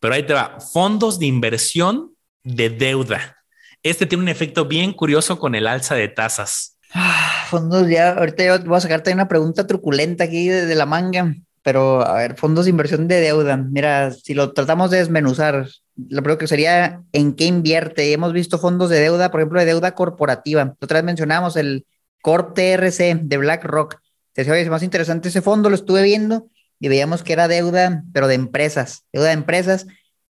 pero 0.00 0.14
ahí 0.14 0.22
te 0.22 0.32
va. 0.32 0.58
Fondos 0.58 1.18
de 1.18 1.26
inversión 1.26 2.14
de 2.42 2.70
deuda. 2.70 3.36
Este 3.82 4.06
tiene 4.06 4.22
un 4.22 4.30
efecto 4.30 4.64
bien 4.64 4.94
curioso 4.94 5.38
con 5.38 5.54
el 5.54 5.66
alza 5.66 5.94
de 5.94 6.08
tasas. 6.08 6.78
Ah, 6.94 7.44
fondos, 7.50 7.90
ya, 7.90 8.12
ahorita 8.12 8.58
voy 8.60 8.78
a 8.78 8.80
sacarte 8.80 9.12
una 9.12 9.28
pregunta 9.28 9.66
truculenta 9.66 10.24
aquí 10.24 10.48
de 10.48 10.74
la 10.74 10.86
manga. 10.86 11.34
Pero, 11.62 12.06
a 12.06 12.14
ver, 12.14 12.36
fondos 12.38 12.64
de 12.64 12.70
inversión 12.70 13.06
de 13.06 13.20
deuda. 13.20 13.58
Mira, 13.58 14.12
si 14.12 14.32
lo 14.32 14.54
tratamos 14.54 14.90
de 14.90 14.96
desmenuzar, 14.96 15.68
lo 15.96 16.22
primero 16.22 16.38
que 16.38 16.48
sería 16.48 17.02
en 17.12 17.34
qué 17.34 17.44
invierte. 17.44 18.14
Hemos 18.14 18.32
visto 18.32 18.58
fondos 18.58 18.88
de 18.88 18.98
deuda, 18.98 19.30
por 19.30 19.40
ejemplo, 19.40 19.60
de 19.60 19.66
deuda 19.66 19.94
corporativa. 19.94 20.74
Otra 20.80 20.98
vez 21.00 21.04
mencionamos 21.04 21.56
el 21.56 21.84
Corp 22.22 22.54
TRC 22.54 23.20
de 23.22 23.36
BlackRock. 23.36 24.00
Te 24.32 24.40
decía, 24.40 24.54
oye, 24.54 24.62
es 24.62 24.70
más 24.70 24.82
interesante 24.82 25.28
ese 25.28 25.42
fondo, 25.42 25.68
lo 25.68 25.74
estuve 25.74 26.02
viendo 26.02 26.48
y 26.80 26.88
veíamos 26.88 27.22
que 27.22 27.34
era 27.34 27.48
deuda, 27.48 28.04
pero 28.14 28.28
de 28.28 28.34
empresas, 28.34 29.04
deuda 29.12 29.26
de 29.26 29.34
empresas 29.34 29.86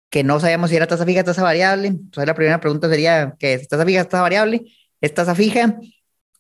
que 0.10 0.24
no 0.24 0.40
sabíamos 0.40 0.70
si 0.70 0.76
era 0.76 0.88
tasa 0.88 1.06
fija, 1.06 1.24
tasa 1.24 1.44
variable. 1.44 1.88
Entonces, 1.88 2.28
la 2.28 2.36
primera 2.36 2.60
pregunta 2.60 2.90
sería, 2.90 3.36
¿qué 3.40 3.54
es? 3.54 3.68
¿Tasa 3.68 3.86
fija, 3.86 4.04
tasa 4.04 4.22
variable? 4.22 4.66
¿Es 5.02 5.14
tasa 5.14 5.36
fija? 5.36 5.80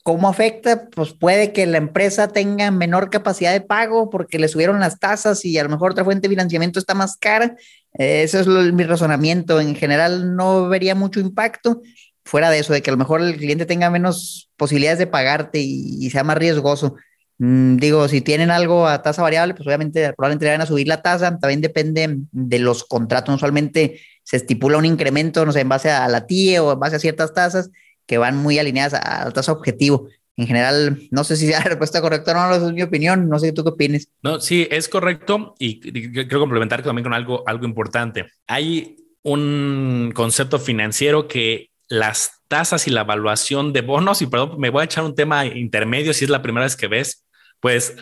¿Cómo 0.03 0.29
afecta? 0.29 0.87
Pues 0.89 1.13
puede 1.13 1.51
que 1.51 1.65
la 1.65 1.77
empresa 1.77 2.27
tenga 2.27 2.69
menor 2.69 3.09
capacidad 3.09 3.51
de 3.51 3.61
pago 3.61 4.09
porque 4.11 4.37
le 4.37 4.47
subieron 4.47 4.79
las 4.79 4.99
tasas 4.99 5.43
y 5.45 5.57
a 5.57 5.63
lo 5.63 5.69
mejor 5.69 5.91
otra 5.91 6.03
fuente 6.03 6.27
de 6.27 6.29
financiamiento 6.29 6.77
está 6.77 6.93
más 6.93 7.17
cara. 7.17 7.55
Eso 7.93 8.39
es 8.39 8.47
mi 8.47 8.83
razonamiento. 8.83 9.59
En 9.59 9.75
general 9.75 10.35
no 10.35 10.69
vería 10.69 10.93
mucho 10.93 11.19
impacto 11.19 11.81
fuera 12.25 12.49
de 12.49 12.59
eso, 12.59 12.73
de 12.73 12.81
que 12.81 12.89
a 12.89 12.93
lo 12.93 12.97
mejor 12.97 13.21
el 13.21 13.37
cliente 13.37 13.65
tenga 13.65 13.89
menos 13.89 14.49
posibilidades 14.57 14.99
de 14.99 15.07
pagarte 15.07 15.59
y, 15.61 16.09
sea 16.09 16.23
más 16.23 16.37
riesgoso. 16.37 16.95
Mm, 17.37 17.77
digo, 17.77 18.07
si 18.07 18.21
tienen 18.21 18.49
algo 18.49 18.87
a 18.87 19.01
tasa 19.01 19.21
variable, 19.21 19.53
pues 19.53 19.67
obviamente 19.67 20.11
probablemente 20.13 20.49
van 20.49 20.61
a 20.61 20.65
subir 20.65 20.87
la 20.87 21.01
tasa. 21.01 21.37
También 21.37 21.61
depende 21.61 22.17
de 22.31 22.59
los 22.59 22.83
contratos. 22.83 23.35
Usualmente 23.35 24.01
se 24.23 24.37
estipula 24.37 24.77
un 24.77 24.85
incremento, 24.85 25.45
no 25.45 25.51
sé, 25.51 25.61
en 25.61 25.69
base 25.69 25.91
a 25.91 26.07
la 26.07 26.25
TIE 26.25 26.59
o 26.59 26.73
en 26.73 26.79
base 26.79 26.95
a 26.95 26.99
ciertas 26.99 27.33
tasas 27.33 27.69
que 28.07 28.17
van 28.17 28.37
muy 28.37 28.57
alineadas 28.57 28.95
a 28.95 29.25
la 29.25 29.31
tasa 29.31 29.51
objetivo. 29.51 30.07
En 30.37 30.47
general, 30.47 30.99
no 31.11 31.23
sé 31.23 31.37
si 31.37 31.47
sea 31.47 31.59
la 31.59 31.65
respuesta 31.65 32.01
correcta 32.01 32.31
o 32.31 32.59
no 32.59 32.67
es 32.67 32.73
mi 32.73 32.81
opinión, 32.81 33.29
no 33.29 33.39
sé 33.39 33.53
tú 33.53 33.63
qué 33.63 33.69
opinas. 33.69 34.09
No, 34.21 34.41
sí, 34.41 34.67
es 34.69 34.89
correcto 34.89 35.55
y 35.59 35.79
quiero 35.79 36.39
complementar 36.39 36.83
también 36.83 37.03
con 37.03 37.13
algo, 37.13 37.43
algo 37.47 37.65
importante. 37.65 38.25
Hay 38.47 38.97
un 39.21 40.11
concepto 40.13 40.59
financiero 40.59 41.27
que 41.27 41.69
las 41.87 42.41
tasas 42.47 42.87
y 42.87 42.91
la 42.91 43.01
evaluación 43.01 43.73
de 43.73 43.81
bonos, 43.81 44.21
y 44.21 44.27
perdón, 44.27 44.59
me 44.59 44.69
voy 44.69 44.81
a 44.81 44.85
echar 44.85 45.03
un 45.03 45.15
tema 45.15 45.45
intermedio 45.45 46.13
si 46.13 46.25
es 46.25 46.29
la 46.29 46.41
primera 46.41 46.65
vez 46.65 46.75
que 46.75 46.87
ves, 46.87 47.25
pues 47.59 47.95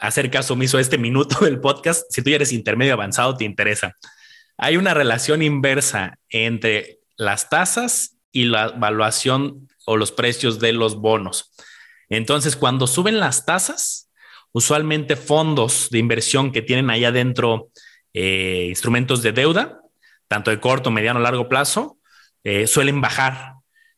hacer 0.00 0.30
caso 0.30 0.54
omiso 0.54 0.78
a 0.78 0.80
este 0.80 0.98
minuto 0.98 1.44
del 1.44 1.60
podcast. 1.60 2.04
Si 2.10 2.22
tú 2.22 2.30
ya 2.30 2.36
eres 2.36 2.52
intermedio 2.52 2.92
avanzado, 2.92 3.36
te 3.36 3.44
interesa. 3.44 3.96
Hay 4.58 4.76
una 4.76 4.94
relación 4.94 5.42
inversa 5.42 6.18
entre 6.28 7.00
las 7.16 7.48
tasas 7.48 8.16
y 8.32 8.44
la 8.44 8.66
evaluación 8.76 9.68
o 9.86 9.96
los 9.96 10.12
precios 10.12 10.58
de 10.60 10.72
los 10.72 10.96
bonos. 10.96 11.52
Entonces, 12.08 12.56
cuando 12.56 12.86
suben 12.86 13.18
las 13.18 13.46
tasas, 13.46 14.10
usualmente 14.52 15.16
fondos 15.16 15.88
de 15.90 15.98
inversión 15.98 16.52
que 16.52 16.62
tienen 16.62 16.90
ahí 16.90 17.04
adentro 17.04 17.70
eh, 18.14 18.66
instrumentos 18.68 19.22
de 19.22 19.32
deuda, 19.32 19.80
tanto 20.28 20.50
de 20.50 20.60
corto, 20.60 20.90
mediano, 20.90 21.20
largo 21.20 21.48
plazo, 21.48 21.95
eh, 22.46 22.68
suelen 22.68 23.00
bajar. 23.00 23.54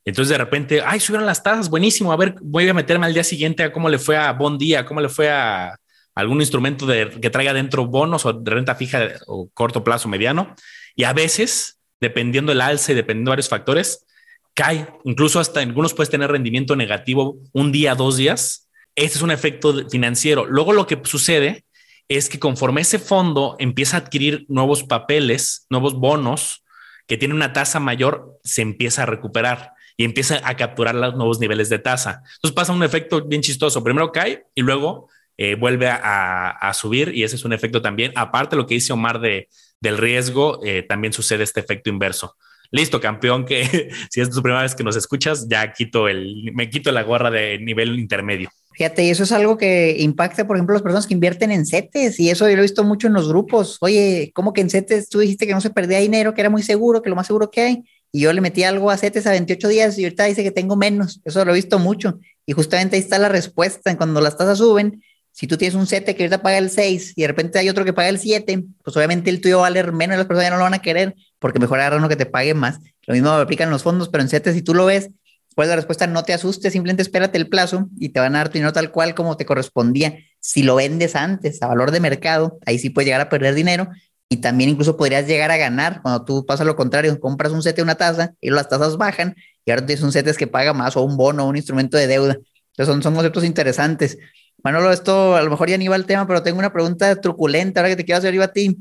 Entonces 0.07 0.31
de 0.31 0.39
repente, 0.39 0.83
ay, 0.83 1.01
subieron 1.01 1.27
las 1.27 1.43
tasas, 1.43 1.69
buenísimo, 1.69 2.13
a 2.13 2.17
ver, 2.17 2.35
voy 2.41 2.67
a 2.67 2.73
meterme 2.73 3.05
al 3.05 3.13
día 3.13 3.23
siguiente 3.23 3.63
a 3.63 3.71
cómo 3.71 3.91
le 3.91 3.99
fue 3.99 4.17
a 4.17 4.33
Bon 4.33 4.57
Día, 4.57 4.87
cómo 4.87 5.03
le 5.03 5.11
fue 5.11 5.31
a 5.31 5.77
algún 6.15 6.41
instrumento 6.41 6.87
de, 6.87 7.11
que 7.21 7.29
traiga 7.29 7.53
dentro 7.53 7.87
bonos 7.87 8.25
o 8.25 8.33
de 8.33 8.51
renta 8.51 8.75
fija 8.75 9.07
o 9.27 9.51
corto 9.53 9.85
plazo, 9.85 10.09
mediano. 10.09 10.55
Y 10.97 11.05
a 11.05 11.13
veces, 11.13 11.79
dependiendo 12.01 12.51
del 12.51 12.63
alza 12.63 12.93
y 12.93 12.95
dependiendo 12.95 13.29
de 13.29 13.33
varios 13.33 13.51
factores, 13.51 14.07
cae. 14.55 14.89
Incluso 15.05 15.41
hasta 15.41 15.61
algunos 15.61 15.93
puedes 15.93 16.09
tener 16.09 16.31
rendimiento 16.31 16.75
negativo 16.75 17.37
un 17.53 17.71
día, 17.71 17.95
dos 17.95 18.17
días. 18.17 18.71
Este 18.95 19.19
es 19.19 19.23
un 19.23 19.31
efecto 19.31 19.91
financiero. 19.91 20.47
Luego 20.47 20.73
lo 20.73 20.87
que 20.87 20.99
sucede 21.05 21.67
es 22.09 22.31
que 22.31 22.39
conforme 22.39 22.81
ese 22.81 22.99
fondo 22.99 23.57
empieza 23.59 23.99
a 23.99 24.01
adquirir 24.01 24.47
nuevos 24.49 24.85
papeles, 24.85 25.67
nuevos 25.69 25.93
bonos, 25.93 26.65
que 27.09 27.17
tiene 27.17 27.35
una 27.35 27.53
tasa 27.53 27.81
mayor 27.81 28.39
se 28.45 28.63
empieza 28.63 29.03
a 29.03 29.07
recuperar 29.07 29.73
y 29.97 30.05
empieza 30.05 30.41
a 30.45 30.57
capturar 30.57 30.95
los 30.95 31.17
nuevos 31.17 31.41
niveles 31.41 31.69
de 31.69 31.81
tasa. 31.81 32.23
Entonces 32.37 32.55
pasa 32.55 32.73
un 32.73 32.85
efecto 32.85 33.25
bien 33.25 33.43
chistoso. 33.43 33.83
Primero 33.83 34.13
cae 34.13 34.45
y 34.55 34.63
luego 34.63 35.09
eh, 35.37 35.57
vuelve 35.57 35.89
a, 35.89 36.71
subir 36.75 37.13
y 37.15 37.25
ese 37.25 37.35
es 37.35 37.45
un 37.45 37.53
efecto 37.53 37.83
también. 37.83 38.13
Aparte 38.15 38.55
lo 38.55 38.67
que 38.67 38.75
dice 38.75 38.93
Omar 38.93 39.21
de, 39.21 39.49
del 39.81 39.99
riesgo, 39.99 40.61
eh, 40.65 40.83
también 40.83 41.13
sucede 41.13 41.43
este 41.43 41.61
efecto 41.61 41.91
inverso. 41.91 42.37
Listo, 42.71 43.01
campeón, 43.01 43.47
que 43.47 43.91
si 44.11 44.21
es 44.21 44.31
tu 44.31 44.43
primera 44.43 44.63
vez 44.63 44.75
que 44.75 44.85
nos 44.85 44.95
escuchas, 44.95 45.49
ya 45.49 45.73
quito 45.73 46.09
el, 46.09 46.53
me 46.53 46.69
quito 46.69 46.93
la 46.93 47.03
gorra 47.03 47.31
de 47.31 47.59
nivel 47.59 47.99
intermedio. 47.99 48.51
Fíjate, 48.79 49.03
y 49.03 49.11
eso 49.11 49.25
es 49.25 49.33
algo 49.33 49.59
que 49.59 49.97
impacta, 49.99 50.47
por 50.47 50.57
ejemplo, 50.57 50.73
las 50.73 50.83
personas 50.83 51.09
que 51.09 51.15
invierten 51.15 51.51
en 51.51 51.67
CETES, 51.67 52.21
y 52.21 52.31
eso 52.31 52.49
yo 52.49 52.55
lo 52.55 52.61
he 52.61 52.63
visto 52.63 52.85
mucho 52.85 53.09
en 53.09 53.13
los 53.13 53.27
grupos. 53.27 53.77
Oye, 53.81 54.31
¿cómo 54.37 54.53
que 54.53 54.61
en 54.61 54.71
CETES 54.71 55.09
tú 55.09 55.19
dijiste 55.19 55.49
que 55.49 55.53
no 55.53 55.61
se 55.61 55.71
perdía 55.71 55.99
dinero, 55.99 56.33
que 56.33 56.43
era 56.43 56.49
muy 56.49 56.63
seguro, 56.63 57.03
que 57.03 57.11
lo 57.11 57.17
más 57.17 57.27
seguro 57.27 57.51
que 57.51 57.61
hay? 57.61 57.85
Y 58.13 58.21
yo 58.21 58.33
le 58.33 58.41
metí 58.41 58.63
algo 58.63 58.93
a 58.93 58.97
CETES 58.97 59.27
a 59.27 59.33
28 59.33 59.67
días 59.67 59.99
y 59.99 60.05
ahorita 60.05 60.27
dice 60.27 60.45
que 60.45 60.53
tengo 60.53 60.77
menos. 60.77 61.21
Eso 61.25 61.45
lo 61.45 61.51
he 61.51 61.57
visto 61.57 61.81
mucho. 61.81 62.21
Y 62.47 62.53
justamente 62.53 62.95
ahí 62.95 63.03
está 63.03 63.19
la 63.19 63.29
respuesta. 63.29 63.97
Cuando 63.97 64.21
las 64.21 64.37
tasas 64.37 64.59
suben, 64.59 65.03
si 65.33 65.49
tú 65.49 65.57
tienes 65.57 65.75
un 65.75 65.89
CETE 65.89 66.15
que 66.15 66.23
ahorita 66.23 66.41
paga 66.41 66.59
el 66.59 66.71
6 66.71 67.15
y 67.17 67.23
de 67.23 67.27
repente 67.27 67.59
hay 67.59 67.69
otro 67.69 67.85
que 67.85 67.93
paga 67.93 68.11
el 68.11 68.21
7, 68.21 68.65
pues 68.85 68.97
obviamente 68.97 69.29
el 69.29 69.41
tuyo 69.41 69.57
va 69.57 69.67
a 69.67 69.71
valer 69.71 69.93
menos 69.93 70.15
y 70.15 70.19
las 70.19 70.27
personas 70.29 70.47
ya 70.47 70.51
no 70.51 70.59
lo 70.59 70.63
van 70.63 70.75
a 70.75 70.83
querer 70.83 71.17
porque 71.41 71.59
mejor 71.59 71.81
agarrar 71.81 71.99
uno 71.99 72.09
que 72.09 72.15
te 72.15 72.27
pague 72.27 72.55
más. 72.55 72.79
Lo 73.09 73.15
mismo 73.15 73.31
aplican 73.31 73.71
los 73.71 73.83
fondos, 73.83 74.09
pero 74.09 74.23
en 74.23 74.29
CETES, 74.29 74.55
si 74.55 74.63
tú 74.63 74.73
lo 74.73 74.87
ves, 74.87 75.11
pues 75.59 75.69
la 75.69 75.75
respuesta 75.75 76.07
no 76.07 76.23
te 76.23 76.33
asustes, 76.33 76.73
simplemente 76.73 77.03
espérate 77.03 77.37
el 77.37 77.49
plazo 77.49 77.89
y 77.99 78.11
te 78.11 78.21
van 78.21 78.37
a 78.37 78.39
dar 78.39 78.49
tu 78.49 78.53
dinero 78.53 78.73
tal 78.73 78.93
cual 78.93 79.17
como 79.17 79.37
te 79.37 79.45
correspondía. 79.45 80.17
Si 80.39 80.63
lo 80.63 80.77
vendes 80.77 81.17
antes 81.17 81.61
a 81.63 81.67
valor 81.67 81.91
de 81.91 81.99
mercado, 81.99 82.61
ahí 82.65 82.79
sí 82.79 82.91
puedes 82.91 83.07
llegar 83.07 83.23
a 83.23 83.29
perder 83.29 83.57
dinero 83.57 83.89
y 84.29 84.37
también 84.37 84.71
incluso 84.71 84.97
podrías 84.97 85.27
llegar 85.27 85.51
a 85.51 85.57
ganar 85.57 86.01
cuando 86.01 86.25
tú 86.25 86.47
pasas 86.47 86.65
lo 86.65 86.77
contrario, 86.77 87.19
compras 87.19 87.51
un 87.51 87.65
sete, 87.65 87.83
una 87.83 87.97
tasa 87.97 88.35
y 88.41 88.51
las 88.51 88.69
tasas 88.69 88.99
bajan 88.99 89.35
y 89.65 89.73
ahora 89.73 89.85
tienes 89.85 90.05
un 90.05 90.13
sete 90.13 90.33
que 90.35 90.47
paga 90.47 90.75
más 90.75 90.97
o 90.97 91.03
un 91.03 91.17
bono 91.17 91.45
o 91.45 91.49
un 91.49 91.57
instrumento 91.57 91.97
de 91.97 92.07
deuda. 92.07 92.35
Entonces 92.35 92.87
son, 92.87 93.03
son 93.03 93.17
conceptos 93.17 93.43
interesantes. 93.43 94.17
Manolo, 94.63 94.93
esto 94.93 95.35
a 95.35 95.43
lo 95.43 95.51
mejor 95.51 95.69
ya 95.69 95.77
ni 95.77 95.89
va 95.89 95.97
al 95.97 96.07
tema, 96.07 96.25
pero 96.29 96.41
tengo 96.41 96.61
una 96.61 96.73
pregunta 96.73 97.21
truculenta 97.21 97.81
ahora 97.81 97.89
que 97.89 97.97
te 97.97 98.05
quiero 98.05 98.19
hacer 98.21 98.33
yo 98.33 98.45
a 98.45 98.53
ti. 98.53 98.79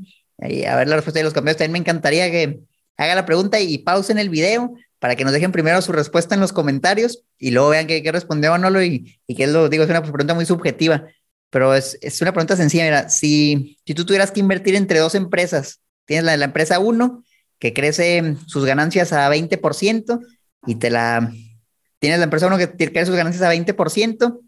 Y 0.48 0.62
a 0.62 0.76
ver 0.76 0.86
la 0.86 0.94
respuesta 0.94 1.18
de 1.18 1.24
los 1.24 1.32
campeones. 1.32 1.56
También 1.56 1.72
me 1.72 1.78
encantaría 1.80 2.30
que 2.30 2.60
haga 2.96 3.16
la 3.16 3.26
pregunta 3.26 3.58
y 3.58 3.78
pausen 3.78 4.18
el 4.18 4.28
video 4.28 4.74
para 4.98 5.16
que 5.16 5.24
nos 5.24 5.32
dejen 5.32 5.52
primero 5.52 5.80
su 5.82 5.92
respuesta 5.92 6.34
en 6.34 6.40
los 6.40 6.52
comentarios 6.52 7.24
y 7.38 7.50
luego 7.50 7.70
vean 7.70 7.86
qué, 7.86 8.02
qué 8.02 8.12
respondió 8.12 8.50
Manolo 8.50 8.82
y, 8.82 9.18
y 9.26 9.34
qué 9.34 9.44
es 9.44 9.50
lo 9.50 9.68
digo, 9.68 9.84
es 9.84 9.90
una 9.90 10.02
pregunta 10.02 10.34
muy 10.34 10.46
subjetiva, 10.46 11.06
pero 11.50 11.74
es, 11.74 11.98
es 12.00 12.20
una 12.20 12.32
pregunta 12.32 12.56
sencilla. 12.56 12.84
Mira, 12.84 13.08
si, 13.08 13.78
si 13.86 13.94
tú 13.94 14.04
tuvieras 14.04 14.30
que 14.30 14.40
invertir 14.40 14.74
entre 14.74 14.98
dos 14.98 15.14
empresas, 15.14 15.80
tienes 16.04 16.24
la, 16.24 16.36
la 16.36 16.46
empresa 16.46 16.78
1 16.78 17.24
que 17.58 17.72
crece 17.72 18.36
sus 18.46 18.64
ganancias 18.64 19.12
a 19.12 19.28
20% 19.30 20.20
y 20.66 20.74
te 20.76 20.90
la 20.90 21.32
tienes 21.98 22.18
la 22.18 22.24
empresa 22.24 22.46
1 22.46 22.58
que 22.58 22.90
crece 22.90 23.06
sus 23.06 23.16
ganancias 23.16 23.42
a 23.42 23.52
20% 23.52 24.40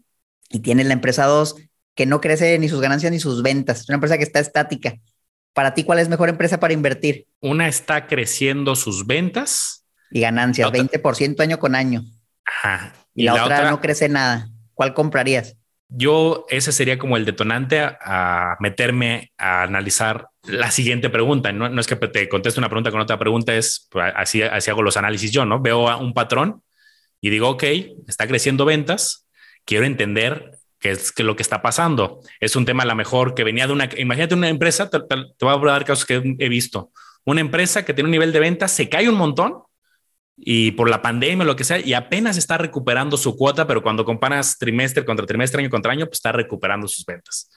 y 0.49 0.59
tienes 0.59 0.85
la 0.85 0.93
empresa 0.93 1.25
2 1.25 1.55
que 1.95 2.05
no 2.05 2.21
crece 2.21 2.57
ni 2.59 2.69
sus 2.69 2.81
ganancias 2.81 3.11
ni 3.11 3.19
sus 3.19 3.43
ventas, 3.43 3.81
es 3.81 3.89
una 3.89 3.95
empresa 3.95 4.17
que 4.17 4.23
está 4.23 4.39
estática. 4.39 4.95
Para 5.53 5.73
ti, 5.73 5.83
¿cuál 5.83 5.99
es 5.99 6.07
mejor 6.07 6.29
empresa 6.29 6.61
para 6.61 6.73
invertir? 6.73 7.27
Una 7.41 7.67
está 7.67 8.07
creciendo 8.07 8.75
sus 8.77 9.05
ventas 9.05 9.80
y 10.11 10.21
ganancias, 10.21 10.69
20% 10.71 11.39
año 11.39 11.57
con 11.57 11.75
año. 11.75 12.03
Ajá. 12.45 12.93
Y, 13.15 13.23
la, 13.23 13.43
otra, 13.43 13.69
no 13.69 13.79
crece 13.81 14.09
nada. 14.09 14.49
¿Cuál 14.73 14.93
comprarías? 14.93 15.57
Yo, 15.87 16.45
ese 16.49 16.71
sería 16.71 16.97
como 16.97 17.17
el 17.17 17.25
detonante 17.25 17.79
a, 17.79 18.55
meterme 18.59 19.31
a 19.37 19.63
analizar 19.63 20.27
la 20.43 20.71
siguiente 20.71 21.09
pregunta. 21.09 21.51
No, 21.51 21.69
no, 21.69 21.81
es 21.81 21.87
que 21.87 21.95
te 21.95 22.29
conteste 22.29 22.59
una 22.59 22.69
pregunta 22.69 22.91
con 22.91 23.01
otra 23.01 23.19
pregunta, 23.19 23.53
es 23.53 23.87
pues, 23.91 24.11
así, 24.15 24.41
así 24.41 24.69
hago 24.69 24.81
los 24.81 24.97
análisis 24.97 25.31
yo, 25.31 25.45
¿no? 25.45 25.59
Veo 25.59 25.97
un 25.97 26.13
patrón 26.13 26.63
y 27.19 27.29
digo, 27.29 27.49
ok, 27.49 27.63
está 28.07 28.27
creciendo 28.27 28.65
ventas, 28.65 29.27
quiero 29.65 29.85
entender 29.85 30.57
qué 30.79 30.91
es 30.91 31.11
que 31.11 31.23
lo 31.23 31.35
que 31.35 31.43
está 31.43 31.61
pasando. 31.61 32.21
Es 32.39 32.55
un 32.55 32.65
tema 32.65 32.83
a 32.83 32.87
lo 32.87 32.95
mejor 32.95 33.35
que 33.35 33.43
venía 33.43 33.67
de 33.67 33.73
una, 33.73 33.89
imagínate 33.97 34.33
una 34.33 34.49
empresa, 34.49 34.89
te, 34.89 34.99
te 34.99 35.45
voy 35.45 35.53
a 35.53 35.71
dar 35.71 35.85
casos 35.85 36.05
que 36.05 36.35
he 36.39 36.49
visto, 36.49 36.91
una 37.25 37.41
empresa 37.41 37.85
que 37.85 37.93
tiene 37.93 38.07
un 38.07 38.11
nivel 38.11 38.31
de 38.31 38.39
ventas, 38.39 38.71
se 38.71 38.89
cae 38.89 39.09
un 39.09 39.15
montón 39.15 39.61
y 40.37 40.71
por 40.71 40.89
la 40.89 41.01
pandemia 41.01 41.45
lo 41.45 41.55
que 41.55 41.63
sea, 41.63 41.79
y 41.79 41.93
apenas 41.93 42.37
está 42.37 42.57
recuperando 42.57 43.17
su 43.17 43.35
cuota, 43.35 43.67
pero 43.67 43.83
cuando 43.83 44.05
comparas 44.05 44.57
trimestre 44.57 45.05
contra 45.05 45.25
trimestre, 45.25 45.61
año 45.61 45.69
contra 45.69 45.91
año, 45.91 46.05
pues 46.05 46.17
está 46.17 46.31
recuperando 46.31 46.87
sus 46.87 47.05
ventas. 47.05 47.49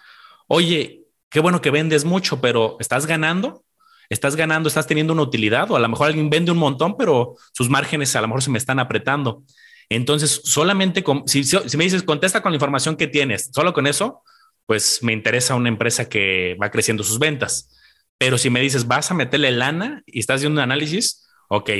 Oye, 0.47 1.03
qué 1.31 1.41
bueno 1.41 1.61
que 1.61 1.71
vendes 1.71 2.05
mucho, 2.05 2.41
pero 2.41 2.77
¿estás 2.81 3.07
ganando? 3.07 3.65
¿Estás 4.11 4.37
ganando? 4.37 4.69
¿Estás 4.69 4.87
teniendo 4.87 5.13
una 5.13 5.23
utilidad? 5.23 5.71
O 5.71 5.77
a 5.77 5.81
lo 5.81 5.89
mejor 5.89 6.09
alguien 6.09 6.29
vende 6.29 6.53
un 6.53 6.59
montón, 6.59 6.97
pero 6.97 7.37
sus 7.53 7.71
márgenes 7.71 8.15
a 8.17 8.21
lo 8.21 8.29
mejor 8.29 8.43
se 8.43 8.51
me 8.51 8.59
están 8.59 8.79
apretando. 8.79 9.45
Entonces, 9.89 10.43
solamente 10.45 11.05
si, 11.27 11.45
si 11.45 11.77
me 11.77 11.85
dices, 11.85 12.03
contesta 12.03 12.43
con 12.43 12.53
la 12.53 12.57
información 12.57 12.97
que 12.97 13.07
tienes, 13.07 13.51
solo 13.53 13.73
con 13.73 13.87
eso, 13.87 14.23
pues 14.67 15.03
me 15.03 15.13
interesa 15.13 15.55
una 15.55 15.69
empresa 15.69 16.09
que 16.09 16.57
va 16.61 16.71
creciendo 16.71 17.03
sus 17.03 17.19
ventas. 17.19 17.71
Pero 18.19 18.39
si 18.39 18.51
me 18.51 18.61
dices, 18.61 18.87
vas 18.87 19.11
a 19.11 19.15
meterle 19.15 19.51
lana 19.51 20.03
y 20.07 20.21
estás 20.21 20.37
haciendo 20.37 20.61
un 20.61 20.65
análisis, 20.65 21.27
ok, 21.49 21.71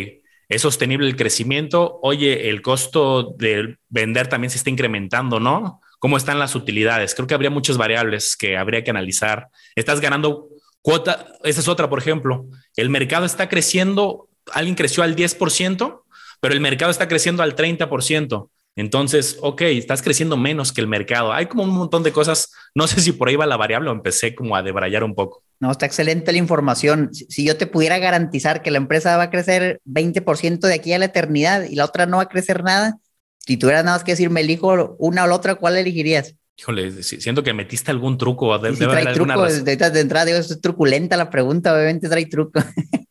es 0.49 0.63
sostenible 0.63 1.07
el 1.07 1.17
crecimiento. 1.17 1.99
Oye, 2.03 2.49
el 2.51 2.63
costo 2.63 3.35
de 3.39 3.79
vender 3.89 4.29
también 4.29 4.51
se 4.51 4.59
está 4.59 4.71
incrementando, 4.71 5.41
¿no? 5.41 5.81
¿Cómo 5.99 6.17
están 6.17 6.39
las 6.39 6.55
utilidades? 6.55 7.15
Creo 7.15 7.27
que 7.27 7.35
habría 7.35 7.51
muchas 7.51 7.77
variables 7.79 8.37
que 8.37 8.57
habría 8.57 8.85
que 8.85 8.91
analizar. 8.91 9.49
Estás 9.75 10.01
ganando 10.01 10.49
cuota, 10.83 11.27
esa 11.45 11.61
es 11.61 11.69
otra, 11.69 11.89
por 11.89 11.99
ejemplo. 11.99 12.47
El 12.77 12.91
mercado 12.91 13.25
está 13.25 13.49
creciendo, 13.49 14.29
alguien 14.53 14.75
creció 14.75 15.03
al 15.03 15.17
10%, 15.17 16.03
pero 16.41 16.55
el 16.55 16.61
mercado 16.61 16.91
está 16.91 17.09
creciendo 17.09 17.43
al 17.43 17.57
30%. 17.57 18.51
Entonces, 18.77 19.39
ok, 19.41 19.63
estás 19.63 20.03
creciendo 20.03 20.37
menos 20.37 20.73
que 20.73 20.81
el 20.81 20.89
mercado. 20.89 21.33
Hay 21.33 21.47
como 21.47 21.63
un 21.63 21.71
montón 21.71 22.03
de 22.03 22.13
cosas. 22.13 22.53
No 22.75 22.87
sé 22.89 23.01
si 23.01 23.13
por 23.13 23.29
ahí 23.29 23.37
va 23.37 23.47
la 23.47 23.57
variable 23.57 23.91
o 23.91 23.93
empecé 23.93 24.35
como 24.35 24.57
a 24.57 24.63
debrayar 24.63 25.05
un 25.05 25.15
poco. 25.15 25.45
No, 25.61 25.71
está 25.71 25.87
excelente 25.87 26.33
la 26.33 26.39
información. 26.39 27.11
Si, 27.13 27.47
yo 27.47 27.57
te 27.57 27.67
pudiera 27.67 27.99
garantizar 27.99 28.63
que 28.63 28.73
la 28.73 28.79
empresa 28.79 29.17
va 29.17 29.25
a 29.25 29.31
crecer 29.31 29.81
20% 29.85 30.59
de 30.61 30.75
aquí 30.75 30.93
a 30.93 30.99
la 30.99 31.05
eternidad 31.05 31.65
y 31.65 31.77
la 31.77 31.85
otra 31.85 32.07
no 32.07 32.17
va 32.17 32.25
a 32.25 32.29
crecer 32.29 32.65
nada, 32.65 32.99
si 33.39 33.57
tuvieras 33.57 33.85
nada 33.85 33.97
más 33.97 34.05
que 34.05 34.13
decir, 34.13 34.31
me 34.31 34.41
elijo 34.41 34.97
una 34.99 35.25
o 35.25 35.27
la 35.29 35.35
otra, 35.35 35.55
¿cuál 35.55 35.77
elegirías? 35.77 36.35
Híjole, 36.57 37.03
siento 37.03 37.43
que 37.43 37.53
metiste 37.53 37.91
algún 37.91 38.19
truco. 38.19 38.59
De, 38.59 38.75
sí, 38.75 38.85
trae 38.85 39.13
truco. 39.13 39.47
De, 39.47 39.77
de 39.77 40.01
entrada, 40.01 40.25
digo, 40.25 40.39
es 40.39 40.61
truculenta 40.61 41.17
la 41.17 41.31
pregunta, 41.31 41.75
obviamente 41.75 42.09
trae 42.09 42.27
truco. 42.27 42.61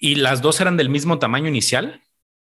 ¿Y 0.00 0.16
las 0.16 0.40
dos 0.40 0.60
eran 0.60 0.76
del 0.76 0.88
mismo 0.88 1.18
tamaño 1.18 1.48
inicial? 1.48 2.00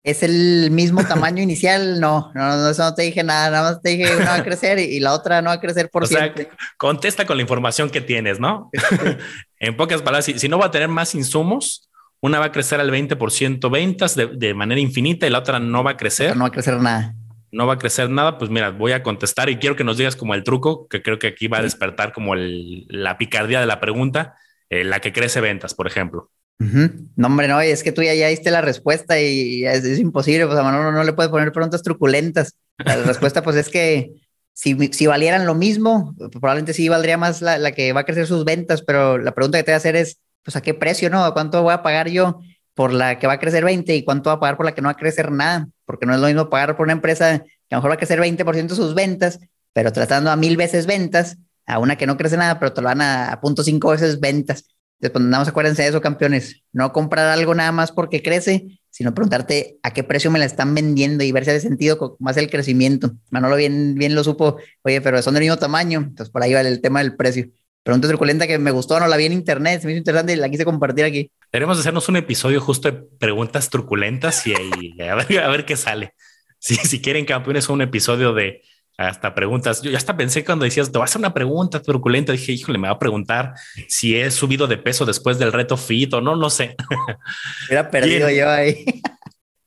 Es 0.06 0.22
el 0.22 0.70
mismo 0.70 1.04
tamaño 1.04 1.42
inicial, 1.42 2.00
no, 2.00 2.30
no, 2.34 2.56
no, 2.56 2.70
eso 2.70 2.84
no 2.84 2.94
te 2.94 3.02
dije 3.02 3.24
nada, 3.24 3.50
nada 3.50 3.70
más 3.70 3.82
te 3.82 3.90
dije 3.90 4.16
una 4.16 4.26
va 4.26 4.34
a 4.36 4.44
crecer 4.44 4.78
y, 4.78 5.00
la 5.00 5.12
otra 5.12 5.42
no 5.42 5.48
va 5.48 5.54
a 5.54 5.60
crecer 5.60 5.90
por 5.90 6.04
o 6.04 6.06
siempre. 6.06 6.44
Sea, 6.44 6.56
contesta 6.78 7.26
con 7.26 7.36
la 7.36 7.42
información 7.42 7.90
que 7.90 8.00
tienes, 8.00 8.38
¿no? 8.38 8.70
en 9.58 9.76
pocas 9.76 10.02
palabras, 10.02 10.26
si, 10.26 10.48
no 10.48 10.58
va 10.58 10.66
a 10.66 10.70
tener 10.70 10.88
más 10.88 11.14
insumos, 11.14 11.90
una 12.20 12.38
va 12.38 12.46
a 12.46 12.52
crecer 12.52 12.80
al 12.80 12.90
20% 12.90 13.70
ventas 13.70 14.14
de, 14.14 14.28
de, 14.28 14.54
manera 14.54 14.80
infinita 14.80 15.26
y 15.26 15.30
la 15.30 15.40
otra 15.40 15.58
no 15.58 15.82
va 15.82 15.92
a 15.92 15.96
crecer. 15.96 16.36
No 16.36 16.44
va 16.44 16.48
a 16.48 16.52
crecer 16.52 16.80
nada 16.80 17.14
no 17.52 17.66
va 17.66 17.74
a 17.74 17.78
crecer 17.78 18.10
nada, 18.10 18.36
pues 18.36 18.50
mira, 18.50 18.70
voy 18.70 18.92
a 18.92 19.02
contestar 19.02 19.48
y 19.48 19.56
quiero 19.56 19.76
que 19.76 19.84
nos 19.84 19.96
digas 19.96 20.14
como 20.14 20.34
el 20.34 20.44
truco, 20.44 20.88
que 20.88 21.02
creo 21.02 21.18
que 21.18 21.28
aquí 21.28 21.48
va 21.48 21.58
a 21.58 21.62
despertar 21.62 22.12
como 22.12 22.34
la 22.34 23.16
picardía 23.16 23.60
de 23.60 23.66
la 23.66 23.80
pregunta, 23.80 24.34
eh, 24.68 24.84
la 24.84 25.00
que 25.00 25.12
crece 25.12 25.40
ventas, 25.40 25.74
por 25.74 25.86
ejemplo. 25.86 26.30
No, 26.58 27.26
hombre, 27.26 27.48
no, 27.48 27.60
es 27.60 27.82
que 27.82 27.92
tú 27.92 28.02
ya, 28.02 28.14
ya 28.14 28.28
diste 28.28 28.50
la 28.50 28.62
respuesta 28.62 29.20
y 29.20 29.66
es, 29.66 29.98
imposible, 29.98 30.46
pues 30.46 30.58
a 30.58 30.62
Manolo 30.62 30.90
no 30.90 31.04
le 31.04 31.12
puedes 31.12 31.30
poner 31.30 31.52
preguntas 31.52 31.82
truculentas. 31.82 32.54
La 32.78 32.96
respuesta, 33.04 33.42
pues 33.42 33.56
es 33.56 33.68
que 33.68 34.12
si, 34.52 34.74
si 34.92 35.06
valieran 35.06 35.44
lo 35.44 35.54
mismo, 35.54 36.14
probablemente 36.16 36.72
sí 36.72 36.88
valdría 36.88 37.18
más 37.18 37.42
la, 37.42 37.58
la, 37.58 37.72
que 37.72 37.92
va 37.92 38.00
a 38.00 38.04
crecer 38.04 38.26
sus 38.26 38.44
ventas, 38.44 38.82
pero 38.82 39.18
la 39.18 39.34
pregunta 39.34 39.58
que 39.58 39.64
te 39.64 39.70
voy 39.72 39.74
a 39.74 39.78
hacer 39.78 39.96
es, 39.96 40.18
pues 40.42 40.56
a 40.56 40.62
qué 40.62 40.72
precio, 40.72 41.10
¿no? 41.10 41.30
¿Cuánto 41.34 41.62
voy 41.62 41.74
a 41.74 41.82
pagar 41.82 42.08
yo 42.08 42.40
por 42.74 42.92
la 42.92 43.18
que 43.18 43.26
va 43.26 43.34
a 43.34 43.38
crecer 43.38 43.64
20 43.64 43.94
y 43.94 44.04
cuánto 44.04 44.30
va 44.30 44.34
a 44.34 44.40
pagar 44.40 44.56
por 44.56 44.64
la 44.64 44.74
que 44.74 44.80
no 44.80 44.86
va 44.86 44.92
a 44.92 44.96
crecer 44.96 45.30
nada? 45.32 45.68
Porque 45.84 46.06
no 46.06 46.14
es 46.14 46.20
lo 46.20 46.26
mismo 46.26 46.48
pagar 46.48 46.76
por 46.76 46.84
una 46.84 46.92
empresa 46.92 47.40
que 47.40 47.74
a 47.74 47.76
lo 47.76 47.78
mejor 47.78 47.90
va 47.90 47.94
a 47.94 47.98
crecer 47.98 48.20
20% 48.20 48.68
de 48.68 48.76
sus 48.76 48.94
ventas, 48.94 49.40
pero 49.72 49.92
tratando 49.92 50.30
a 50.30 50.36
mil 50.36 50.56
veces 50.56 50.86
ventas, 50.86 51.36
a 51.66 51.78
una 51.78 51.96
que 51.96 52.06
no 52.06 52.16
crece 52.16 52.36
nada, 52.36 52.58
pero 52.58 52.72
te 52.72 52.80
lo 52.80 52.88
van 52.88 53.02
a, 53.02 53.32
a 53.32 53.40
punto 53.40 53.62
cinco 53.62 53.90
veces 53.90 54.20
ventas. 54.20 54.64
Pues 54.98 55.12
nada 55.14 55.40
más 55.40 55.48
acuérdense 55.48 55.82
de 55.82 55.88
eso, 55.88 56.00
campeones. 56.00 56.62
No 56.72 56.92
comprar 56.92 57.28
algo 57.28 57.54
nada 57.54 57.70
más 57.70 57.92
porque 57.92 58.22
crece, 58.22 58.80
sino 58.90 59.14
preguntarte 59.14 59.78
a 59.82 59.92
qué 59.92 60.02
precio 60.02 60.30
me 60.30 60.38
la 60.38 60.46
están 60.46 60.74
vendiendo 60.74 61.22
y 61.22 61.32
ver 61.32 61.44
si 61.44 61.50
hace 61.50 61.60
sentido 61.60 62.16
más 62.18 62.36
el 62.38 62.48
crecimiento. 62.48 63.12
Manolo 63.30 63.56
bien, 63.56 63.94
bien 63.94 64.14
lo 64.14 64.24
supo, 64.24 64.56
oye, 64.82 65.00
pero 65.02 65.20
son 65.20 65.34
del 65.34 65.42
mismo 65.42 65.58
tamaño, 65.58 65.98
entonces 65.98 66.32
por 66.32 66.42
ahí 66.42 66.54
va 66.54 66.62
el 66.62 66.80
tema 66.80 67.00
del 67.00 67.14
precio. 67.14 67.46
Pregunta 67.82 68.08
truculenta 68.08 68.46
que 68.46 68.58
me 68.58 68.70
gustó, 68.70 68.98
no 68.98 69.06
la 69.06 69.16
vi 69.16 69.26
en 69.26 69.32
internet, 69.32 69.80
se 69.80 69.86
me 69.86 69.92
hizo 69.92 69.98
interesante 69.98 70.32
y 70.32 70.36
la 70.36 70.48
quise 70.48 70.64
compartir 70.64 71.04
aquí. 71.04 71.30
Queremos 71.52 71.78
hacernos 71.78 72.08
un 72.08 72.16
episodio 72.16 72.60
justo 72.60 72.90
de 72.90 72.98
preguntas 73.18 73.70
truculentas 73.70 74.44
y, 74.46 74.54
a, 74.54 75.14
ver, 75.14 75.38
a, 75.38 75.48
ver, 75.48 75.64
qué 75.64 75.76
sale. 75.76 76.14
Si, 76.58 76.74
si 76.74 77.00
quieren, 77.00 77.26
campeones, 77.26 77.68
un 77.68 77.82
episodio 77.82 78.32
de 78.32 78.62
hasta 78.96 79.34
preguntas. 79.34 79.82
Yo 79.82 79.90
ya 79.90 79.98
hasta 79.98 80.16
pensé 80.16 80.44
cuando 80.44 80.64
decías, 80.64 80.90
te 80.90 80.98
vas 80.98 81.10
a 81.10 81.12
hacer 81.12 81.20
una 81.20 81.34
pregunta 81.34 81.82
truculenta. 81.82 82.32
Dije, 82.32 82.52
híjole, 82.52 82.78
me 82.78 82.88
va 82.88 82.94
a 82.94 82.98
preguntar 82.98 83.54
si 83.88 84.16
he 84.16 84.30
subido 84.30 84.66
de 84.66 84.78
peso 84.78 85.04
después 85.04 85.38
del 85.38 85.52
reto 85.52 85.76
fit 85.76 86.12
o 86.14 86.20
no, 86.20 86.36
no 86.36 86.50
sé. 86.50 86.76
Era 87.70 87.90
perdido 87.90 88.30
yo 88.30 88.48
ahí. 88.48 88.84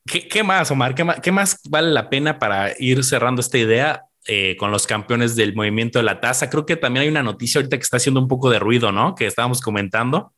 ¿Qué, 0.06 0.44
más, 0.44 0.72
Omar? 0.72 0.96
¿Qué 0.96 1.32
más, 1.32 1.60
vale 1.70 1.92
la 1.92 2.10
pena 2.10 2.40
para 2.40 2.74
ir 2.80 3.04
cerrando 3.04 3.42
esta 3.42 3.60
idea 3.60 4.06
eh, 4.26 4.56
con 4.58 4.72
los 4.72 4.88
campeones 4.88 5.36
del 5.36 5.56
movimiento 5.56 6.00
de 6.00 6.04
la 6.04 6.20
tasa? 6.20 6.50
Creo 6.50 6.66
que 6.66 6.76
también 6.76 7.04
hay 7.04 7.10
una 7.10 7.22
noticia 7.22 7.60
ahorita 7.60 7.78
que 7.78 7.84
está 7.84 7.98
haciendo 7.98 8.20
un 8.20 8.28
poco 8.28 8.50
de 8.50 8.58
ruido, 8.58 8.92
¿no? 8.92 9.14
Que 9.14 9.28
estábamos 9.28 9.62
comentando. 9.62 10.34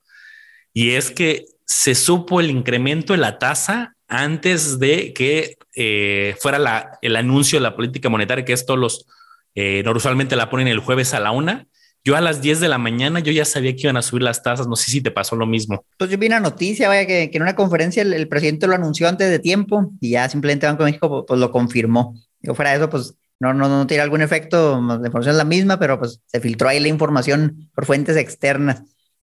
Y 0.73 0.91
es 0.91 1.09
que 1.11 1.45
se 1.71 1.95
supo 1.95 2.41
el 2.41 2.49
incremento 2.49 3.13
de 3.13 3.19
la 3.19 3.39
tasa 3.39 3.95
antes 4.09 4.77
de 4.77 5.13
que 5.13 5.55
eh, 5.73 6.35
fuera 6.37 6.59
la, 6.59 6.99
el 7.01 7.15
anuncio 7.15 7.57
de 7.57 7.63
la 7.63 7.77
política 7.77 8.09
monetaria, 8.09 8.43
que 8.43 8.51
esto 8.51 8.75
los 8.75 9.07
eh, 9.55 9.81
la 9.85 10.49
ponen 10.49 10.67
el 10.67 10.79
jueves 10.79 11.13
a 11.13 11.21
la 11.21 11.31
una. 11.31 11.67
Yo 12.03 12.17
a 12.17 12.21
las 12.21 12.41
10 12.41 12.59
de 12.59 12.67
la 12.67 12.77
mañana 12.77 13.21
yo 13.21 13.31
ya 13.31 13.45
sabía 13.45 13.73
que 13.73 13.83
iban 13.83 13.95
a 13.95 14.01
subir 14.01 14.23
las 14.23 14.43
tasas. 14.43 14.67
No 14.67 14.75
sé 14.75 14.91
si 14.91 14.99
te 14.99 15.11
pasó 15.11 15.37
lo 15.37 15.45
mismo. 15.45 15.85
Pues 15.97 16.09
yo 16.09 16.17
vi 16.17 16.27
una 16.27 16.41
noticia, 16.41 16.89
vaya, 16.89 17.07
que, 17.07 17.29
en 17.31 17.41
una 17.41 17.55
conferencia 17.55 18.03
el, 18.03 18.27
presidente 18.27 18.67
lo 18.67 18.75
anunció 18.75 19.07
antes 19.07 19.29
de 19.29 19.39
tiempo 19.39 19.93
y 20.01 20.09
ya 20.11 20.27
simplemente 20.27 20.65
Banco 20.65 20.83
de 20.83 20.91
México 20.91 21.07
pues, 21.07 21.23
pues 21.25 21.39
lo 21.39 21.51
confirmó. 21.51 22.15
Yo 22.41 22.53
fuera 22.53 22.71
de 22.71 22.77
eso, 22.77 22.89
pues 22.89 23.15
no, 23.39 23.53
no, 23.53 23.69
no 23.69 23.87
tiene 23.87 24.03
algún 24.03 24.21
efecto, 24.21 24.81
la 24.81 24.95
información 24.95 25.35
es 25.35 25.37
la 25.37 25.45
misma, 25.45 25.79
pero 25.79 25.97
pues 25.99 26.19
se 26.25 26.41
filtró 26.41 26.67
ahí 26.67 26.81
la 26.81 26.89
información 26.89 27.69
por 27.73 27.85
fuentes 27.85 28.17
externas. 28.17 28.83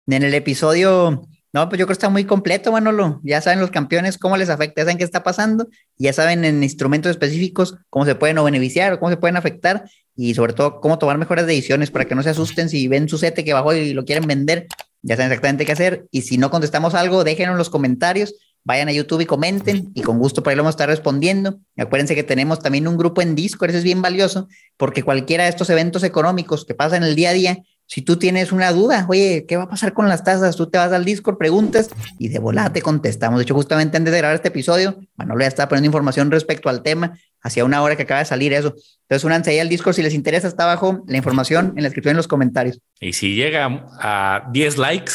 En 0.07 0.23
el 0.23 0.35
episodio 0.35 1.27
no, 1.55 1.69
pues 1.69 1.79
yo 1.79 1.87
creo 1.87 1.87
que 1.87 1.93
está 1.93 2.09
muy 2.09 2.25
completo, 2.25 2.73
Manolo. 2.73 3.21
Ya 3.23 3.41
saben 3.41 3.61
los 3.61 3.71
campeones 3.71 4.19
cómo 4.19 4.37
les 4.37 4.49
afecta, 4.49 4.81
ya 4.81 4.87
saben 4.87 4.99
qué 4.99 5.05
está 5.05 5.23
pasando, 5.23 5.69
ya 5.97 6.13
saben 6.13 6.45
en 6.45 6.65
instrumentos 6.65 7.11
específicos 7.11 7.77
cómo 7.91 8.05
se 8.05 8.17
pueden 8.17 8.39
o 8.39 8.45
beneficiar 8.45 8.93
o 8.93 8.99
cómo 8.99 9.11
se 9.11 9.19
pueden 9.19 9.37
afectar 9.37 9.85
y 10.17 10.35
sobre 10.35 10.53
todo 10.53 10.81
cómo 10.81 10.99
tomar 10.99 11.17
mejores 11.17 11.47
decisiones 11.47 11.93
para 11.93 12.07
que 12.07 12.17
no 12.17 12.25
se 12.25 12.31
asusten 12.31 12.69
si 12.69 12.89
ven 12.89 13.09
su 13.09 13.19
sete 13.19 13.45
que 13.45 13.53
bajó 13.53 13.73
y 13.73 13.95
lo 13.95 14.05
quieren 14.05 14.27
vender. 14.27 14.67
Ya 15.03 15.15
saben 15.15 15.31
exactamente 15.31 15.65
qué 15.65 15.71
hacer. 15.71 16.09
Y 16.11 16.23
si 16.23 16.39
no 16.39 16.51
contestamos 16.51 16.93
algo, 16.93 17.23
déjenlo 17.23 17.53
en 17.53 17.59
los 17.59 17.71
comentarios. 17.71 18.35
Vayan 18.65 18.89
a 18.89 18.93
YouTube 18.93 19.21
y 19.21 19.27
comenten 19.27 19.93
y 19.95 20.03
con 20.03 20.19
gusto 20.19 20.43
por 20.43 20.51
ahí 20.51 20.57
lo 20.57 20.65
vamos 20.65 20.73
a 20.73 20.79
estar 20.79 20.89
respondiendo. 20.89 21.61
Acuérdense 21.77 22.17
que 22.17 22.25
tenemos 22.25 22.59
también 22.59 22.89
un 22.89 22.97
grupo 22.97 23.23
en 23.23 23.37
Discord, 23.37 23.71
eso 23.71 23.79
es 23.79 23.85
bien 23.85 24.03
valioso 24.03 24.49
porque 24.77 25.05
cualquiera 25.05 25.45
de 25.45 25.51
estos 25.51 25.71
eventos 25.71 26.03
económicos 26.03 26.65
que 26.65 26.75
pasan 26.75 27.05
el 27.05 27.15
día 27.15 27.31
a 27.31 27.33
día, 27.35 27.59
si 27.87 28.03
tú 28.03 28.17
tienes 28.17 28.51
una 28.53 28.73
duda, 28.73 29.05
oye, 29.09 29.45
¿qué 29.47 29.57
va 29.57 29.65
a 29.65 29.69
pasar 29.69 29.93
con 29.93 30.09
las 30.09 30.25
tasas? 30.25 30.57
Tú 30.57 30.69
te 30.69 30.79
vas 30.79 30.93
al 30.93 31.05
Discord, 31.05 31.37
preguntas 31.37 31.91
y 32.19 32.29
de 32.29 32.39
volada 32.39 32.73
te 32.73 32.83
contestamos. 32.83 33.39
De 33.39 33.45
hecho, 33.45 33.55
justamente 33.55 33.97
antes 33.97 34.13
de 34.13 34.19
grabar 34.19 34.37
este 34.37 34.49
episodio, 34.49 34.99
Manolo 35.17 35.41
ya 35.41 35.49
estaba 35.49 35.69
poniendo 35.69 35.87
información 35.87 36.31
respecto 36.31 36.69
al 36.69 36.83
tema, 36.83 37.19
hacía 37.43 37.65
una 37.65 37.83
hora 37.83 37.97
que 37.97 38.05
acaba 38.05 38.21
de 38.21 38.27
salir 38.27 38.53
eso. 38.53 38.75
Entonces, 39.03 39.25
únanse 39.25 39.51
ahí 39.51 39.59
al 39.59 39.69
Discord 39.69 39.95
si 39.95 40.03
les 40.03 40.15
interesa, 40.15 40.49
está 40.49 40.65
abajo 40.65 41.05
la 41.07 41.19
información 41.19 41.75
en 41.77 41.83
la 41.83 41.89
descripción 41.89 42.13
en 42.13 42.17
los 42.17 42.29
comentarios. 42.29 42.81
Y 43.01 43.13
si 43.13 43.35
llega 43.35 43.87
a 44.01 44.49
10 44.51 44.79
likes, 44.79 45.13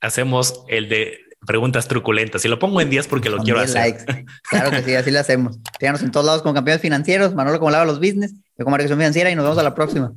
hacemos 0.00 0.64
el 0.68 0.88
de 0.88 1.18
preguntas 1.46 1.88
truculentas. 1.88 2.44
Y 2.44 2.48
lo 2.48 2.58
pongo 2.58 2.80
en 2.80 2.90
10 2.90 3.08
porque 3.08 3.30
lo 3.30 3.38
quiero 3.38 3.60
hacer. 3.60 3.82
Likes. 3.82 4.04
Claro 4.48 4.70
que 4.70 4.82
sí, 4.82 4.94
así 4.94 5.10
lo 5.10 5.20
hacemos. 5.20 5.58
Síganos 5.78 6.02
en 6.02 6.10
todos 6.10 6.24
lados 6.24 6.42
con 6.42 6.54
campeones 6.54 6.80
financieros, 6.80 7.34
Manolo 7.34 7.58
como 7.58 7.70
lava 7.70 7.84
los 7.84 7.98
business, 7.98 8.32
yo 8.56 8.64
como 8.64 8.76
Dirección 8.76 8.98
Financiera 8.98 9.30
y 9.30 9.34
nos 9.34 9.44
vemos 9.44 9.58
a 9.58 9.62
la 9.62 9.74
próxima. 9.74 10.12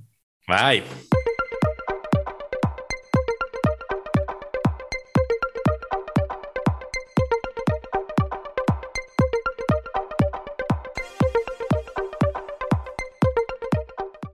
Bye. 0.47 0.83